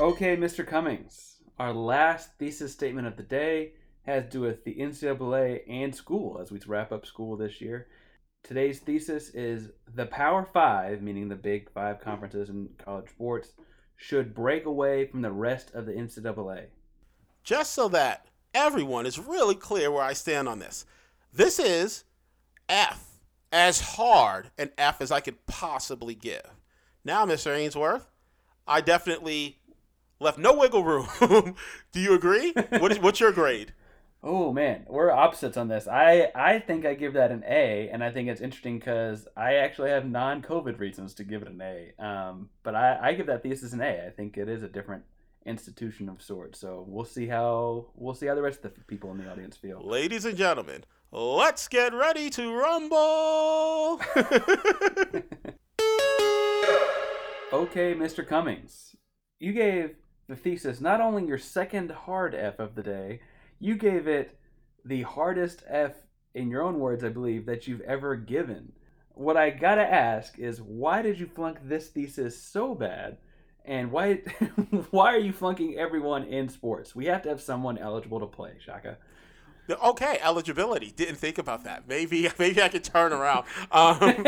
Okay, 0.00 0.36
Mr. 0.36 0.66
Cummings, 0.66 1.36
our 1.58 1.74
last 1.74 2.30
thesis 2.38 2.72
statement 2.72 3.06
of 3.06 3.16
the 3.16 3.22
day 3.22 3.72
has 4.06 4.24
to 4.24 4.30
do 4.30 4.40
with 4.40 4.64
the 4.64 4.74
NCAA 4.76 5.60
and 5.68 5.94
school 5.94 6.38
as 6.40 6.50
we 6.50 6.58
wrap 6.66 6.92
up 6.92 7.04
school 7.04 7.36
this 7.36 7.60
year. 7.60 7.88
Today's 8.42 8.78
thesis 8.78 9.28
is 9.30 9.68
the 9.94 10.06
Power 10.06 10.48
Five, 10.54 11.02
meaning 11.02 11.28
the 11.28 11.36
big 11.36 11.70
five 11.72 12.00
conferences 12.00 12.48
in 12.48 12.70
college 12.78 13.10
sports, 13.10 13.52
should 13.96 14.34
break 14.34 14.64
away 14.64 15.06
from 15.06 15.20
the 15.20 15.32
rest 15.32 15.74
of 15.74 15.84
the 15.84 15.92
NCAA. 15.92 16.68
Just 17.48 17.72
so 17.72 17.88
that 17.88 18.26
everyone 18.52 19.06
is 19.06 19.18
really 19.18 19.54
clear 19.54 19.90
where 19.90 20.02
I 20.02 20.12
stand 20.12 20.50
on 20.50 20.58
this. 20.58 20.84
This 21.32 21.58
is 21.58 22.04
F, 22.68 23.02
as 23.50 23.80
hard 23.80 24.50
an 24.58 24.70
F 24.76 25.00
as 25.00 25.10
I 25.10 25.20
could 25.20 25.46
possibly 25.46 26.14
give. 26.14 26.42
Now, 27.06 27.24
Mr. 27.24 27.56
Ainsworth, 27.56 28.06
I 28.66 28.82
definitely 28.82 29.60
left 30.20 30.36
no 30.36 30.52
wiggle 30.58 30.84
room. 30.84 31.08
Do 31.90 32.00
you 32.00 32.12
agree? 32.12 32.52
What 32.52 32.92
is, 32.92 32.98
what's 32.98 33.18
your 33.18 33.32
grade? 33.32 33.72
Oh 34.20 34.52
man, 34.52 34.84
we're 34.88 35.12
opposites 35.12 35.56
on 35.56 35.68
this. 35.68 35.86
I 35.86 36.32
I 36.34 36.58
think 36.58 36.84
I 36.84 36.94
give 36.94 37.12
that 37.12 37.30
an 37.30 37.44
A, 37.46 37.88
and 37.88 38.02
I 38.02 38.10
think 38.10 38.28
it's 38.28 38.40
interesting 38.40 38.80
because 38.80 39.28
I 39.36 39.54
actually 39.54 39.90
have 39.90 40.10
non-COVID 40.10 40.80
reasons 40.80 41.14
to 41.14 41.24
give 41.24 41.42
it 41.42 41.48
an 41.48 41.60
A. 41.62 41.92
Um, 42.04 42.50
but 42.64 42.74
I, 42.74 42.98
I 43.00 43.12
give 43.14 43.26
that 43.28 43.44
thesis 43.44 43.72
an 43.74 43.80
A. 43.80 44.06
I 44.08 44.10
think 44.10 44.36
it 44.36 44.48
is 44.48 44.64
a 44.64 44.68
different 44.68 45.04
institution 45.48 46.08
of 46.08 46.22
sorts. 46.22 46.58
So 46.60 46.84
we'll 46.86 47.04
see 47.04 47.26
how 47.26 47.86
we'll 47.94 48.14
see 48.14 48.26
how 48.26 48.34
the 48.34 48.42
rest 48.42 48.64
of 48.64 48.74
the 48.74 48.80
people 48.82 49.10
in 49.12 49.18
the 49.18 49.30
audience 49.30 49.56
feel. 49.56 49.80
Ladies 49.84 50.24
and 50.24 50.36
gentlemen, 50.36 50.84
let's 51.10 51.66
get 51.68 51.94
ready 51.94 52.30
to 52.30 52.54
rumble. 52.54 54.00
Okay, 57.50 57.94
Mr. 57.94 58.26
Cummings, 58.26 58.94
you 59.40 59.54
gave 59.54 59.96
the 60.28 60.36
thesis 60.36 60.82
not 60.82 61.00
only 61.00 61.24
your 61.24 61.38
second 61.38 61.90
hard 61.90 62.34
F 62.34 62.58
of 62.58 62.74
the 62.74 62.82
day, 62.82 63.20
you 63.58 63.74
gave 63.74 64.06
it 64.06 64.38
the 64.84 65.00
hardest 65.00 65.64
F, 65.66 65.92
in 66.34 66.50
your 66.50 66.60
own 66.60 66.78
words, 66.78 67.02
I 67.02 67.08
believe, 67.08 67.46
that 67.46 67.66
you've 67.66 67.80
ever 67.80 68.16
given. 68.16 68.72
What 69.14 69.38
I 69.38 69.48
gotta 69.48 69.82
ask 69.82 70.38
is 70.38 70.60
why 70.60 71.00
did 71.00 71.18
you 71.18 71.26
flunk 71.26 71.58
this 71.64 71.88
thesis 71.88 72.38
so 72.38 72.74
bad? 72.74 73.16
And 73.68 73.92
why 73.92 74.14
why 74.90 75.14
are 75.14 75.18
you 75.18 75.32
flunking 75.32 75.76
everyone 75.76 76.24
in 76.24 76.48
sports? 76.48 76.96
We 76.96 77.04
have 77.06 77.22
to 77.22 77.28
have 77.28 77.40
someone 77.40 77.76
eligible 77.76 78.18
to 78.18 78.26
play, 78.26 78.52
Chaka. 78.64 78.96
Okay, 79.70 80.18
eligibility. 80.22 80.90
Didn't 80.90 81.16
think 81.16 81.36
about 81.36 81.64
that. 81.64 81.86
Maybe 81.86 82.30
maybe 82.38 82.62
I 82.62 82.68
could 82.68 82.82
turn 82.82 83.12
around. 83.12 83.44
Um, 83.70 84.24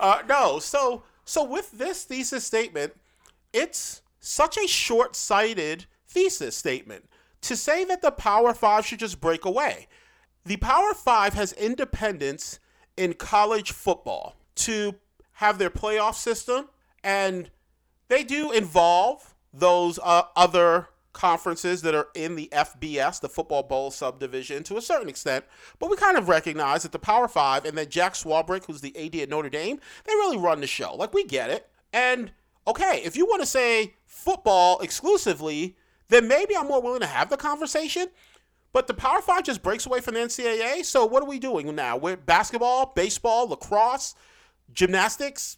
uh, 0.00 0.22
no, 0.26 0.58
so 0.58 1.02
so 1.26 1.44
with 1.44 1.72
this 1.72 2.04
thesis 2.04 2.44
statement, 2.44 2.94
it's 3.52 4.00
such 4.18 4.56
a 4.56 4.66
short-sighted 4.66 5.84
thesis 6.06 6.56
statement 6.56 7.04
to 7.42 7.54
say 7.54 7.84
that 7.84 8.00
the 8.00 8.10
Power 8.10 8.54
Five 8.54 8.86
should 8.86 9.00
just 9.00 9.20
break 9.20 9.44
away. 9.44 9.88
The 10.46 10.56
Power 10.56 10.94
Five 10.94 11.34
has 11.34 11.52
independence 11.52 12.58
in 12.96 13.12
college 13.12 13.72
football 13.72 14.36
to 14.54 14.94
have 15.32 15.58
their 15.58 15.70
playoff 15.70 16.14
system, 16.14 16.70
and 17.04 17.50
they 18.08 18.24
do 18.24 18.50
involve 18.52 19.34
those 19.52 19.98
uh, 20.02 20.22
other 20.36 20.88
conferences 21.12 21.82
that 21.82 21.94
are 21.94 22.08
in 22.14 22.36
the 22.36 22.48
FBS, 22.52 23.20
the 23.20 23.28
Football 23.28 23.64
Bowl 23.64 23.90
subdivision, 23.90 24.62
to 24.64 24.76
a 24.76 24.82
certain 24.82 25.08
extent. 25.08 25.44
But 25.78 25.90
we 25.90 25.96
kind 25.96 26.16
of 26.16 26.28
recognize 26.28 26.82
that 26.84 26.92
the 26.92 26.98
Power 26.98 27.28
Five 27.28 27.64
and 27.64 27.76
then 27.76 27.88
Jack 27.88 28.14
Swarbrick, 28.14 28.66
who's 28.66 28.80
the 28.80 28.96
AD 28.96 29.16
at 29.16 29.28
Notre 29.28 29.50
Dame, 29.50 29.80
they 30.04 30.12
really 30.12 30.36
run 30.36 30.60
the 30.60 30.66
show. 30.66 30.94
Like, 30.94 31.12
we 31.12 31.24
get 31.24 31.50
it. 31.50 31.68
And 31.92 32.32
okay, 32.66 33.02
if 33.04 33.16
you 33.16 33.26
want 33.26 33.42
to 33.42 33.46
say 33.46 33.94
football 34.06 34.78
exclusively, 34.80 35.76
then 36.08 36.28
maybe 36.28 36.56
I'm 36.56 36.68
more 36.68 36.80
willing 36.80 37.00
to 37.00 37.06
have 37.06 37.30
the 37.30 37.36
conversation. 37.36 38.06
But 38.72 38.86
the 38.86 38.94
Power 38.94 39.20
Five 39.20 39.44
just 39.44 39.62
breaks 39.62 39.86
away 39.86 40.00
from 40.00 40.14
the 40.14 40.20
NCAA. 40.20 40.84
So 40.84 41.04
what 41.04 41.22
are 41.22 41.28
we 41.28 41.38
doing 41.38 41.74
now? 41.74 41.96
We're 41.96 42.16
basketball, 42.16 42.92
baseball, 42.94 43.48
lacrosse, 43.48 44.14
gymnastics. 44.72 45.56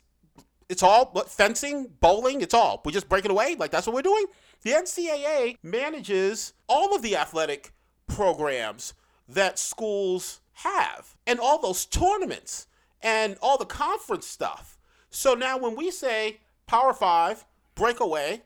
It's 0.70 0.82
all 0.82 1.10
what 1.12 1.28
fencing, 1.28 1.90
bowling. 2.00 2.40
It's 2.40 2.54
all. 2.54 2.80
We're 2.84 2.92
just 2.92 3.08
breaking 3.08 3.30
away. 3.30 3.56
Like 3.58 3.70
that's 3.70 3.86
what 3.86 3.94
we're 3.94 4.02
doing. 4.02 4.24
The 4.62 4.70
NCAA 4.70 5.56
manages 5.62 6.52
all 6.68 6.94
of 6.94 7.02
the 7.02 7.16
athletic 7.16 7.72
programs 8.06 8.94
that 9.28 9.58
schools 9.58 10.40
have, 10.52 11.16
and 11.26 11.38
all 11.38 11.60
those 11.60 11.86
tournaments, 11.86 12.66
and 13.02 13.36
all 13.40 13.58
the 13.58 13.64
conference 13.64 14.26
stuff. 14.26 14.78
So 15.10 15.34
now 15.34 15.58
when 15.58 15.76
we 15.76 15.90
say 15.90 16.40
Power 16.66 16.92
Five 16.92 17.44
break 17.74 18.00
away, 18.00 18.42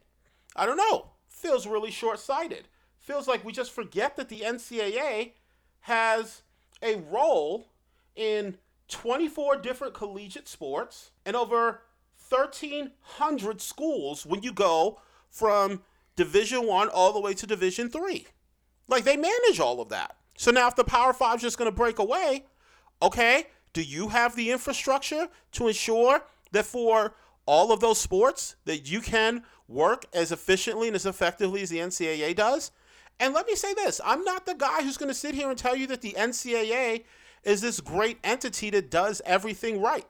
I 0.56 0.66
don't 0.66 0.76
know. 0.76 1.10
Feels 1.28 1.66
really 1.66 1.90
short 1.90 2.18
sighted 2.18 2.68
feels 3.04 3.28
like 3.28 3.44
we 3.44 3.52
just 3.52 3.70
forget 3.70 4.16
that 4.16 4.30
the 4.30 4.40
NCAA 4.40 5.32
has 5.80 6.42
a 6.82 6.96
role 7.10 7.68
in 8.16 8.56
24 8.88 9.58
different 9.58 9.92
collegiate 9.92 10.48
sports 10.48 11.10
and 11.26 11.36
over 11.36 11.82
1300 12.28 13.60
schools 13.60 14.26
when 14.26 14.42
you 14.42 14.52
go 14.52 15.00
from 15.30 15.82
division 16.16 16.66
1 16.66 16.88
all 16.88 17.12
the 17.12 17.20
way 17.20 17.34
to 17.34 17.46
division 17.46 17.88
3 17.88 18.26
like 18.88 19.04
they 19.04 19.16
manage 19.16 19.60
all 19.60 19.80
of 19.80 19.88
that 19.88 20.16
so 20.36 20.50
now 20.50 20.68
if 20.68 20.76
the 20.76 20.84
power 20.84 21.12
5 21.12 21.36
is 21.36 21.42
just 21.42 21.58
going 21.58 21.70
to 21.70 21.76
break 21.76 21.98
away 21.98 22.44
okay 23.02 23.46
do 23.72 23.82
you 23.82 24.08
have 24.08 24.36
the 24.36 24.50
infrastructure 24.50 25.28
to 25.52 25.68
ensure 25.68 26.24
that 26.52 26.64
for 26.64 27.14
all 27.46 27.72
of 27.72 27.80
those 27.80 28.00
sports 28.00 28.56
that 28.64 28.90
you 28.90 29.00
can 29.00 29.42
work 29.66 30.06
as 30.12 30.32
efficiently 30.32 30.86
and 30.86 30.96
as 30.96 31.06
effectively 31.06 31.62
as 31.62 31.70
the 31.70 31.78
NCAA 31.78 32.34
does 32.36 32.70
and 33.20 33.34
let 33.34 33.46
me 33.46 33.54
say 33.54 33.74
this 33.74 34.00
I'm 34.04 34.24
not 34.24 34.46
the 34.46 34.54
guy 34.54 34.82
who's 34.82 34.96
going 34.96 35.08
to 35.08 35.14
sit 35.14 35.34
here 35.34 35.48
and 35.48 35.58
tell 35.58 35.76
you 35.76 35.86
that 35.88 36.00
the 36.00 36.12
NCAA 36.12 37.04
is 37.44 37.60
this 37.60 37.80
great 37.80 38.18
entity 38.24 38.70
that 38.70 38.90
does 38.90 39.20
everything 39.24 39.80
right. 39.80 40.06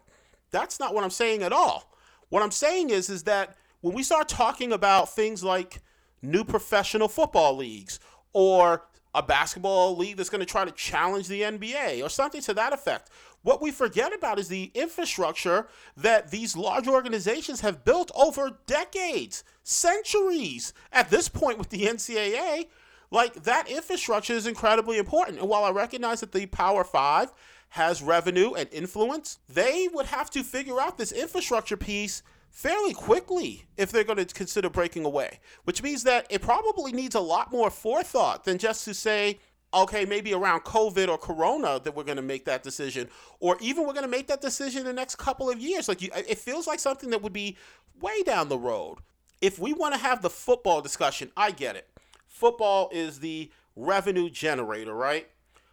That's 0.50 0.78
not 0.78 0.94
what 0.94 1.04
I'm 1.04 1.10
saying 1.10 1.42
at 1.42 1.52
all. 1.52 1.90
What 2.34 2.42
I'm 2.42 2.50
saying 2.50 2.90
is, 2.90 3.10
is 3.10 3.22
that 3.22 3.56
when 3.80 3.94
we 3.94 4.02
start 4.02 4.28
talking 4.28 4.72
about 4.72 5.14
things 5.14 5.44
like 5.44 5.80
new 6.20 6.42
professional 6.42 7.06
football 7.06 7.54
leagues 7.54 8.00
or 8.32 8.82
a 9.14 9.22
basketball 9.22 9.96
league 9.96 10.16
that's 10.16 10.30
going 10.30 10.40
to 10.40 10.44
try 10.44 10.64
to 10.64 10.72
challenge 10.72 11.28
the 11.28 11.42
NBA 11.42 12.04
or 12.04 12.08
something 12.08 12.40
to 12.40 12.54
that 12.54 12.72
effect. 12.72 13.08
What 13.42 13.62
we 13.62 13.70
forget 13.70 14.12
about 14.12 14.40
is 14.40 14.48
the 14.48 14.72
infrastructure 14.74 15.68
that 15.96 16.32
these 16.32 16.56
large 16.56 16.88
organizations 16.88 17.60
have 17.60 17.84
built 17.84 18.10
over 18.16 18.58
decades, 18.66 19.44
centuries. 19.62 20.72
At 20.90 21.10
this 21.10 21.28
point, 21.28 21.58
with 21.58 21.68
the 21.68 21.82
NCAA, 21.82 22.66
like 23.12 23.44
that 23.44 23.70
infrastructure 23.70 24.32
is 24.32 24.48
incredibly 24.48 24.98
important. 24.98 25.38
And 25.38 25.48
while 25.48 25.62
I 25.62 25.70
recognize 25.70 26.18
that 26.18 26.32
the 26.32 26.46
Power 26.46 26.82
Five 26.82 27.32
has 27.74 28.02
revenue 28.02 28.54
and 28.54 28.68
influence, 28.72 29.38
they 29.48 29.88
would 29.92 30.06
have 30.06 30.30
to 30.30 30.44
figure 30.44 30.80
out 30.80 30.96
this 30.96 31.10
infrastructure 31.10 31.76
piece 31.76 32.22
fairly 32.50 32.94
quickly 32.94 33.64
if 33.76 33.90
they're 33.90 34.04
going 34.04 34.24
to 34.24 34.32
consider 34.32 34.70
breaking 34.70 35.04
away, 35.04 35.40
which 35.64 35.82
means 35.82 36.04
that 36.04 36.24
it 36.30 36.40
probably 36.40 36.92
needs 36.92 37.16
a 37.16 37.20
lot 37.20 37.50
more 37.50 37.70
forethought 37.70 38.44
than 38.44 38.58
just 38.58 38.84
to 38.84 38.94
say, 38.94 39.40
okay, 39.74 40.04
maybe 40.04 40.32
around 40.32 40.60
COVID 40.60 41.08
or 41.08 41.18
Corona 41.18 41.80
that 41.82 41.96
we're 41.96 42.04
going 42.04 42.14
to 42.14 42.22
make 42.22 42.44
that 42.44 42.62
decision, 42.62 43.08
or 43.40 43.56
even 43.60 43.84
we're 43.84 43.92
going 43.92 44.04
to 44.04 44.08
make 44.08 44.28
that 44.28 44.40
decision 44.40 44.82
in 44.82 44.86
the 44.86 44.92
next 44.92 45.16
couple 45.16 45.50
of 45.50 45.58
years. 45.58 45.88
Like, 45.88 46.00
you, 46.00 46.10
it 46.14 46.38
feels 46.38 46.68
like 46.68 46.78
something 46.78 47.10
that 47.10 47.22
would 47.22 47.32
be 47.32 47.56
way 48.00 48.22
down 48.22 48.48
the 48.48 48.56
road. 48.58 48.98
If 49.40 49.58
we 49.58 49.72
want 49.72 49.94
to 49.94 50.00
have 50.00 50.22
the 50.22 50.30
football 50.30 50.80
discussion, 50.80 51.32
I 51.36 51.50
get 51.50 51.74
it 51.74 51.88
football 52.34 52.90
is 52.92 53.20
the 53.20 53.50
revenue 53.76 54.28
generator, 54.28 54.92
right? 54.92 55.28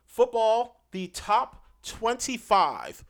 Football, 0.06 0.82
the 0.92 1.08
top 1.08 1.61
25 1.84 3.04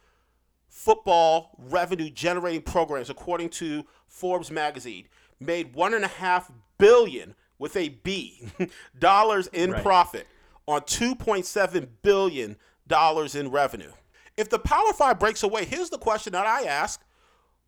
football 0.67 1.51
revenue 1.57 2.09
generating 2.09 2.61
programs, 2.61 3.09
according 3.09 3.49
to 3.49 3.85
Forbes 4.07 4.51
magazine, 4.51 5.05
made 5.39 5.73
one 5.75 5.93
and 5.93 6.05
a 6.05 6.09
half 6.09 6.51
billion 6.77 7.35
with 7.59 7.75
a 7.75 7.89
B 7.89 8.49
dollars 8.99 9.47
in 9.47 9.71
right. 9.71 9.83
profit 9.83 10.27
on 10.67 10.81
2.7 10.81 11.87
billion 12.01 12.57
dollars 12.87 13.35
in 13.35 13.51
revenue. 13.51 13.91
If 14.37 14.49
the 14.49 14.59
Power 14.59 14.93
Five 14.93 15.19
breaks 15.19 15.43
away, 15.43 15.65
here's 15.65 15.89
the 15.89 15.97
question 15.97 16.33
that 16.33 16.47
I 16.47 16.63
ask: 16.63 17.01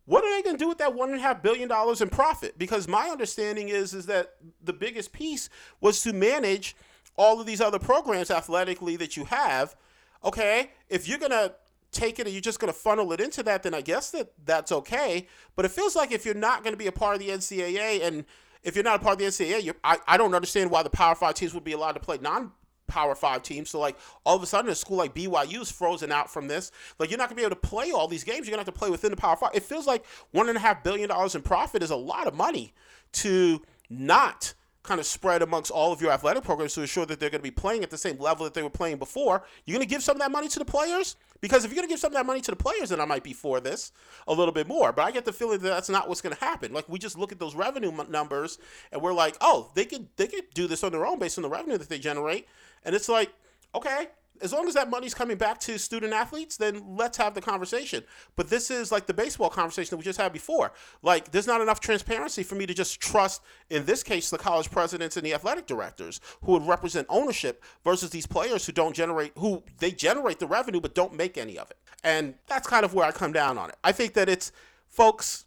what 0.06 0.24
are 0.24 0.36
they 0.36 0.42
going 0.42 0.56
to 0.56 0.62
do 0.64 0.68
with 0.68 0.78
that 0.78 0.94
one 0.94 1.10
and 1.10 1.18
a 1.18 1.22
half 1.22 1.42
billion 1.42 1.68
dollars 1.68 2.00
in 2.00 2.08
profit? 2.08 2.58
Because 2.58 2.86
my 2.88 3.08
understanding 3.08 3.68
is 3.68 3.94
is 3.94 4.06
that 4.06 4.34
the 4.62 4.72
biggest 4.72 5.12
piece 5.12 5.48
was 5.80 6.02
to 6.02 6.12
manage 6.12 6.76
all 7.16 7.40
of 7.40 7.46
these 7.46 7.60
other 7.60 7.78
programs 7.78 8.30
athletically 8.30 8.96
that 8.96 9.16
you 9.16 9.24
have. 9.24 9.76
Okay, 10.24 10.70
if 10.88 11.06
you're 11.06 11.18
gonna 11.18 11.52
take 11.92 12.18
it 12.18 12.26
and 12.26 12.34
you're 12.34 12.40
just 12.40 12.58
gonna 12.58 12.72
funnel 12.72 13.12
it 13.12 13.20
into 13.20 13.42
that, 13.42 13.62
then 13.62 13.74
I 13.74 13.80
guess 13.80 14.10
that 14.12 14.32
that's 14.44 14.72
okay. 14.72 15.26
But 15.56 15.64
it 15.64 15.70
feels 15.70 15.94
like 15.94 16.12
if 16.12 16.24
you're 16.24 16.34
not 16.34 16.62
going 16.62 16.72
to 16.72 16.78
be 16.78 16.86
a 16.86 16.92
part 16.92 17.14
of 17.14 17.20
the 17.20 17.28
NCAA 17.28 18.02
and 18.02 18.24
if 18.62 18.74
you're 18.74 18.84
not 18.84 18.96
a 18.96 18.98
part 19.04 19.14
of 19.14 19.18
the 19.18 19.26
NCAA, 19.26 19.74
I, 19.84 19.98
I 20.06 20.16
don't 20.16 20.34
understand 20.34 20.70
why 20.70 20.82
the 20.82 20.90
Power 20.90 21.14
Five 21.14 21.34
teams 21.34 21.54
would 21.54 21.64
be 21.64 21.72
allowed 21.72 21.92
to 21.92 22.00
play 22.00 22.18
non 22.20 22.52
Power 22.86 23.14
Five 23.14 23.42
teams. 23.42 23.70
So 23.70 23.78
like 23.78 23.96
all 24.24 24.36
of 24.36 24.42
a 24.42 24.46
sudden, 24.46 24.70
a 24.70 24.74
school 24.74 24.96
like 24.96 25.14
BYU 25.14 25.62
is 25.62 25.70
frozen 25.70 26.10
out 26.10 26.30
from 26.30 26.48
this. 26.48 26.72
Like 26.98 27.10
you're 27.10 27.18
not 27.18 27.28
gonna 27.28 27.36
be 27.36 27.42
able 27.42 27.56
to 27.56 27.68
play 27.68 27.92
all 27.92 28.08
these 28.08 28.24
games. 28.24 28.46
You're 28.46 28.52
gonna 28.52 28.64
have 28.64 28.74
to 28.74 28.78
play 28.78 28.90
within 28.90 29.10
the 29.10 29.16
Power 29.16 29.36
Five. 29.36 29.50
It 29.54 29.62
feels 29.62 29.86
like 29.86 30.04
one 30.32 30.48
and 30.48 30.56
a 30.56 30.60
half 30.60 30.82
billion 30.82 31.08
dollars 31.08 31.34
in 31.34 31.42
profit 31.42 31.82
is 31.82 31.90
a 31.90 31.96
lot 31.96 32.26
of 32.26 32.34
money 32.34 32.72
to 33.12 33.62
not 33.90 34.54
kind 34.84 35.00
of 35.00 35.06
spread 35.06 35.42
amongst 35.42 35.70
all 35.70 35.92
of 35.92 36.00
your 36.00 36.12
athletic 36.12 36.44
programs 36.44 36.74
to 36.74 36.82
ensure 36.82 37.06
that 37.06 37.18
they're 37.18 37.30
going 37.30 37.40
to 37.40 37.42
be 37.42 37.50
playing 37.50 37.82
at 37.82 37.90
the 37.90 37.98
same 37.98 38.18
level 38.18 38.44
that 38.44 38.52
they 38.54 38.62
were 38.62 38.70
playing 38.70 38.98
before. 38.98 39.42
You're 39.64 39.76
going 39.76 39.86
to 39.86 39.92
give 39.92 40.02
some 40.02 40.16
of 40.16 40.20
that 40.20 40.30
money 40.30 40.46
to 40.48 40.58
the 40.58 40.64
players? 40.64 41.16
Because 41.40 41.64
if 41.64 41.70
you're 41.70 41.76
going 41.76 41.88
to 41.88 41.92
give 41.92 41.98
some 41.98 42.12
of 42.12 42.14
that 42.14 42.26
money 42.26 42.42
to 42.42 42.50
the 42.50 42.56
players, 42.56 42.90
then 42.90 43.00
I 43.00 43.06
might 43.06 43.24
be 43.24 43.32
for 43.32 43.60
this 43.60 43.92
a 44.28 44.32
little 44.32 44.52
bit 44.52 44.68
more. 44.68 44.92
But 44.92 45.06
I 45.06 45.10
get 45.10 45.24
the 45.24 45.32
feeling 45.32 45.58
that 45.60 45.68
that's 45.68 45.88
not 45.88 46.08
what's 46.08 46.20
going 46.20 46.36
to 46.36 46.40
happen. 46.44 46.72
Like 46.72 46.88
we 46.88 46.98
just 46.98 47.18
look 47.18 47.32
at 47.32 47.40
those 47.40 47.54
revenue 47.54 47.92
numbers 48.08 48.58
and 48.92 49.00
we're 49.00 49.14
like, 49.14 49.36
oh, 49.40 49.70
they 49.74 49.86
could 49.86 50.06
they 50.16 50.26
could 50.26 50.52
do 50.52 50.66
this 50.66 50.84
on 50.84 50.92
their 50.92 51.06
own 51.06 51.18
based 51.18 51.38
on 51.38 51.42
the 51.42 51.48
revenue 51.48 51.78
that 51.78 51.88
they 51.88 51.98
generate. 51.98 52.46
And 52.84 52.94
it's 52.94 53.08
like, 53.08 53.32
okay, 53.74 54.08
as 54.42 54.52
long 54.52 54.66
as 54.66 54.74
that 54.74 54.90
money's 54.90 55.14
coming 55.14 55.36
back 55.36 55.58
to 55.60 55.78
student 55.78 56.12
athletes, 56.12 56.56
then 56.56 56.96
let's 56.96 57.16
have 57.16 57.34
the 57.34 57.40
conversation. 57.40 58.04
But 58.36 58.50
this 58.50 58.70
is 58.70 58.90
like 58.90 59.06
the 59.06 59.14
baseball 59.14 59.48
conversation 59.48 59.90
that 59.90 59.96
we 59.96 60.04
just 60.04 60.20
had 60.20 60.32
before. 60.32 60.72
Like, 61.02 61.30
there's 61.30 61.46
not 61.46 61.60
enough 61.60 61.80
transparency 61.80 62.42
for 62.42 62.54
me 62.54 62.66
to 62.66 62.74
just 62.74 63.00
trust, 63.00 63.42
in 63.70 63.84
this 63.84 64.02
case, 64.02 64.30
the 64.30 64.38
college 64.38 64.70
presidents 64.70 65.16
and 65.16 65.24
the 65.24 65.34
athletic 65.34 65.66
directors 65.66 66.20
who 66.42 66.52
would 66.52 66.66
represent 66.66 67.06
ownership 67.08 67.62
versus 67.84 68.10
these 68.10 68.26
players 68.26 68.66
who 68.66 68.72
don't 68.72 68.94
generate, 68.94 69.32
who 69.38 69.62
they 69.78 69.90
generate 69.90 70.38
the 70.38 70.46
revenue 70.46 70.80
but 70.80 70.94
don't 70.94 71.14
make 71.14 71.38
any 71.38 71.58
of 71.58 71.70
it. 71.70 71.78
And 72.02 72.34
that's 72.46 72.66
kind 72.66 72.84
of 72.84 72.92
where 72.92 73.06
I 73.06 73.12
come 73.12 73.32
down 73.32 73.56
on 73.56 73.70
it. 73.70 73.76
I 73.84 73.92
think 73.92 74.14
that 74.14 74.28
it's, 74.28 74.52
folks, 74.88 75.43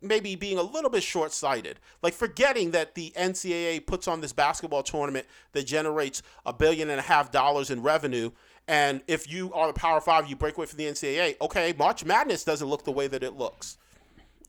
maybe 0.00 0.34
being 0.36 0.58
a 0.58 0.62
little 0.62 0.90
bit 0.90 1.02
short 1.02 1.32
sighted, 1.32 1.78
like 2.02 2.14
forgetting 2.14 2.70
that 2.72 2.94
the 2.94 3.12
NCAA 3.16 3.86
puts 3.86 4.06
on 4.08 4.20
this 4.20 4.32
basketball 4.32 4.82
tournament 4.82 5.26
that 5.52 5.66
generates 5.66 6.22
a 6.44 6.52
billion 6.52 6.90
and 6.90 7.00
a 7.00 7.02
half 7.02 7.30
dollars 7.30 7.70
in 7.70 7.82
revenue. 7.82 8.30
And 8.68 9.02
if 9.06 9.30
you 9.30 9.52
are 9.54 9.68
the 9.68 9.72
Power 9.72 10.00
Five, 10.00 10.28
you 10.28 10.36
break 10.36 10.56
away 10.56 10.66
from 10.66 10.78
the 10.78 10.86
NCAA. 10.86 11.36
Okay, 11.40 11.74
March 11.78 12.04
Madness 12.04 12.44
doesn't 12.44 12.66
look 12.66 12.84
the 12.84 12.92
way 12.92 13.06
that 13.06 13.22
it 13.22 13.34
looks. 13.34 13.78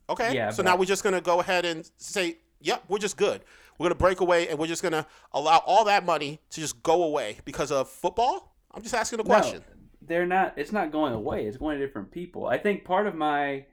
Okay. 0.10 0.34
Yeah, 0.34 0.50
so 0.50 0.58
but- 0.58 0.70
now 0.70 0.76
we're 0.76 0.86
just 0.86 1.04
gonna 1.04 1.22
go 1.22 1.40
ahead 1.40 1.66
and 1.66 1.90
say, 1.98 2.38
yep, 2.62 2.84
we're 2.88 2.98
just 2.98 3.18
good. 3.18 3.42
We're 3.78 3.86
gonna 3.86 3.96
break 3.96 4.22
away 4.22 4.48
and 4.48 4.58
we're 4.58 4.68
just 4.68 4.82
gonna 4.82 5.06
allow 5.34 5.62
all 5.66 5.86
that 5.86 6.06
money 6.06 6.40
to 6.52 6.62
just 6.62 6.82
go 6.82 7.04
away 7.04 7.38
because 7.46 7.72
of 7.72 7.90
football. 7.90 8.56
I'm 8.74 8.82
just 8.82 8.96
asking 8.96 9.20
a 9.20 9.24
question. 9.24 9.64
No, 9.68 9.76
they're 10.08 10.26
not. 10.26 10.54
It's 10.56 10.72
not 10.72 10.92
going 10.92 11.14
away. 11.14 11.46
It's 11.46 11.58
going 11.58 11.80
to 11.80 11.86
different 11.86 12.12
people. 12.12 12.48
I 12.48 12.58
think 12.58 12.86
part 12.86 13.08
of 13.08 13.16
my 13.16 13.66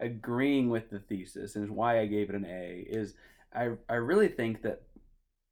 agreeing 0.00 0.70
with 0.70 0.90
the 0.90 1.00
thesis 1.00 1.56
and 1.56 1.70
why 1.70 2.00
I 2.00 2.06
gave 2.06 2.28
it 2.28 2.36
an 2.36 2.46
A 2.46 2.84
is 2.88 3.14
I 3.54 3.70
I 3.88 3.94
really 3.94 4.28
think 4.28 4.62
that 4.62 4.82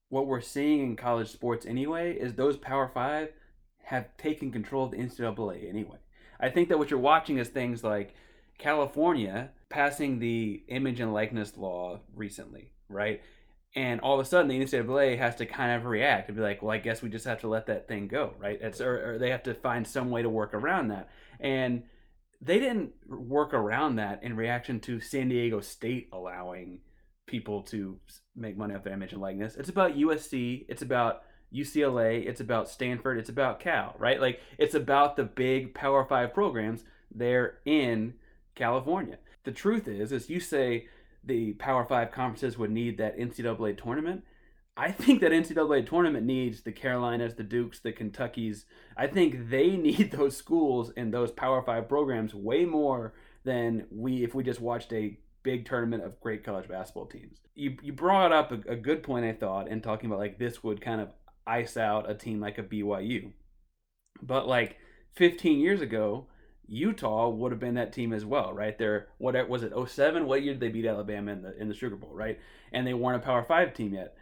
what 0.08 0.26
we're 0.26 0.40
seeing 0.40 0.80
in 0.80 0.96
college 0.96 1.30
sports 1.30 1.66
anyway 1.66 2.14
is 2.14 2.34
those 2.34 2.56
Power 2.56 2.88
Five 2.92 3.30
have 3.84 4.16
taken 4.16 4.52
control 4.52 4.84
of 4.84 4.92
the 4.92 4.98
NCAA 4.98 5.68
anyway. 5.68 5.98
I 6.40 6.48
think 6.50 6.68
that 6.68 6.78
what 6.78 6.90
you're 6.90 7.00
watching 7.00 7.38
is 7.38 7.48
things 7.48 7.82
like 7.82 8.14
California 8.58 9.50
passing 9.68 10.18
the 10.18 10.62
image 10.68 11.00
and 11.00 11.12
likeness 11.12 11.56
law 11.56 12.00
recently, 12.14 12.72
right? 12.88 13.22
And 13.74 14.00
all 14.00 14.18
of 14.18 14.24
a 14.24 14.28
sudden, 14.28 14.48
the 14.48 14.60
NCAA 14.60 15.18
has 15.18 15.36
to 15.36 15.46
kind 15.46 15.72
of 15.72 15.84
react 15.84 16.28
and 16.28 16.36
be 16.36 16.42
like, 16.42 16.62
"Well, 16.62 16.72
I 16.72 16.78
guess 16.78 17.02
we 17.02 17.10
just 17.10 17.26
have 17.26 17.40
to 17.40 17.48
let 17.48 17.66
that 17.66 17.88
thing 17.88 18.08
go, 18.08 18.34
right?" 18.38 18.58
It's 18.60 18.80
or, 18.80 19.14
or 19.14 19.18
they 19.18 19.30
have 19.30 19.42
to 19.44 19.54
find 19.54 19.86
some 19.86 20.10
way 20.10 20.22
to 20.22 20.30
work 20.30 20.54
around 20.54 20.88
that. 20.88 21.10
And 21.40 21.82
they 22.40 22.58
didn't 22.58 22.92
work 23.08 23.54
around 23.54 23.96
that 23.96 24.22
in 24.22 24.36
reaction 24.36 24.80
to 24.80 25.00
San 25.00 25.28
Diego 25.28 25.60
State 25.60 26.08
allowing 26.12 26.80
people 27.26 27.62
to 27.62 27.98
make 28.34 28.56
money 28.56 28.74
off 28.74 28.84
their 28.84 28.92
image 28.92 29.12
and 29.12 29.20
likeness. 29.20 29.56
It's 29.56 29.68
about 29.68 29.96
USC. 29.96 30.64
It's 30.68 30.82
about 30.82 31.22
UCLA. 31.54 32.26
It's 32.26 32.40
about 32.40 32.68
Stanford. 32.68 33.18
It's 33.18 33.28
about 33.28 33.60
Cal, 33.60 33.94
right? 33.98 34.20
Like 34.20 34.40
it's 34.58 34.74
about 34.74 35.16
the 35.16 35.24
big 35.24 35.74
Power 35.74 36.04
Five 36.04 36.34
programs 36.34 36.84
there 37.12 37.58
in 37.64 38.14
California. 38.54 39.18
The 39.44 39.52
truth 39.52 39.88
is, 39.88 40.12
is 40.12 40.30
you 40.30 40.40
say 40.40 40.88
the 41.24 41.52
Power 41.54 41.84
Five 41.84 42.12
conferences 42.12 42.58
would 42.58 42.70
need 42.70 42.98
that 42.98 43.18
NCAA 43.18 43.82
tournament. 43.82 44.24
I 44.76 44.92
think 44.92 45.20
that 45.22 45.32
NCAA 45.32 45.86
tournament 45.86 46.26
needs 46.26 46.60
the 46.60 46.72
Carolinas, 46.72 47.34
the 47.34 47.42
Dukes, 47.42 47.78
the 47.78 47.92
Kentuckies. 47.92 48.64
I 48.96 49.06
think 49.06 49.48
they 49.48 49.70
need 49.76 50.12
those 50.12 50.36
schools 50.36 50.92
and 50.96 51.12
those 51.12 51.30
Power 51.30 51.62
Five 51.62 51.88
programs 51.88 52.34
way 52.34 52.64
more 52.64 53.14
than 53.44 53.86
we 53.90 54.22
if 54.22 54.34
we 54.34 54.42
just 54.42 54.60
watched 54.60 54.92
a 54.92 55.18
big 55.42 55.64
tournament 55.64 56.02
of 56.02 56.20
great 56.20 56.44
college 56.44 56.68
basketball 56.68 57.06
teams. 57.06 57.38
You 57.54 57.76
you 57.82 57.92
brought 57.92 58.32
up 58.32 58.52
a, 58.52 58.72
a 58.72 58.76
good 58.76 59.02
point 59.02 59.24
I 59.24 59.32
thought 59.32 59.68
in 59.68 59.80
talking 59.80 60.10
about 60.10 60.18
like 60.18 60.38
this 60.38 60.62
would 60.62 60.80
kind 60.80 61.00
of 61.00 61.10
ice 61.46 61.76
out 61.76 62.10
a 62.10 62.14
team 62.14 62.40
like 62.40 62.58
a 62.58 62.62
BYU. 62.62 63.32
But 64.20 64.48
like 64.48 64.78
15 65.14 65.60
years 65.60 65.80
ago, 65.80 66.26
Utah 66.66 67.28
would 67.28 67.52
have 67.52 67.60
been 67.60 67.74
that 67.74 67.92
team 67.92 68.12
as 68.12 68.24
well, 68.24 68.52
right? 68.52 68.76
They're 68.76 69.08
what 69.18 69.48
was 69.48 69.62
it 69.62 69.72
07? 69.86 70.26
What 70.26 70.42
year 70.42 70.54
did 70.54 70.60
they 70.60 70.68
beat 70.68 70.86
Alabama 70.86 71.32
in 71.32 71.42
the 71.42 71.56
in 71.56 71.68
the 71.68 71.74
Sugar 71.74 71.96
Bowl, 71.96 72.12
right? 72.12 72.38
And 72.72 72.86
they 72.86 72.94
weren't 72.94 73.22
a 73.22 73.24
Power 73.24 73.44
5 73.44 73.72
team 73.72 73.94
yet. 73.94 74.15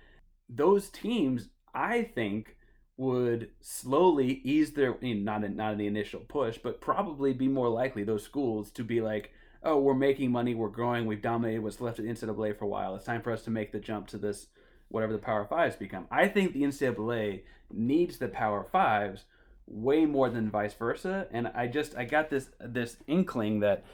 Those 0.48 0.88
teams, 0.88 1.48
I 1.74 2.02
think 2.02 2.56
would 2.96 3.50
slowly 3.60 4.40
ease 4.44 4.72
their 4.72 4.96
not 5.02 5.44
in, 5.44 5.56
not 5.56 5.72
in 5.72 5.78
the 5.78 5.86
initial 5.86 6.20
push, 6.20 6.58
but 6.58 6.80
probably 6.80 7.32
be 7.32 7.48
more 7.48 7.68
likely 7.68 8.04
those 8.04 8.22
schools 8.22 8.70
to 8.72 8.84
be 8.84 9.00
like, 9.00 9.32
oh, 9.64 9.78
we're 9.78 9.94
making 9.94 10.30
money, 10.30 10.54
we're 10.54 10.68
growing, 10.68 11.06
we've 11.06 11.22
dominated 11.22 11.60
what's 11.60 11.80
left 11.80 11.98
of 11.98 12.04
the 12.04 12.10
NCAA 12.10 12.56
for 12.56 12.66
a 12.66 12.68
while. 12.68 12.94
It's 12.94 13.04
time 13.04 13.22
for 13.22 13.32
us 13.32 13.42
to 13.44 13.50
make 13.50 13.72
the 13.72 13.80
jump 13.80 14.06
to 14.08 14.18
this 14.18 14.46
whatever 14.88 15.12
the 15.12 15.18
Power 15.18 15.44
Fives 15.44 15.76
become. 15.76 16.06
I 16.10 16.28
think 16.28 16.52
the 16.52 16.62
NCAA 16.62 17.42
needs 17.72 18.18
the 18.18 18.28
Power 18.28 18.66
Fives 18.70 19.24
way 19.66 20.04
more 20.04 20.28
than 20.28 20.50
vice 20.50 20.74
versa, 20.74 21.26
and 21.32 21.48
I 21.48 21.66
just 21.66 21.96
I 21.96 22.04
got 22.04 22.30
this 22.30 22.50
this 22.60 22.96
inkling 23.06 23.60
that 23.60 23.84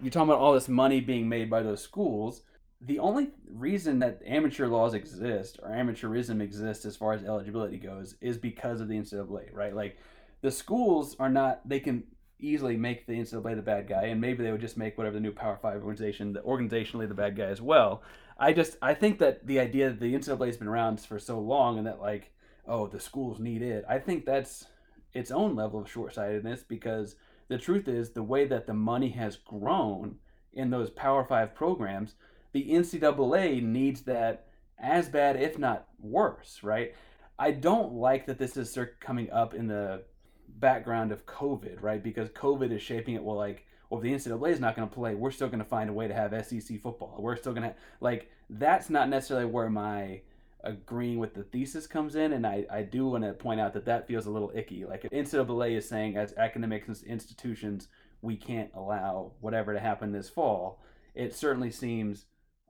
you're 0.00 0.10
talking 0.10 0.30
about 0.30 0.40
all 0.40 0.54
this 0.54 0.68
money 0.68 1.00
being 1.00 1.28
made 1.28 1.50
by 1.50 1.62
those 1.62 1.82
schools. 1.82 2.42
The 2.80 3.00
only 3.00 3.30
reason 3.50 3.98
that 3.98 4.22
amateur 4.24 4.68
laws 4.68 4.94
exist 4.94 5.58
or 5.62 5.70
amateurism 5.70 6.40
exists 6.40 6.84
as 6.84 6.96
far 6.96 7.12
as 7.12 7.24
eligibility 7.24 7.76
goes 7.76 8.14
is 8.20 8.38
because 8.38 8.80
of 8.80 8.88
the 8.88 8.94
NCAA, 8.94 9.52
right? 9.52 9.74
Like 9.74 9.98
the 10.42 10.50
schools 10.50 11.16
are 11.18 11.28
not 11.28 11.68
they 11.68 11.80
can 11.80 12.04
easily 12.40 12.76
make 12.76 13.06
the 13.06 13.14
NCAA 13.14 13.56
the 13.56 13.62
bad 13.62 13.88
guy, 13.88 14.04
and 14.04 14.20
maybe 14.20 14.44
they 14.44 14.52
would 14.52 14.60
just 14.60 14.76
make 14.76 14.96
whatever 14.96 15.14
the 15.14 15.20
new 15.20 15.32
Power 15.32 15.58
Five 15.60 15.82
organization, 15.82 16.32
the 16.32 16.40
organizationally 16.40 17.08
the 17.08 17.14
bad 17.14 17.36
guy 17.36 17.46
as 17.46 17.60
well. 17.60 18.02
I 18.38 18.52
just 18.52 18.76
I 18.80 18.94
think 18.94 19.18
that 19.18 19.46
the 19.46 19.58
idea 19.58 19.90
that 19.90 20.00
the 20.00 20.14
NCAA 20.14 20.46
has 20.46 20.56
been 20.56 20.68
around 20.68 21.00
for 21.00 21.18
so 21.18 21.40
long 21.40 21.78
and 21.78 21.86
that 21.86 22.00
like 22.00 22.32
oh 22.66 22.86
the 22.86 23.00
schools 23.00 23.40
need 23.40 23.62
it, 23.62 23.84
I 23.88 23.98
think 23.98 24.24
that's 24.24 24.66
its 25.14 25.30
own 25.30 25.56
level 25.56 25.80
of 25.80 25.90
short 25.90 26.14
sightedness 26.14 26.62
because 26.62 27.16
the 27.48 27.58
truth 27.58 27.88
is 27.88 28.10
the 28.10 28.22
way 28.22 28.46
that 28.46 28.66
the 28.66 28.74
money 28.74 29.10
has 29.10 29.36
grown 29.36 30.16
in 30.52 30.70
those 30.70 30.90
Power 30.90 31.24
Five 31.24 31.54
programs, 31.54 32.14
the 32.52 32.70
NCAA 32.70 33.62
needs 33.62 34.02
that 34.02 34.46
as 34.78 35.08
bad, 35.08 35.36
if 35.36 35.58
not 35.58 35.88
worse, 36.00 36.60
right? 36.62 36.94
I 37.38 37.52
don't 37.52 37.94
like 37.94 38.26
that 38.26 38.38
this 38.38 38.56
is 38.56 38.76
coming 39.00 39.30
up 39.30 39.54
in 39.54 39.68
the 39.68 40.02
background 40.48 41.12
of 41.12 41.26
COVID, 41.26 41.82
right? 41.82 42.02
Because 42.02 42.28
COVID 42.30 42.72
is 42.72 42.82
shaping 42.82 43.14
it. 43.14 43.22
Well, 43.22 43.36
like, 43.36 43.64
well, 43.90 44.00
if 44.00 44.04
the 44.04 44.12
NCAA 44.12 44.50
is 44.50 44.60
not 44.60 44.76
going 44.76 44.88
to 44.88 44.94
play, 44.94 45.14
we're 45.14 45.30
still 45.30 45.48
going 45.48 45.60
to 45.60 45.64
find 45.64 45.88
a 45.88 45.92
way 45.92 46.08
to 46.08 46.14
have 46.14 46.34
SEC 46.46 46.80
football. 46.80 47.16
We're 47.18 47.36
still 47.36 47.52
going 47.52 47.70
to 47.70 47.74
like 48.00 48.30
that's 48.50 48.90
not 48.90 49.08
necessarily 49.08 49.46
where 49.46 49.70
my 49.70 50.22
agreeing 50.64 51.18
with 51.18 51.34
the 51.34 51.44
thesis 51.44 51.86
comes 51.86 52.16
in, 52.16 52.32
and 52.32 52.46
I, 52.46 52.66
I 52.70 52.82
do 52.82 53.06
want 53.06 53.24
to 53.24 53.32
point 53.32 53.60
out 53.60 53.72
that 53.74 53.84
that 53.84 54.06
feels 54.06 54.26
a 54.26 54.30
little 54.30 54.50
icky. 54.54 54.84
Like 54.84 55.02
NCAA 55.02 55.76
is 55.76 55.88
saying, 55.88 56.16
as 56.16 56.34
academic 56.36 56.88
institutions, 57.06 57.88
we 58.20 58.36
can't 58.36 58.70
allow 58.74 59.32
whatever 59.40 59.72
to 59.72 59.80
happen 59.80 60.12
this 60.12 60.28
fall. 60.28 60.82
It 61.14 61.34
certainly 61.34 61.70
seems 61.70 62.26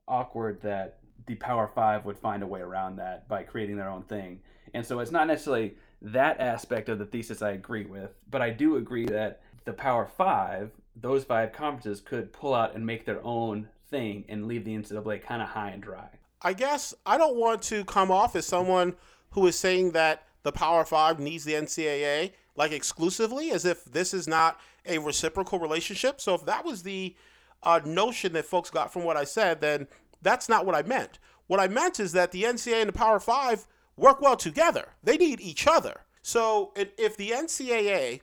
awkward 0.08 0.60
that 0.62 0.98
the 1.26 1.34
Power 1.36 1.70
Five 1.74 2.04
would 2.04 2.18
find 2.18 2.42
a 2.42 2.46
way 2.46 2.60
around 2.60 2.96
that 2.96 3.28
by 3.28 3.42
creating 3.42 3.76
their 3.76 3.88
own 3.88 4.02
thing. 4.02 4.40
And 4.74 4.84
so 4.84 5.00
it's 5.00 5.10
not 5.10 5.26
necessarily 5.26 5.74
that 6.00 6.40
aspect 6.40 6.88
of 6.88 6.98
the 6.98 7.06
thesis 7.06 7.42
I 7.42 7.50
agree 7.50 7.84
with, 7.84 8.10
but 8.30 8.42
I 8.42 8.50
do 8.50 8.76
agree 8.76 9.06
that 9.06 9.40
the 9.64 9.72
Power 9.72 10.06
Five, 10.06 10.70
those 10.96 11.24
five 11.24 11.52
conferences, 11.52 12.00
could 12.00 12.32
pull 12.32 12.54
out 12.54 12.74
and 12.74 12.84
make 12.84 13.04
their 13.04 13.22
own 13.24 13.68
thing 13.90 14.24
and 14.28 14.46
leave 14.46 14.64
the 14.64 14.74
NCAA 14.74 15.22
kind 15.22 15.42
of 15.42 15.48
high 15.48 15.70
and 15.70 15.82
dry. 15.82 16.08
I 16.42 16.52
guess 16.52 16.94
I 17.04 17.18
don't 17.18 17.36
want 17.36 17.62
to 17.62 17.84
come 17.84 18.10
off 18.10 18.36
as 18.36 18.46
someone 18.46 18.94
who 19.30 19.46
is 19.46 19.58
saying 19.58 19.92
that 19.92 20.24
the 20.42 20.52
Power 20.52 20.84
Five 20.84 21.18
needs 21.18 21.44
the 21.44 21.54
NCAA 21.54 22.32
like 22.56 22.72
exclusively, 22.72 23.50
as 23.50 23.64
if 23.64 23.84
this 23.84 24.12
is 24.12 24.26
not 24.26 24.60
a 24.84 24.98
reciprocal 24.98 25.58
relationship. 25.58 26.20
So 26.20 26.34
if 26.34 26.44
that 26.46 26.64
was 26.64 26.82
the 26.82 27.14
uh, 27.62 27.80
notion 27.84 28.32
that 28.34 28.46
folks 28.46 28.70
got 28.70 28.92
from 28.92 29.04
what 29.04 29.16
I 29.16 29.24
said, 29.24 29.60
then 29.60 29.88
that's 30.22 30.48
not 30.48 30.66
what 30.66 30.74
I 30.74 30.82
meant. 30.82 31.18
What 31.46 31.60
I 31.60 31.68
meant 31.68 31.98
is 31.98 32.12
that 32.12 32.32
the 32.32 32.44
NCAA 32.44 32.80
and 32.80 32.88
the 32.88 32.92
Power 32.92 33.20
Five 33.20 33.66
work 33.96 34.20
well 34.20 34.36
together. 34.36 34.88
They 35.02 35.16
need 35.16 35.40
each 35.40 35.66
other. 35.66 36.02
So 36.22 36.72
if 36.76 37.16
the 37.16 37.30
NCAA 37.30 38.20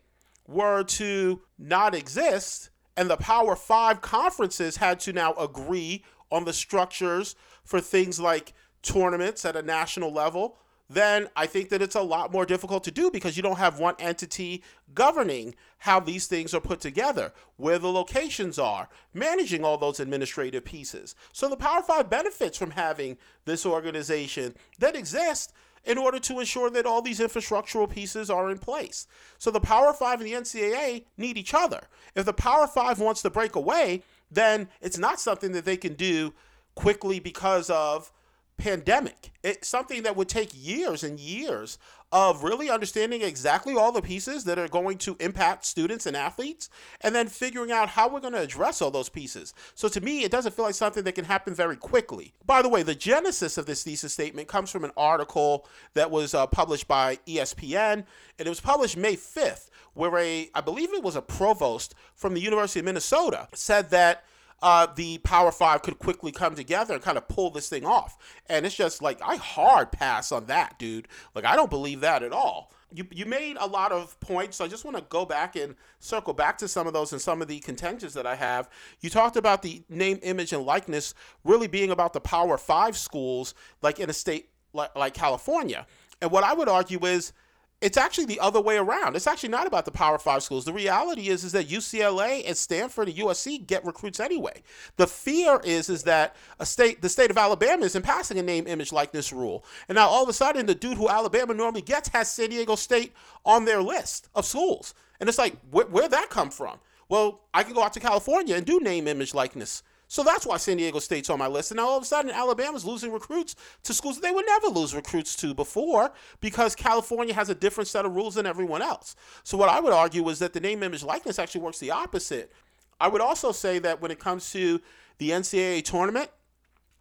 were 0.48 0.84
to 0.84 1.42
not 1.58 1.96
exist 1.96 2.70
and 2.96 3.10
the 3.10 3.18
Power 3.18 3.56
Five 3.56 4.02
conferences 4.02 4.78
had 4.78 5.00
to 5.02 5.14
now 5.14 5.34
agree 5.34 6.04
on 6.32 6.46
the 6.46 6.54
structures 6.54 7.36
for 7.64 7.82
things 7.82 8.20
like 8.20 8.54
tournaments 8.82 9.44
at 9.44 9.56
a 9.56 9.62
national 9.62 10.14
level, 10.14 10.58
then 10.90 11.28
I 11.36 11.48
think 11.48 11.70
that 11.70 11.82
it's 11.82 11.96
a 11.96 12.02
lot 12.02 12.32
more 12.32 12.46
difficult 12.46 12.84
to 12.84 12.92
do 12.92 13.10
because 13.10 13.36
you 13.36 13.44
don't 13.44 13.58
have 13.58 13.80
one 13.80 13.96
entity 14.00 14.64
governing 14.94 15.56
how 15.80 16.00
these 16.00 16.28
things 16.28 16.54
are 16.54 16.62
put 16.62 16.80
together, 16.80 17.34
where 17.58 17.80
the 17.80 17.92
locations 17.92 18.60
are, 18.60 18.90
managing 19.14 19.64
all 19.64 19.78
those 19.78 20.00
administrative 20.00 20.64
pieces. 20.64 21.16
So 21.34 21.50
the 21.50 21.58
Power 21.58 21.82
Five 21.82 22.10
benefits 22.10 22.58
from 22.58 22.72
having 22.72 23.18
this 23.46 23.66
organization 23.66 24.56
that 24.80 24.96
exists 24.96 25.54
in 25.86 25.98
order 25.98 26.20
to 26.20 26.40
ensure 26.40 26.70
that 26.72 26.86
all 26.86 27.02
these 27.02 27.20
infrastructural 27.20 27.90
pieces 27.90 28.30
are 28.30 28.50
in 28.50 28.58
place. 28.58 29.08
So 29.38 29.52
the 29.52 29.60
Power 29.60 29.94
Five 29.94 30.20
and 30.20 30.30
the 30.30 30.34
NCAA 30.34 31.06
need 31.18 31.38
each 31.38 31.54
other. 31.54 31.82
If 32.16 32.26
the 32.26 32.34
Power 32.34 32.68
Five 32.68 33.00
wants 33.00 33.22
to 33.24 33.30
break 33.30 33.56
away, 33.56 34.04
then 34.32 34.70
it's 34.82 34.98
not 34.98 35.20
something 35.20 35.52
that 35.54 35.66
they 35.66 35.78
can 35.78 35.94
do 35.94 36.34
quickly 36.76 37.20
because 37.20 37.70
of 37.70 38.12
pandemic. 38.58 39.32
It's 39.44 39.68
something 39.68 40.04
that 40.04 40.16
would 40.16 40.30
take 40.30 40.50
years 40.54 41.04
and 41.04 41.20
years 41.20 41.78
of 42.12 42.44
really 42.44 42.70
understanding 42.70 43.22
exactly 43.22 43.76
all 43.76 43.92
the 43.92 44.02
pieces 44.02 44.46
that 44.46 44.58
are 44.58 44.68
going 44.68 44.98
to 45.00 45.18
impact 45.20 45.66
students 45.66 46.06
and 46.06 46.16
athletes 46.16 46.70
and 47.02 47.14
then 47.14 47.28
figuring 47.28 47.72
out 47.72 47.90
how 47.90 48.08
we're 48.08 48.22
going 48.22 48.34
to 48.34 48.42
address 48.42 48.82
all 48.82 48.92
those 48.92 49.10
pieces. 49.10 49.54
So 49.74 49.90
to 49.90 50.00
me, 50.00 50.24
it 50.24 50.32
doesn't 50.32 50.56
feel 50.56 50.66
like 50.66 50.76
something 50.76 51.04
that 51.04 51.16
can 51.16 51.26
happen 51.26 51.54
very 51.54 51.76
quickly. 51.76 52.34
By 52.46 52.62
the 52.62 52.70
way, 52.70 52.84
the 52.84 52.96
genesis 52.96 53.58
of 53.58 53.66
this 53.66 53.84
thesis 53.84 54.14
statement 54.14 54.48
comes 54.48 54.72
from 54.72 54.86
an 54.86 54.92
article 54.96 55.68
that 55.94 56.10
was 56.10 56.34
uh, 56.34 56.48
published 56.48 56.88
by 56.88 57.18
ESPN 57.28 58.06
and 58.40 58.48
it 58.48 58.50
was 58.50 58.62
published 58.62 58.98
May 58.98 59.16
5th 59.16 59.70
where 59.94 60.18
a 60.18 60.50
I 60.54 60.62
believe 60.62 60.94
it 60.94 61.04
was 61.04 61.16
a 61.16 61.22
provost 61.22 61.96
from 62.14 62.34
the 62.34 62.42
University 62.42 62.80
of 62.80 62.86
Minnesota 62.86 63.48
said 63.54 63.90
that 63.90 64.24
uh, 64.62 64.88
the 64.96 65.18
Power 65.20 65.52
Five 65.52 65.82
could 65.82 66.00
quickly 66.00 66.32
come 66.32 66.56
together 66.56 66.94
and 66.94 67.04
kind 67.04 67.18
of 67.18 67.28
pull 67.28 67.50
this 67.52 67.70
thing 67.70 67.86
off. 67.86 68.18
And 68.48 68.66
it's 68.66 68.76
just 68.76 69.02
like, 69.02 69.22
I 69.22 69.36
hard 69.36 69.92
pass 69.92 70.32
on 70.32 70.46
that, 70.46 70.80
dude. 70.80 71.08
Like, 71.34 71.46
I 71.46 71.56
don't 71.56 71.70
believe 71.70 72.02
that 72.02 72.24
at 72.24 72.32
all. 72.32 72.72
you 72.92 73.06
you 73.12 73.26
made 73.26 73.58
a 73.60 73.68
lot 73.68 73.92
of 73.92 74.18
points. 74.20 74.58
So 74.58 74.66
I 74.66 74.68
just 74.68 74.86
want 74.86 74.98
to 74.98 75.04
go 75.10 75.26
back 75.26 75.56
and 75.56 75.76
circle 76.00 76.34
back 76.34 76.58
to 76.60 76.68
some 76.68 76.88
of 76.88 76.94
those 76.94 77.12
and 77.12 77.22
some 77.22 77.42
of 77.42 77.48
the 77.48 77.60
contentions 77.60 78.14
that 78.14 78.26
I 78.26 78.36
have. 78.36 78.70
You 79.02 79.10
talked 79.10 79.36
about 79.36 79.62
the 79.62 79.84
name, 79.90 80.20
image, 80.24 80.54
and 80.54 80.66
likeness 80.66 81.14
really 81.44 81.68
being 81.68 81.92
about 81.92 82.14
the 82.14 82.22
Power 82.22 82.58
Five 82.58 82.98
schools, 82.98 83.54
like 83.82 84.00
in 84.00 84.10
a 84.10 84.14
state 84.14 84.50
like, 84.74 84.96
like 84.96 85.14
California. 85.14 85.86
And 86.22 86.32
what 86.32 86.44
I 86.44 86.54
would 86.54 86.70
argue 86.70 87.06
is 87.06 87.34
it's 87.82 87.98
actually 87.98 88.26
the 88.26 88.40
other 88.40 88.62
way 88.62 88.78
around. 88.78 89.16
It's 89.16 89.28
actually 89.28 89.50
not 89.50 89.68
about 89.68 89.86
the 89.86 89.92
Power 89.92 90.18
Five 90.18 90.44
schools. 90.44 90.66
The 90.66 90.74
reality 90.74 91.28
is 91.28 91.44
is 91.44 91.52
that 91.52 91.68
UCLA 91.68 92.44
and 92.48 92.56
Stanford 92.56 93.10
and 93.10 93.18
USC 93.18 93.66
get 93.68 93.86
recruits 93.86 94.20
anyway. 94.20 94.64
The 94.96 95.08
fear 95.08 95.60
is 95.64 95.90
is 95.90 96.04
that 96.04 96.36
a 96.60 96.66
state, 96.66 97.02
the 97.02 97.10
state 97.10 97.32
of 97.32 97.38
Alabama, 97.38 97.86
isn't 97.86 98.02
passing 98.02 98.40
a 98.40 98.44
name, 98.44 98.66
image, 98.68 98.92
likeness 98.92 99.34
rule, 99.34 99.66
and 99.90 99.96
now 99.96 100.08
all 100.08 100.24
of 100.24 100.30
a 100.30 100.34
sudden 100.34 100.66
the 100.66 100.76
dude 100.76 100.98
who 100.98 101.10
Alabama 101.10 101.54
normally 101.54 101.82
gets 101.82 102.10
has 102.10 102.32
San 102.32 102.50
Diego 102.50 102.76
State 102.76 103.14
on 103.46 103.66
their 103.66 103.82
list 103.82 104.30
of 104.36 104.46
schools, 104.46 104.94
and 105.20 105.28
it's 105.28 105.38
like 105.38 105.58
where 105.72 105.86
where'd 105.86 106.12
that 106.12 106.30
come 106.30 106.50
from? 106.50 106.80
Well, 107.10 107.42
I 107.54 107.64
can 107.64 107.74
go 107.74 107.84
out 107.84 107.94
to 107.94 108.00
California 108.00 108.56
and 108.56 108.66
do 108.66 108.80
name, 108.80 109.08
image, 109.08 109.34
likeness 109.34 109.84
so 110.08 110.24
that's 110.24 110.46
why 110.46 110.58
San 110.58 110.78
Diego 110.78 111.00
State's 111.00 111.30
on 111.30 111.40
my 111.40 111.48
list. 111.48 111.72
And 111.72 111.78
now 111.78 111.88
all 111.88 111.98
of 111.98 112.04
a 112.04 112.06
sudden, 112.06 112.32
Alabama's 112.32 112.86
losing 112.86 113.12
recruits 113.12 113.56
to 113.84 113.94
schools 113.94 114.16
that 114.16 114.22
they 114.22 114.32
would 114.32 114.46
never 114.46 114.68
lose 114.68 114.96
recruits 114.96 115.36
to 115.38 115.54
before 115.54 116.12
because 116.42 116.76
California 116.76 117.34
has 117.34 117.50
a 117.50 117.56
different 117.56 117.88
set 117.88 118.06
of 118.06 118.16
rules 118.16 118.36
than 118.36 118.46
everyone 118.46 118.82
else. 118.82 119.16
So 119.44 119.58
what 119.58 119.70
I 119.70 119.80
would 119.80 119.94
argue 119.94 120.28
is 120.30 120.40
that 120.40 120.54
the 120.54 120.60
name, 120.60 120.84
image, 120.84 121.04
likeness 121.04 121.40
actually 121.40 121.62
works 121.62 121.80
the 121.80 121.92
opposite. 121.92 122.52
I 123.00 123.08
would 123.08 123.22
also 123.22 123.52
say 123.52 123.80
that 123.80 124.02
when 124.02 124.12
it 124.12 124.20
comes 124.20 124.52
to 124.52 124.80
the 125.18 125.32
NCAA 125.32 125.84
tournament, 125.84 126.30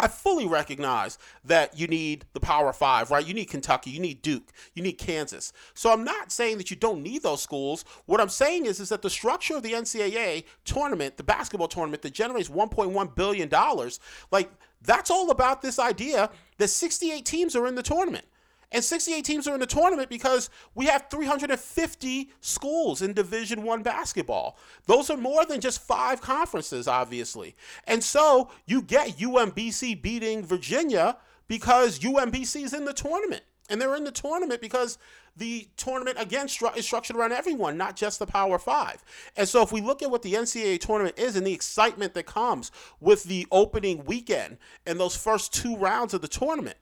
I 0.00 0.08
fully 0.08 0.46
recognize 0.46 1.18
that 1.44 1.78
you 1.78 1.86
need 1.86 2.26
the 2.32 2.40
Power 2.40 2.72
Five, 2.72 3.10
right? 3.10 3.24
You 3.24 3.32
need 3.32 3.46
Kentucky, 3.46 3.90
you 3.90 4.00
need 4.00 4.22
Duke, 4.22 4.52
you 4.74 4.82
need 4.82 4.94
Kansas. 4.94 5.52
So 5.74 5.92
I'm 5.92 6.02
not 6.02 6.32
saying 6.32 6.58
that 6.58 6.70
you 6.70 6.76
don't 6.76 7.02
need 7.02 7.22
those 7.22 7.42
schools. 7.42 7.84
What 8.06 8.20
I'm 8.20 8.28
saying 8.28 8.66
is, 8.66 8.80
is 8.80 8.88
that 8.88 9.02
the 9.02 9.10
structure 9.10 9.56
of 9.56 9.62
the 9.62 9.72
NCAA 9.72 10.44
tournament, 10.64 11.16
the 11.16 11.22
basketball 11.22 11.68
tournament 11.68 12.02
that 12.02 12.12
generates 12.12 12.48
1.1 12.48 13.14
billion 13.14 13.48
dollars, 13.48 14.00
like 14.32 14.50
that's 14.82 15.10
all 15.10 15.30
about 15.30 15.62
this 15.62 15.78
idea 15.78 16.30
that 16.58 16.68
68 16.68 17.24
teams 17.24 17.54
are 17.54 17.66
in 17.66 17.76
the 17.76 17.82
tournament. 17.82 18.24
And 18.74 18.82
68 18.82 19.24
teams 19.24 19.46
are 19.46 19.54
in 19.54 19.60
the 19.60 19.66
tournament 19.66 20.10
because 20.10 20.50
we 20.74 20.86
have 20.86 21.06
350 21.08 22.30
schools 22.40 23.02
in 23.02 23.12
Division 23.12 23.62
1 23.62 23.84
basketball. 23.84 24.58
Those 24.86 25.10
are 25.10 25.16
more 25.16 25.44
than 25.46 25.60
just 25.60 25.80
five 25.80 26.20
conferences 26.20 26.88
obviously. 26.88 27.54
And 27.86 28.02
so 28.02 28.50
you 28.66 28.82
get 28.82 29.16
UMBC 29.18 30.02
beating 30.02 30.44
Virginia 30.44 31.18
because 31.46 32.00
UMBC 32.00 32.64
is 32.64 32.74
in 32.74 32.84
the 32.84 32.92
tournament. 32.92 33.44
And 33.70 33.80
they're 33.80 33.94
in 33.94 34.04
the 34.04 34.10
tournament 34.10 34.60
because 34.60 34.98
the 35.36 35.68
tournament 35.76 36.20
again 36.20 36.48
stru- 36.48 36.76
is 36.76 36.84
structured 36.84 37.16
around 37.16 37.32
everyone, 37.32 37.78
not 37.78 37.94
just 37.94 38.18
the 38.18 38.26
Power 38.26 38.58
Five. 38.58 39.02
And 39.36 39.48
so, 39.48 39.62
if 39.62 39.72
we 39.72 39.80
look 39.80 40.02
at 40.02 40.10
what 40.10 40.20
the 40.20 40.34
NCAA 40.34 40.80
tournament 40.80 41.18
is 41.18 41.34
and 41.34 41.46
the 41.46 41.54
excitement 41.54 42.12
that 42.12 42.26
comes 42.26 42.70
with 43.00 43.24
the 43.24 43.46
opening 43.50 44.04
weekend 44.04 44.58
and 44.84 45.00
those 45.00 45.16
first 45.16 45.54
two 45.54 45.76
rounds 45.76 46.12
of 46.12 46.20
the 46.20 46.28
tournament, 46.28 46.76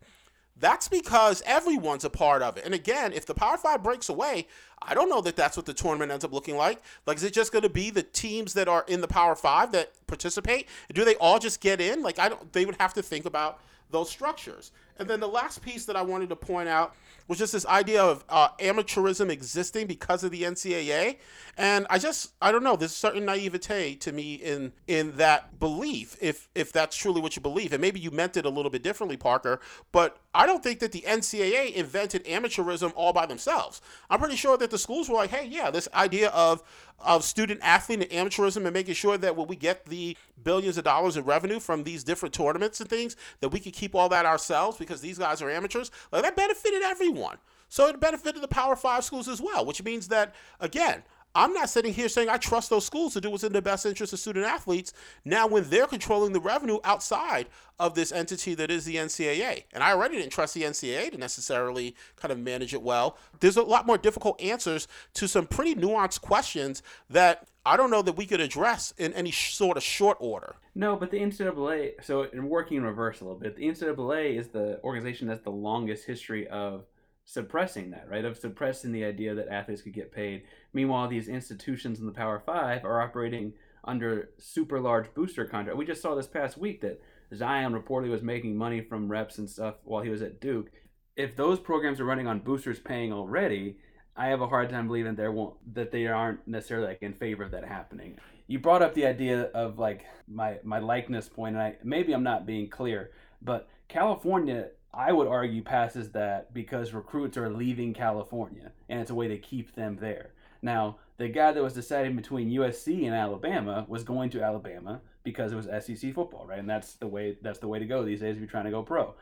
that's 0.62 0.86
because 0.86 1.42
everyone's 1.44 2.04
a 2.04 2.10
part 2.10 2.40
of 2.40 2.56
it. 2.56 2.64
And 2.64 2.72
again, 2.72 3.12
if 3.12 3.26
the 3.26 3.34
Power 3.34 3.56
Five 3.58 3.82
breaks 3.82 4.08
away, 4.08 4.46
I 4.80 4.94
don't 4.94 5.08
know 5.08 5.20
that 5.20 5.34
that's 5.34 5.56
what 5.56 5.66
the 5.66 5.74
tournament 5.74 6.12
ends 6.12 6.24
up 6.24 6.32
looking 6.32 6.56
like. 6.56 6.80
Like, 7.04 7.16
is 7.16 7.24
it 7.24 7.34
just 7.34 7.50
going 7.50 7.64
to 7.64 7.68
be 7.68 7.90
the 7.90 8.04
teams 8.04 8.54
that 8.54 8.68
are 8.68 8.84
in 8.86 9.00
the 9.00 9.08
Power 9.08 9.34
Five 9.34 9.72
that 9.72 9.90
participate? 10.06 10.68
Do 10.94 11.04
they 11.04 11.16
all 11.16 11.40
just 11.40 11.60
get 11.60 11.80
in? 11.80 12.00
Like, 12.00 12.20
I 12.20 12.28
don't. 12.28 12.52
They 12.52 12.64
would 12.64 12.76
have 12.78 12.94
to 12.94 13.02
think 13.02 13.26
about 13.26 13.60
those 13.90 14.08
structures. 14.08 14.70
And 14.98 15.08
then 15.08 15.20
the 15.20 15.28
last 15.28 15.62
piece 15.62 15.84
that 15.86 15.96
I 15.96 16.02
wanted 16.02 16.28
to 16.30 16.36
point 16.36 16.68
out 16.68 16.94
was 17.28 17.38
just 17.38 17.52
this 17.52 17.66
idea 17.66 18.02
of 18.02 18.24
uh, 18.28 18.48
amateurism 18.60 19.30
existing 19.30 19.86
because 19.86 20.24
of 20.24 20.30
the 20.30 20.42
NCAA. 20.42 21.18
And 21.56 21.86
I 21.88 21.98
just, 21.98 22.32
I 22.40 22.50
don't 22.50 22.62
know, 22.62 22.76
there's 22.76 22.92
a 22.92 22.94
certain 22.94 23.24
naivete 23.24 23.96
to 23.96 24.12
me 24.12 24.34
in 24.34 24.72
in 24.86 25.16
that 25.16 25.58
belief, 25.58 26.16
if 26.20 26.48
if 26.54 26.72
that's 26.72 26.96
truly 26.96 27.20
what 27.20 27.36
you 27.36 27.42
believe. 27.42 27.72
And 27.72 27.80
maybe 27.80 28.00
you 28.00 28.10
meant 28.10 28.36
it 28.36 28.44
a 28.44 28.50
little 28.50 28.70
bit 28.70 28.82
differently, 28.82 29.16
Parker, 29.16 29.60
but 29.92 30.18
I 30.34 30.46
don't 30.46 30.62
think 30.62 30.78
that 30.80 30.92
the 30.92 31.02
NCAA 31.02 31.74
invented 31.74 32.24
amateurism 32.24 32.92
all 32.96 33.12
by 33.12 33.26
themselves. 33.26 33.82
I'm 34.08 34.18
pretty 34.18 34.36
sure 34.36 34.56
that 34.56 34.70
the 34.70 34.78
schools 34.78 35.08
were 35.08 35.16
like, 35.16 35.30
hey, 35.30 35.46
yeah, 35.46 35.70
this 35.70 35.88
idea 35.94 36.30
of 36.30 36.62
of 37.04 37.24
student 37.24 37.60
athlete 37.62 38.00
and 38.00 38.10
amateurism 38.10 38.64
and 38.64 38.72
making 38.72 38.94
sure 38.94 39.18
that 39.18 39.36
when 39.36 39.48
we 39.48 39.56
get 39.56 39.86
the 39.86 40.16
billions 40.42 40.78
of 40.78 40.84
dollars 40.84 41.16
in 41.16 41.24
revenue 41.24 41.60
from 41.60 41.84
these 41.84 42.04
different 42.04 42.34
tournaments 42.34 42.80
and 42.80 42.88
things, 42.88 43.16
that 43.40 43.48
we 43.48 43.60
can 43.60 43.72
keep 43.72 43.94
all 43.94 44.08
that 44.08 44.24
ourselves 44.24 44.78
because 44.86 45.00
these 45.00 45.18
guys 45.18 45.40
are 45.42 45.50
amateurs. 45.50 45.90
Like 46.10 46.22
that 46.22 46.36
benefited 46.36 46.82
everyone. 46.82 47.38
So 47.68 47.88
it 47.88 47.98
benefited 48.00 48.42
the 48.42 48.48
Power 48.48 48.76
Five 48.76 49.04
schools 49.04 49.28
as 49.28 49.40
well, 49.40 49.64
which 49.64 49.82
means 49.82 50.08
that 50.08 50.34
again, 50.60 51.02
I'm 51.34 51.52
not 51.54 51.70
sitting 51.70 51.94
here 51.94 52.08
saying 52.08 52.28
I 52.28 52.36
trust 52.36 52.68
those 52.68 52.84
schools 52.84 53.14
to 53.14 53.20
do 53.20 53.30
what's 53.30 53.44
in 53.44 53.52
the 53.52 53.62
best 53.62 53.86
interest 53.86 54.12
of 54.12 54.18
student 54.18 54.44
athletes 54.44 54.92
now 55.24 55.46
when 55.46 55.68
they're 55.70 55.86
controlling 55.86 56.32
the 56.32 56.40
revenue 56.40 56.78
outside 56.84 57.46
of 57.78 57.94
this 57.94 58.12
entity 58.12 58.54
that 58.54 58.70
is 58.70 58.84
the 58.84 58.96
NCAA. 58.96 59.64
And 59.72 59.82
I 59.82 59.92
already 59.92 60.18
didn't 60.18 60.32
trust 60.32 60.54
the 60.54 60.62
NCAA 60.62 61.10
to 61.12 61.18
necessarily 61.18 61.96
kind 62.16 62.32
of 62.32 62.38
manage 62.38 62.74
it 62.74 62.82
well. 62.82 63.16
There's 63.40 63.56
a 63.56 63.62
lot 63.62 63.86
more 63.86 63.96
difficult 63.96 64.40
answers 64.42 64.86
to 65.14 65.26
some 65.26 65.46
pretty 65.46 65.74
nuanced 65.74 66.20
questions 66.20 66.82
that 67.08 67.48
I 67.64 67.76
don't 67.76 67.90
know 67.90 68.02
that 68.02 68.16
we 68.16 68.26
could 68.26 68.40
address 68.40 68.92
in 68.98 69.12
any 69.14 69.30
sort 69.30 69.76
of 69.76 69.82
short 69.82 70.18
order. 70.20 70.56
No, 70.74 70.96
but 70.96 71.10
the 71.10 71.18
NCAA, 71.18 72.02
so 72.02 72.24
in 72.24 72.48
working 72.48 72.78
in 72.78 72.82
reverse 72.82 73.20
a 73.20 73.24
little 73.24 73.38
bit, 73.38 73.56
the 73.56 73.68
NCAA 73.68 74.38
is 74.38 74.48
the 74.48 74.80
organization 74.82 75.28
that's 75.28 75.42
the 75.42 75.50
longest 75.50 76.04
history 76.04 76.48
of 76.48 76.84
suppressing 77.24 77.90
that, 77.90 78.08
right? 78.08 78.24
Of 78.24 78.38
suppressing 78.38 78.92
the 78.92 79.04
idea 79.04 79.34
that 79.34 79.48
athletes 79.48 79.82
could 79.82 79.94
get 79.94 80.12
paid. 80.12 80.42
Meanwhile, 80.72 81.08
these 81.08 81.28
institutions 81.28 82.00
in 82.00 82.06
the 82.06 82.12
Power 82.12 82.42
Five 82.44 82.84
are 82.84 83.00
operating 83.00 83.54
under 83.84 84.30
super 84.38 84.80
large 84.80 85.12
booster 85.14 85.44
contract. 85.44 85.78
We 85.78 85.84
just 85.84 86.02
saw 86.02 86.14
this 86.14 86.26
past 86.26 86.56
week 86.56 86.80
that 86.82 87.00
Zion 87.34 87.72
reportedly 87.72 88.10
was 88.10 88.22
making 88.22 88.56
money 88.56 88.80
from 88.80 89.10
reps 89.10 89.38
and 89.38 89.48
stuff 89.48 89.76
while 89.84 90.02
he 90.02 90.10
was 90.10 90.22
at 90.22 90.40
Duke. 90.40 90.70
If 91.16 91.36
those 91.36 91.58
programs 91.58 92.00
are 92.00 92.04
running 92.04 92.26
on 92.26 92.40
boosters 92.40 92.78
paying 92.78 93.12
already, 93.12 93.76
I 94.16 94.26
have 94.28 94.40
a 94.40 94.46
hard 94.46 94.70
time 94.70 94.86
believing 94.86 95.14
there 95.14 95.32
won't 95.32 95.56
that 95.74 95.90
they 95.90 96.06
aren't 96.06 96.46
necessarily 96.46 96.88
like 96.88 97.02
in 97.02 97.14
favor 97.14 97.42
of 97.42 97.50
that 97.52 97.64
happening. 97.64 98.18
You 98.46 98.58
brought 98.58 98.82
up 98.82 98.94
the 98.94 99.06
idea 99.06 99.44
of 99.54 99.78
like 99.78 100.04
my 100.28 100.58
my 100.62 100.78
likeness 100.78 101.28
point, 101.28 101.54
and 101.54 101.62
I 101.62 101.76
maybe 101.82 102.12
I'm 102.12 102.22
not 102.22 102.46
being 102.46 102.68
clear, 102.68 103.10
but 103.40 103.68
California 103.88 104.68
I 104.94 105.12
would 105.12 105.26
argue 105.26 105.62
passes 105.62 106.10
that 106.10 106.52
because 106.52 106.92
recruits 106.92 107.36
are 107.38 107.48
leaving 107.48 107.94
California 107.94 108.72
and 108.88 109.00
it's 109.00 109.10
a 109.10 109.14
way 109.14 109.28
to 109.28 109.38
keep 109.38 109.74
them 109.74 109.96
there. 110.00 110.30
Now, 110.60 110.96
the 111.16 111.28
guy 111.28 111.52
that 111.52 111.62
was 111.62 111.74
deciding 111.74 112.14
between 112.14 112.50
USC 112.50 113.06
and 113.06 113.14
Alabama 113.14 113.84
was 113.88 114.04
going 114.04 114.30
to 114.30 114.42
Alabama 114.42 115.00
because 115.24 115.52
it 115.52 115.56
was 115.56 115.66
SEC 115.84 116.14
football, 116.14 116.46
right? 116.46 116.58
And 116.58 116.68
that's 116.68 116.94
the 116.94 117.06
way 117.06 117.36
that's 117.42 117.58
the 117.58 117.68
way 117.68 117.78
to 117.78 117.84
go 117.84 118.04
these 118.04 118.20
days 118.20 118.36
if 118.36 118.40
you're 118.40 118.50
trying 118.50 118.64
to 118.64 118.70
go 118.70 118.82
pro. 118.82 119.14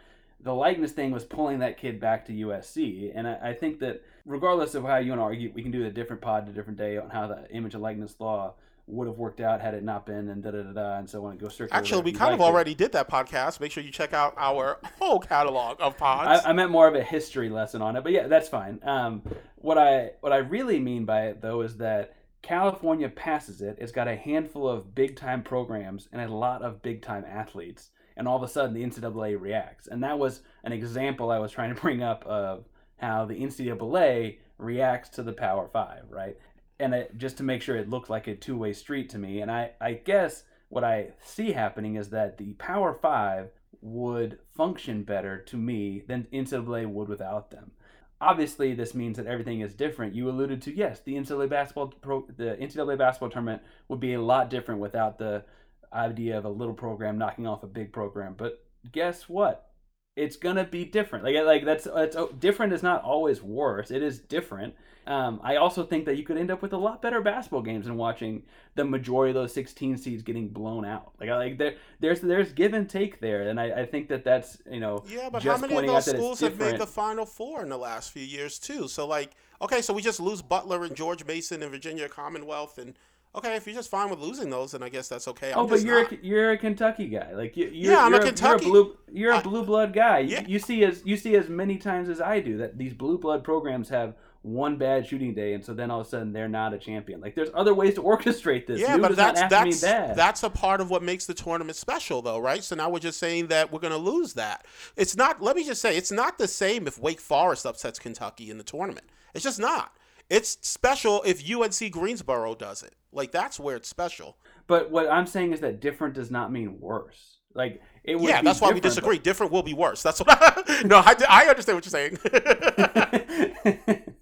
The 0.42 0.54
likeness 0.54 0.92
thing 0.92 1.10
was 1.10 1.24
pulling 1.24 1.58
that 1.58 1.78
kid 1.78 2.00
back 2.00 2.24
to 2.26 2.32
USC, 2.32 3.12
and 3.14 3.28
I, 3.28 3.50
I 3.50 3.54
think 3.54 3.78
that 3.80 4.02
regardless 4.24 4.74
of 4.74 4.84
how 4.84 4.96
you 4.96 5.10
want 5.10 5.20
to 5.20 5.24
argue, 5.24 5.52
we 5.54 5.62
can 5.62 5.70
do 5.70 5.84
a 5.84 5.90
different 5.90 6.22
pod 6.22 6.48
a 6.48 6.52
different 6.52 6.78
day 6.78 6.96
on 6.96 7.10
how 7.10 7.26
the 7.26 7.46
image 7.50 7.74
and 7.74 7.82
likeness 7.82 8.16
law 8.18 8.54
would 8.86 9.06
have 9.06 9.18
worked 9.18 9.40
out 9.40 9.60
had 9.60 9.74
it 9.74 9.82
not 9.82 10.06
been, 10.06 10.28
and 10.28 10.42
da 10.42 10.50
da 10.50 10.62
da 10.62 10.72
da, 10.72 10.98
and 10.98 11.08
so 11.08 11.24
on. 11.24 11.32
and 11.32 11.40
Go 11.40 11.48
circle. 11.48 11.76
Actually, 11.76 12.02
we 12.02 12.12
kind 12.12 12.34
of 12.34 12.40
already 12.40 12.74
did 12.74 12.92
that 12.92 13.08
podcast. 13.08 13.60
Make 13.60 13.72
sure 13.72 13.82
you 13.82 13.90
check 13.90 14.12
out 14.12 14.34
our 14.36 14.78
whole 14.98 15.18
catalog 15.18 15.76
of 15.80 15.96
pods. 15.96 16.44
I, 16.44 16.50
I, 16.50 16.52
meant 16.52 16.70
more 16.70 16.88
of 16.88 16.94
a 16.94 17.02
history 17.02 17.48
lesson 17.48 17.82
on 17.82 17.96
it, 17.96 18.02
but 18.02 18.12
yeah, 18.12 18.26
that's 18.26 18.48
fine. 18.48 18.80
Um, 18.82 19.22
what 19.56 19.78
I 19.78 20.12
what 20.20 20.32
I 20.32 20.38
really 20.38 20.80
mean 20.80 21.04
by 21.04 21.26
it 21.26 21.40
though 21.40 21.62
is 21.62 21.76
that 21.78 22.16
California 22.42 23.08
passes 23.08 23.60
it. 23.60 23.76
It's 23.80 23.92
got 23.92 24.08
a 24.08 24.16
handful 24.16 24.68
of 24.68 24.94
big 24.94 25.16
time 25.16 25.42
programs 25.42 26.08
and 26.12 26.22
a 26.22 26.34
lot 26.34 26.62
of 26.62 26.82
big 26.82 27.02
time 27.02 27.24
athletes, 27.28 27.90
and 28.16 28.26
all 28.26 28.36
of 28.36 28.42
a 28.42 28.48
sudden 28.48 28.74
the 28.74 28.84
NCAA 28.84 29.40
reacts, 29.40 29.86
and 29.86 30.02
that 30.02 30.18
was 30.18 30.40
an 30.64 30.72
example 30.72 31.30
I 31.30 31.38
was 31.38 31.52
trying 31.52 31.74
to 31.74 31.80
bring 31.80 32.02
up 32.02 32.24
of 32.26 32.64
how 32.96 33.24
the 33.24 33.34
NCAA 33.34 34.38
reacts 34.58 35.08
to 35.10 35.22
the 35.22 35.32
Power 35.32 35.68
Five, 35.72 36.04
right? 36.10 36.36
And 36.80 37.06
just 37.16 37.36
to 37.36 37.42
make 37.42 37.62
sure 37.62 37.76
it 37.76 37.90
looked 37.90 38.10
like 38.10 38.26
a 38.26 38.34
two-way 38.34 38.72
street 38.72 39.10
to 39.10 39.18
me. 39.18 39.40
And 39.40 39.50
I, 39.50 39.72
I 39.80 39.92
guess 39.92 40.44
what 40.68 40.84
I 40.84 41.08
see 41.22 41.52
happening 41.52 41.96
is 41.96 42.10
that 42.10 42.38
the 42.38 42.54
Power 42.54 42.94
Five 42.94 43.50
would 43.82 44.38
function 44.54 45.02
better 45.02 45.38
to 45.38 45.56
me 45.56 46.02
than 46.06 46.26
NCAA 46.32 46.86
would 46.86 47.08
without 47.08 47.50
them. 47.50 47.72
Obviously, 48.20 48.74
this 48.74 48.94
means 48.94 49.16
that 49.16 49.26
everything 49.26 49.60
is 49.60 49.74
different. 49.74 50.14
You 50.14 50.28
alluded 50.28 50.60
to 50.62 50.76
yes, 50.76 51.00
the 51.00 51.14
NCAA 51.14 51.48
basketball 51.48 51.88
pro, 51.88 52.26
the 52.36 52.56
NCAA 52.60 52.98
basketball 52.98 53.30
tournament 53.30 53.62
would 53.88 54.00
be 54.00 54.14
a 54.14 54.20
lot 54.20 54.50
different 54.50 54.80
without 54.80 55.18
the 55.18 55.44
idea 55.92 56.36
of 56.36 56.44
a 56.44 56.50
little 56.50 56.74
program 56.74 57.18
knocking 57.18 57.46
off 57.46 57.62
a 57.62 57.66
big 57.66 57.92
program. 57.92 58.34
But 58.36 58.62
guess 58.92 59.28
what? 59.28 59.69
It's 60.16 60.36
gonna 60.36 60.64
be 60.64 60.84
different. 60.84 61.24
Like 61.24 61.36
like 61.44 61.64
that's 61.64 61.86
it's 61.86 62.16
different 62.38 62.72
is 62.72 62.82
not 62.82 63.02
always 63.02 63.42
worse. 63.42 63.90
It 63.90 64.02
is 64.02 64.18
different. 64.18 64.74
Um, 65.06 65.40
I 65.42 65.56
also 65.56 65.82
think 65.82 66.04
that 66.04 66.16
you 66.16 66.24
could 66.24 66.36
end 66.36 66.50
up 66.50 66.62
with 66.62 66.72
a 66.72 66.76
lot 66.76 67.00
better 67.00 67.20
basketball 67.20 67.62
games 67.62 67.86
than 67.86 67.96
watching 67.96 68.42
the 68.74 68.84
majority 68.84 69.30
of 69.30 69.34
those 69.34 69.52
16 69.54 69.96
seeds 69.96 70.22
getting 70.22 70.48
blown 70.48 70.84
out. 70.84 71.12
Like, 71.18 71.30
I 71.30 71.36
like 71.36 71.58
there, 71.58 71.74
there's 72.00 72.20
there's 72.20 72.52
give 72.52 72.74
and 72.74 72.88
take 72.88 73.20
there, 73.20 73.48
and 73.48 73.58
I, 73.58 73.80
I 73.80 73.86
think 73.86 74.08
that 74.08 74.24
that's 74.24 74.58
you 74.70 74.80
know 74.80 75.02
yeah. 75.08 75.28
But 75.30 75.42
how 75.42 75.56
many 75.56 75.76
of 75.76 75.86
those 75.86 76.06
schools 76.06 76.40
have 76.40 76.58
made 76.58 76.78
the 76.78 76.86
Final 76.86 77.24
Four 77.24 77.62
in 77.62 77.68
the 77.68 77.78
last 77.78 78.12
few 78.12 78.24
years 78.24 78.58
too? 78.58 78.88
So 78.88 79.06
like, 79.06 79.32
okay, 79.62 79.80
so 79.80 79.94
we 79.94 80.02
just 80.02 80.20
lose 80.20 80.42
Butler 80.42 80.84
and 80.84 80.94
George 80.94 81.24
Mason 81.24 81.62
and 81.62 81.70
Virginia 81.70 82.08
Commonwealth 82.08 82.78
and 82.78 82.94
Okay, 83.32 83.54
if 83.54 83.64
you're 83.64 83.76
just 83.76 83.90
fine 83.90 84.10
with 84.10 84.18
losing 84.18 84.50
those, 84.50 84.72
then 84.72 84.82
I 84.82 84.88
guess 84.88 85.08
that's 85.08 85.28
okay. 85.28 85.52
Oh, 85.54 85.60
I'm 85.60 85.66
oh, 85.66 85.68
but 85.68 85.82
you're 85.82 86.02
not. 86.02 86.12
a, 86.12 86.18
you're 86.20 86.50
a 86.50 86.58
Kentucky 86.58 87.06
guy, 87.06 87.32
like 87.32 87.56
you, 87.56 87.66
you're, 87.66 87.92
yeah, 87.92 88.04
I'm 88.04 88.12
you're 88.12 88.22
a 88.22 88.24
Kentucky. 88.24 88.66
You're 88.66 88.80
a 88.80 88.84
blue, 88.84 88.96
you're 89.12 89.32
a 89.32 89.40
blue 89.40 89.64
blood 89.64 89.92
guy. 89.92 90.20
Yeah. 90.20 90.40
You, 90.40 90.54
you 90.54 90.58
see 90.58 90.84
as 90.84 91.02
you 91.04 91.16
see 91.16 91.36
as 91.36 91.48
many 91.48 91.78
times 91.78 92.08
as 92.08 92.20
I 92.20 92.40
do 92.40 92.58
that 92.58 92.76
these 92.76 92.92
blue 92.92 93.18
blood 93.18 93.44
programs 93.44 93.88
have 93.90 94.14
one 94.42 94.78
bad 94.78 95.06
shooting 95.06 95.34
day, 95.34 95.52
and 95.52 95.64
so 95.64 95.74
then 95.74 95.90
all 95.90 96.00
of 96.00 96.06
a 96.06 96.10
sudden 96.10 96.32
they're 96.32 96.48
not 96.48 96.72
a 96.72 96.78
champion. 96.78 97.20
Like 97.20 97.34
there's 97.34 97.50
other 97.54 97.74
ways 97.74 97.94
to 97.94 98.02
orchestrate 98.02 98.66
this. 98.66 98.80
Yeah, 98.80 98.96
New 98.96 99.02
but 99.02 99.16
that's 99.16 99.42
that's 99.42 99.80
that's 99.80 100.42
a 100.42 100.50
part 100.50 100.80
of 100.80 100.90
what 100.90 101.02
makes 101.02 101.26
the 101.26 101.34
tournament 101.34 101.76
special, 101.76 102.22
though, 102.22 102.38
right? 102.38 102.64
So 102.64 102.74
now 102.74 102.90
we're 102.90 102.98
just 102.98 103.18
saying 103.18 103.48
that 103.48 103.72
we're 103.72 103.80
going 103.80 103.92
to 103.92 103.98
lose 103.98 104.34
that. 104.34 104.66
It's 104.96 105.16
not. 105.16 105.42
Let 105.42 105.56
me 105.56 105.64
just 105.64 105.80
say, 105.80 105.96
it's 105.96 106.12
not 106.12 106.38
the 106.38 106.48
same 106.48 106.86
if 106.86 106.98
Wake 106.98 107.20
Forest 107.20 107.66
upsets 107.66 107.98
Kentucky 107.98 108.50
in 108.50 108.58
the 108.58 108.64
tournament. 108.64 109.06
It's 109.34 109.44
just 109.44 109.60
not. 109.60 109.96
It's 110.30 110.58
special 110.62 111.22
if 111.26 111.42
UNC 111.50 111.90
Greensboro 111.92 112.54
does 112.54 112.84
it. 112.84 112.94
Like 113.12 113.32
that's 113.32 113.58
where 113.58 113.74
it's 113.76 113.88
special. 113.88 114.36
But 114.68 114.90
what 114.90 115.10
I'm 115.10 115.26
saying 115.26 115.52
is 115.52 115.60
that 115.60 115.80
different 115.80 116.14
does 116.14 116.30
not 116.30 116.52
mean 116.52 116.78
worse. 116.78 117.38
Like 117.52 117.82
it 118.04 118.18
would. 118.18 118.28
Yeah, 118.28 118.40
that's 118.40 118.60
why 118.60 118.70
we 118.70 118.78
disagree. 118.78 119.16
But... 119.16 119.24
Different 119.24 119.50
will 119.50 119.64
be 119.64 119.74
worse. 119.74 120.04
That's 120.04 120.20
what. 120.20 120.28
I, 120.30 120.82
no, 120.86 120.98
I, 120.98 121.16
I 121.28 121.46
understand 121.46 121.76
what 121.76 121.84
you're 121.84 121.90
saying. 121.90 122.16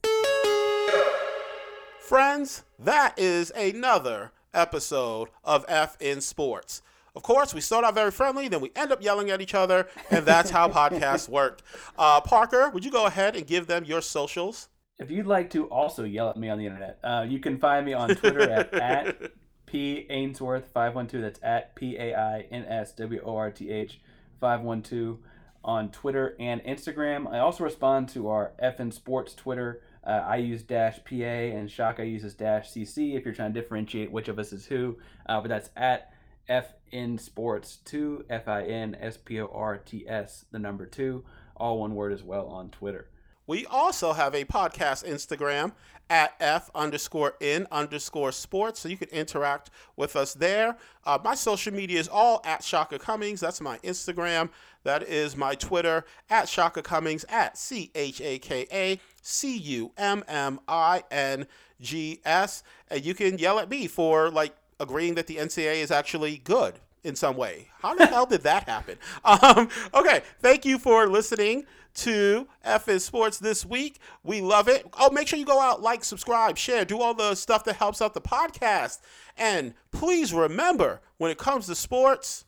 Friends, 2.01 2.65
that 2.79 3.19
is 3.19 3.53
another 3.55 4.33
episode 4.55 5.29
of 5.45 5.67
F 5.69 5.99
in 6.01 6.23
Sports. 6.23 6.81
Of 7.15 7.23
course, 7.23 7.53
we 7.53 7.61
start 7.61 7.85
out 7.85 7.95
very 7.95 8.11
friendly, 8.11 8.49
then 8.49 8.61
we 8.61 8.71
end 8.75 8.93
up 8.93 9.03
yelling 9.03 9.29
at 9.29 9.43
each 9.43 9.55
other, 9.55 9.89
and 10.11 10.25
that's 10.25 10.49
how 10.51 10.69
podcasts 10.71 11.29
work. 11.29 11.61
Uh, 11.99 12.23
Parker, 12.23 12.71
would 12.71 12.85
you 12.85 12.91
go 12.91 13.05
ahead 13.07 13.37
and 13.37 13.47
give 13.47 13.67
them 13.67 13.85
your 13.85 14.01
socials? 14.01 14.69
If 14.99 15.13
you'd 15.13 15.27
like 15.27 15.51
to 15.51 15.67
also 15.67 16.03
yell 16.03 16.29
at 16.29 16.37
me 16.37 16.49
on 16.49 16.59
the 16.59 16.67
internet, 16.67 16.99
uh, 17.05 17.25
you 17.29 17.39
can 17.39 17.59
find 17.59 17.87
me 17.87 17.93
on 17.93 18.09
Twitter 18.17 18.41
at, 18.51 18.75
at 18.75 19.33
P 19.65 20.07
Ainsworth 20.11 20.69
five 20.75 20.97
one 20.97 21.07
two. 21.07 21.21
That's 21.21 21.39
at 21.43 21.77
P 21.77 21.97
A 21.97 22.15
I 22.15 22.47
N 22.51 22.65
S 22.65 22.93
W 22.93 23.21
O 23.25 23.37
R 23.37 23.51
T 23.53 23.71
H 23.71 24.01
five 24.41 24.63
one 24.63 24.83
two 24.83 25.21
on 25.65 25.91
Twitter 25.91 26.35
and 26.41 26.61
Instagram. 26.65 27.33
I 27.33 27.39
also 27.39 27.63
respond 27.63 28.09
to 28.11 28.29
our 28.29 28.53
FN 28.61 28.93
Sports 28.93 29.35
Twitter. 29.35 29.83
Uh, 30.05 30.25
I 30.27 30.37
use 30.37 30.63
dash 30.63 30.99
PA 31.05 31.15
and 31.15 31.69
Chaka 31.69 32.05
uses 32.05 32.35
dash 32.35 32.71
CC 32.73 33.15
if 33.17 33.25
you're 33.25 33.35
trying 33.35 33.53
to 33.53 33.61
differentiate 33.61 34.11
which 34.11 34.27
of 34.27 34.39
us 34.39 34.53
is 34.53 34.67
who. 34.67 34.97
Uh, 35.27 35.41
but 35.41 35.49
that's 35.49 35.71
at 35.77 36.13
FN 36.49 37.21
Sports 37.21 37.77
2, 37.85 38.25
F 38.31 38.49
I 38.49 38.63
N 38.63 38.97
S 39.01 39.17
P 39.17 39.41
O 39.41 39.47
R 39.53 39.77
T 39.79 40.09
S, 40.09 40.47
the 40.51 40.59
number 40.59 40.87
2, 40.87 41.23
all 41.57 41.79
one 41.79 41.95
word 41.95 42.13
as 42.13 42.25
well 42.25 42.47
on 42.47 42.71
Twitter. 42.71 43.11
We 43.49 43.65
also 43.65 44.13
have 44.13 44.35
a 44.35 44.45
podcast 44.45 45.09
Instagram 45.09 45.73
at 46.11 46.35
F 46.39 46.71
underscore 46.75 47.35
in 47.41 47.67
underscore 47.73 48.31
sports. 48.31 48.81
So 48.81 48.91
you 48.91 48.99
can 48.99 49.09
interact 49.09 49.71
with 49.97 50.17
us 50.17 50.35
there. 50.35 50.77
Uh, 51.07 51.19
my 51.25 51.35
social 51.35 51.73
media 51.73 51.99
is 51.99 52.09
all 52.09 52.43
at 52.45 52.61
Chaka 52.61 52.99
Cummings. 52.99 53.41
That's 53.41 53.63
my 53.63 53.79
Instagram. 53.79 54.51
That 54.85 55.03
is 55.03 55.35
my 55.35 55.55
Twitter 55.55 56.05
at 56.29 56.47
Chaka 56.47 56.83
Cummings 56.83 57.25
at 57.31 57.57
C 57.57 57.91
H 57.95 58.21
A 58.21 58.39
K 58.39 58.67
A 58.71 59.01
C 59.23 59.57
U 59.57 59.93
M 59.97 60.25
M 60.29 60.61
I 60.69 61.03
N 61.11 61.47
G 61.81 62.21
S. 62.27 62.63
And 62.91 63.03
you 63.03 63.15
can 63.15 63.39
yell 63.39 63.59
at 63.59 63.71
me 63.71 63.87
for 63.87 64.31
like 64.31 64.55
agreeing 64.79 65.15
that 65.15 65.27
the 65.27 65.37
NCAA 65.37 65.77
is 65.77 65.91
actually 65.91 66.37
good 66.45 66.75
in 67.03 67.17
some 67.17 67.37
way. 67.39 67.69
How 67.81 67.95
the 67.95 68.05
hell 68.09 68.27
did 68.27 68.43
that 68.43 68.69
happen? 68.69 68.99
Um, 69.25 69.71
okay, 69.95 70.21
thank 70.41 70.67
you 70.67 70.79
for 70.79 71.07
listening 71.09 71.65
to 71.95 72.47
FN 72.66 73.01
Sports 73.01 73.39
this 73.39 73.64
week. 73.64 73.99
We 74.22 74.41
love 74.41 74.68
it. 74.68 74.86
Oh, 74.99 75.11
make 75.11 75.28
sure 75.28 75.39
you 75.39 75.45
go 75.45 75.61
out, 75.61 75.82
like, 75.82 76.05
subscribe, 76.05 76.57
share, 76.57 76.84
do 76.84 77.01
all 77.01 77.14
the 77.14 77.34
stuff 77.34 77.64
that 77.64 77.76
helps 77.76 78.01
out 78.01 78.14
the 78.14 78.20
podcast. 78.20 78.99
And 79.36 79.74
please 79.91 80.32
remember, 80.32 81.01
when 81.18 81.30
it 81.30 81.39
comes 81.39 81.66
to 81.66 81.74
sports, 81.74 82.45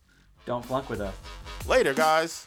don't 0.47 0.64
flunk 0.64 0.88
with 0.88 1.01
us. 1.01 1.14
Later, 1.66 1.95
guys. 1.95 2.47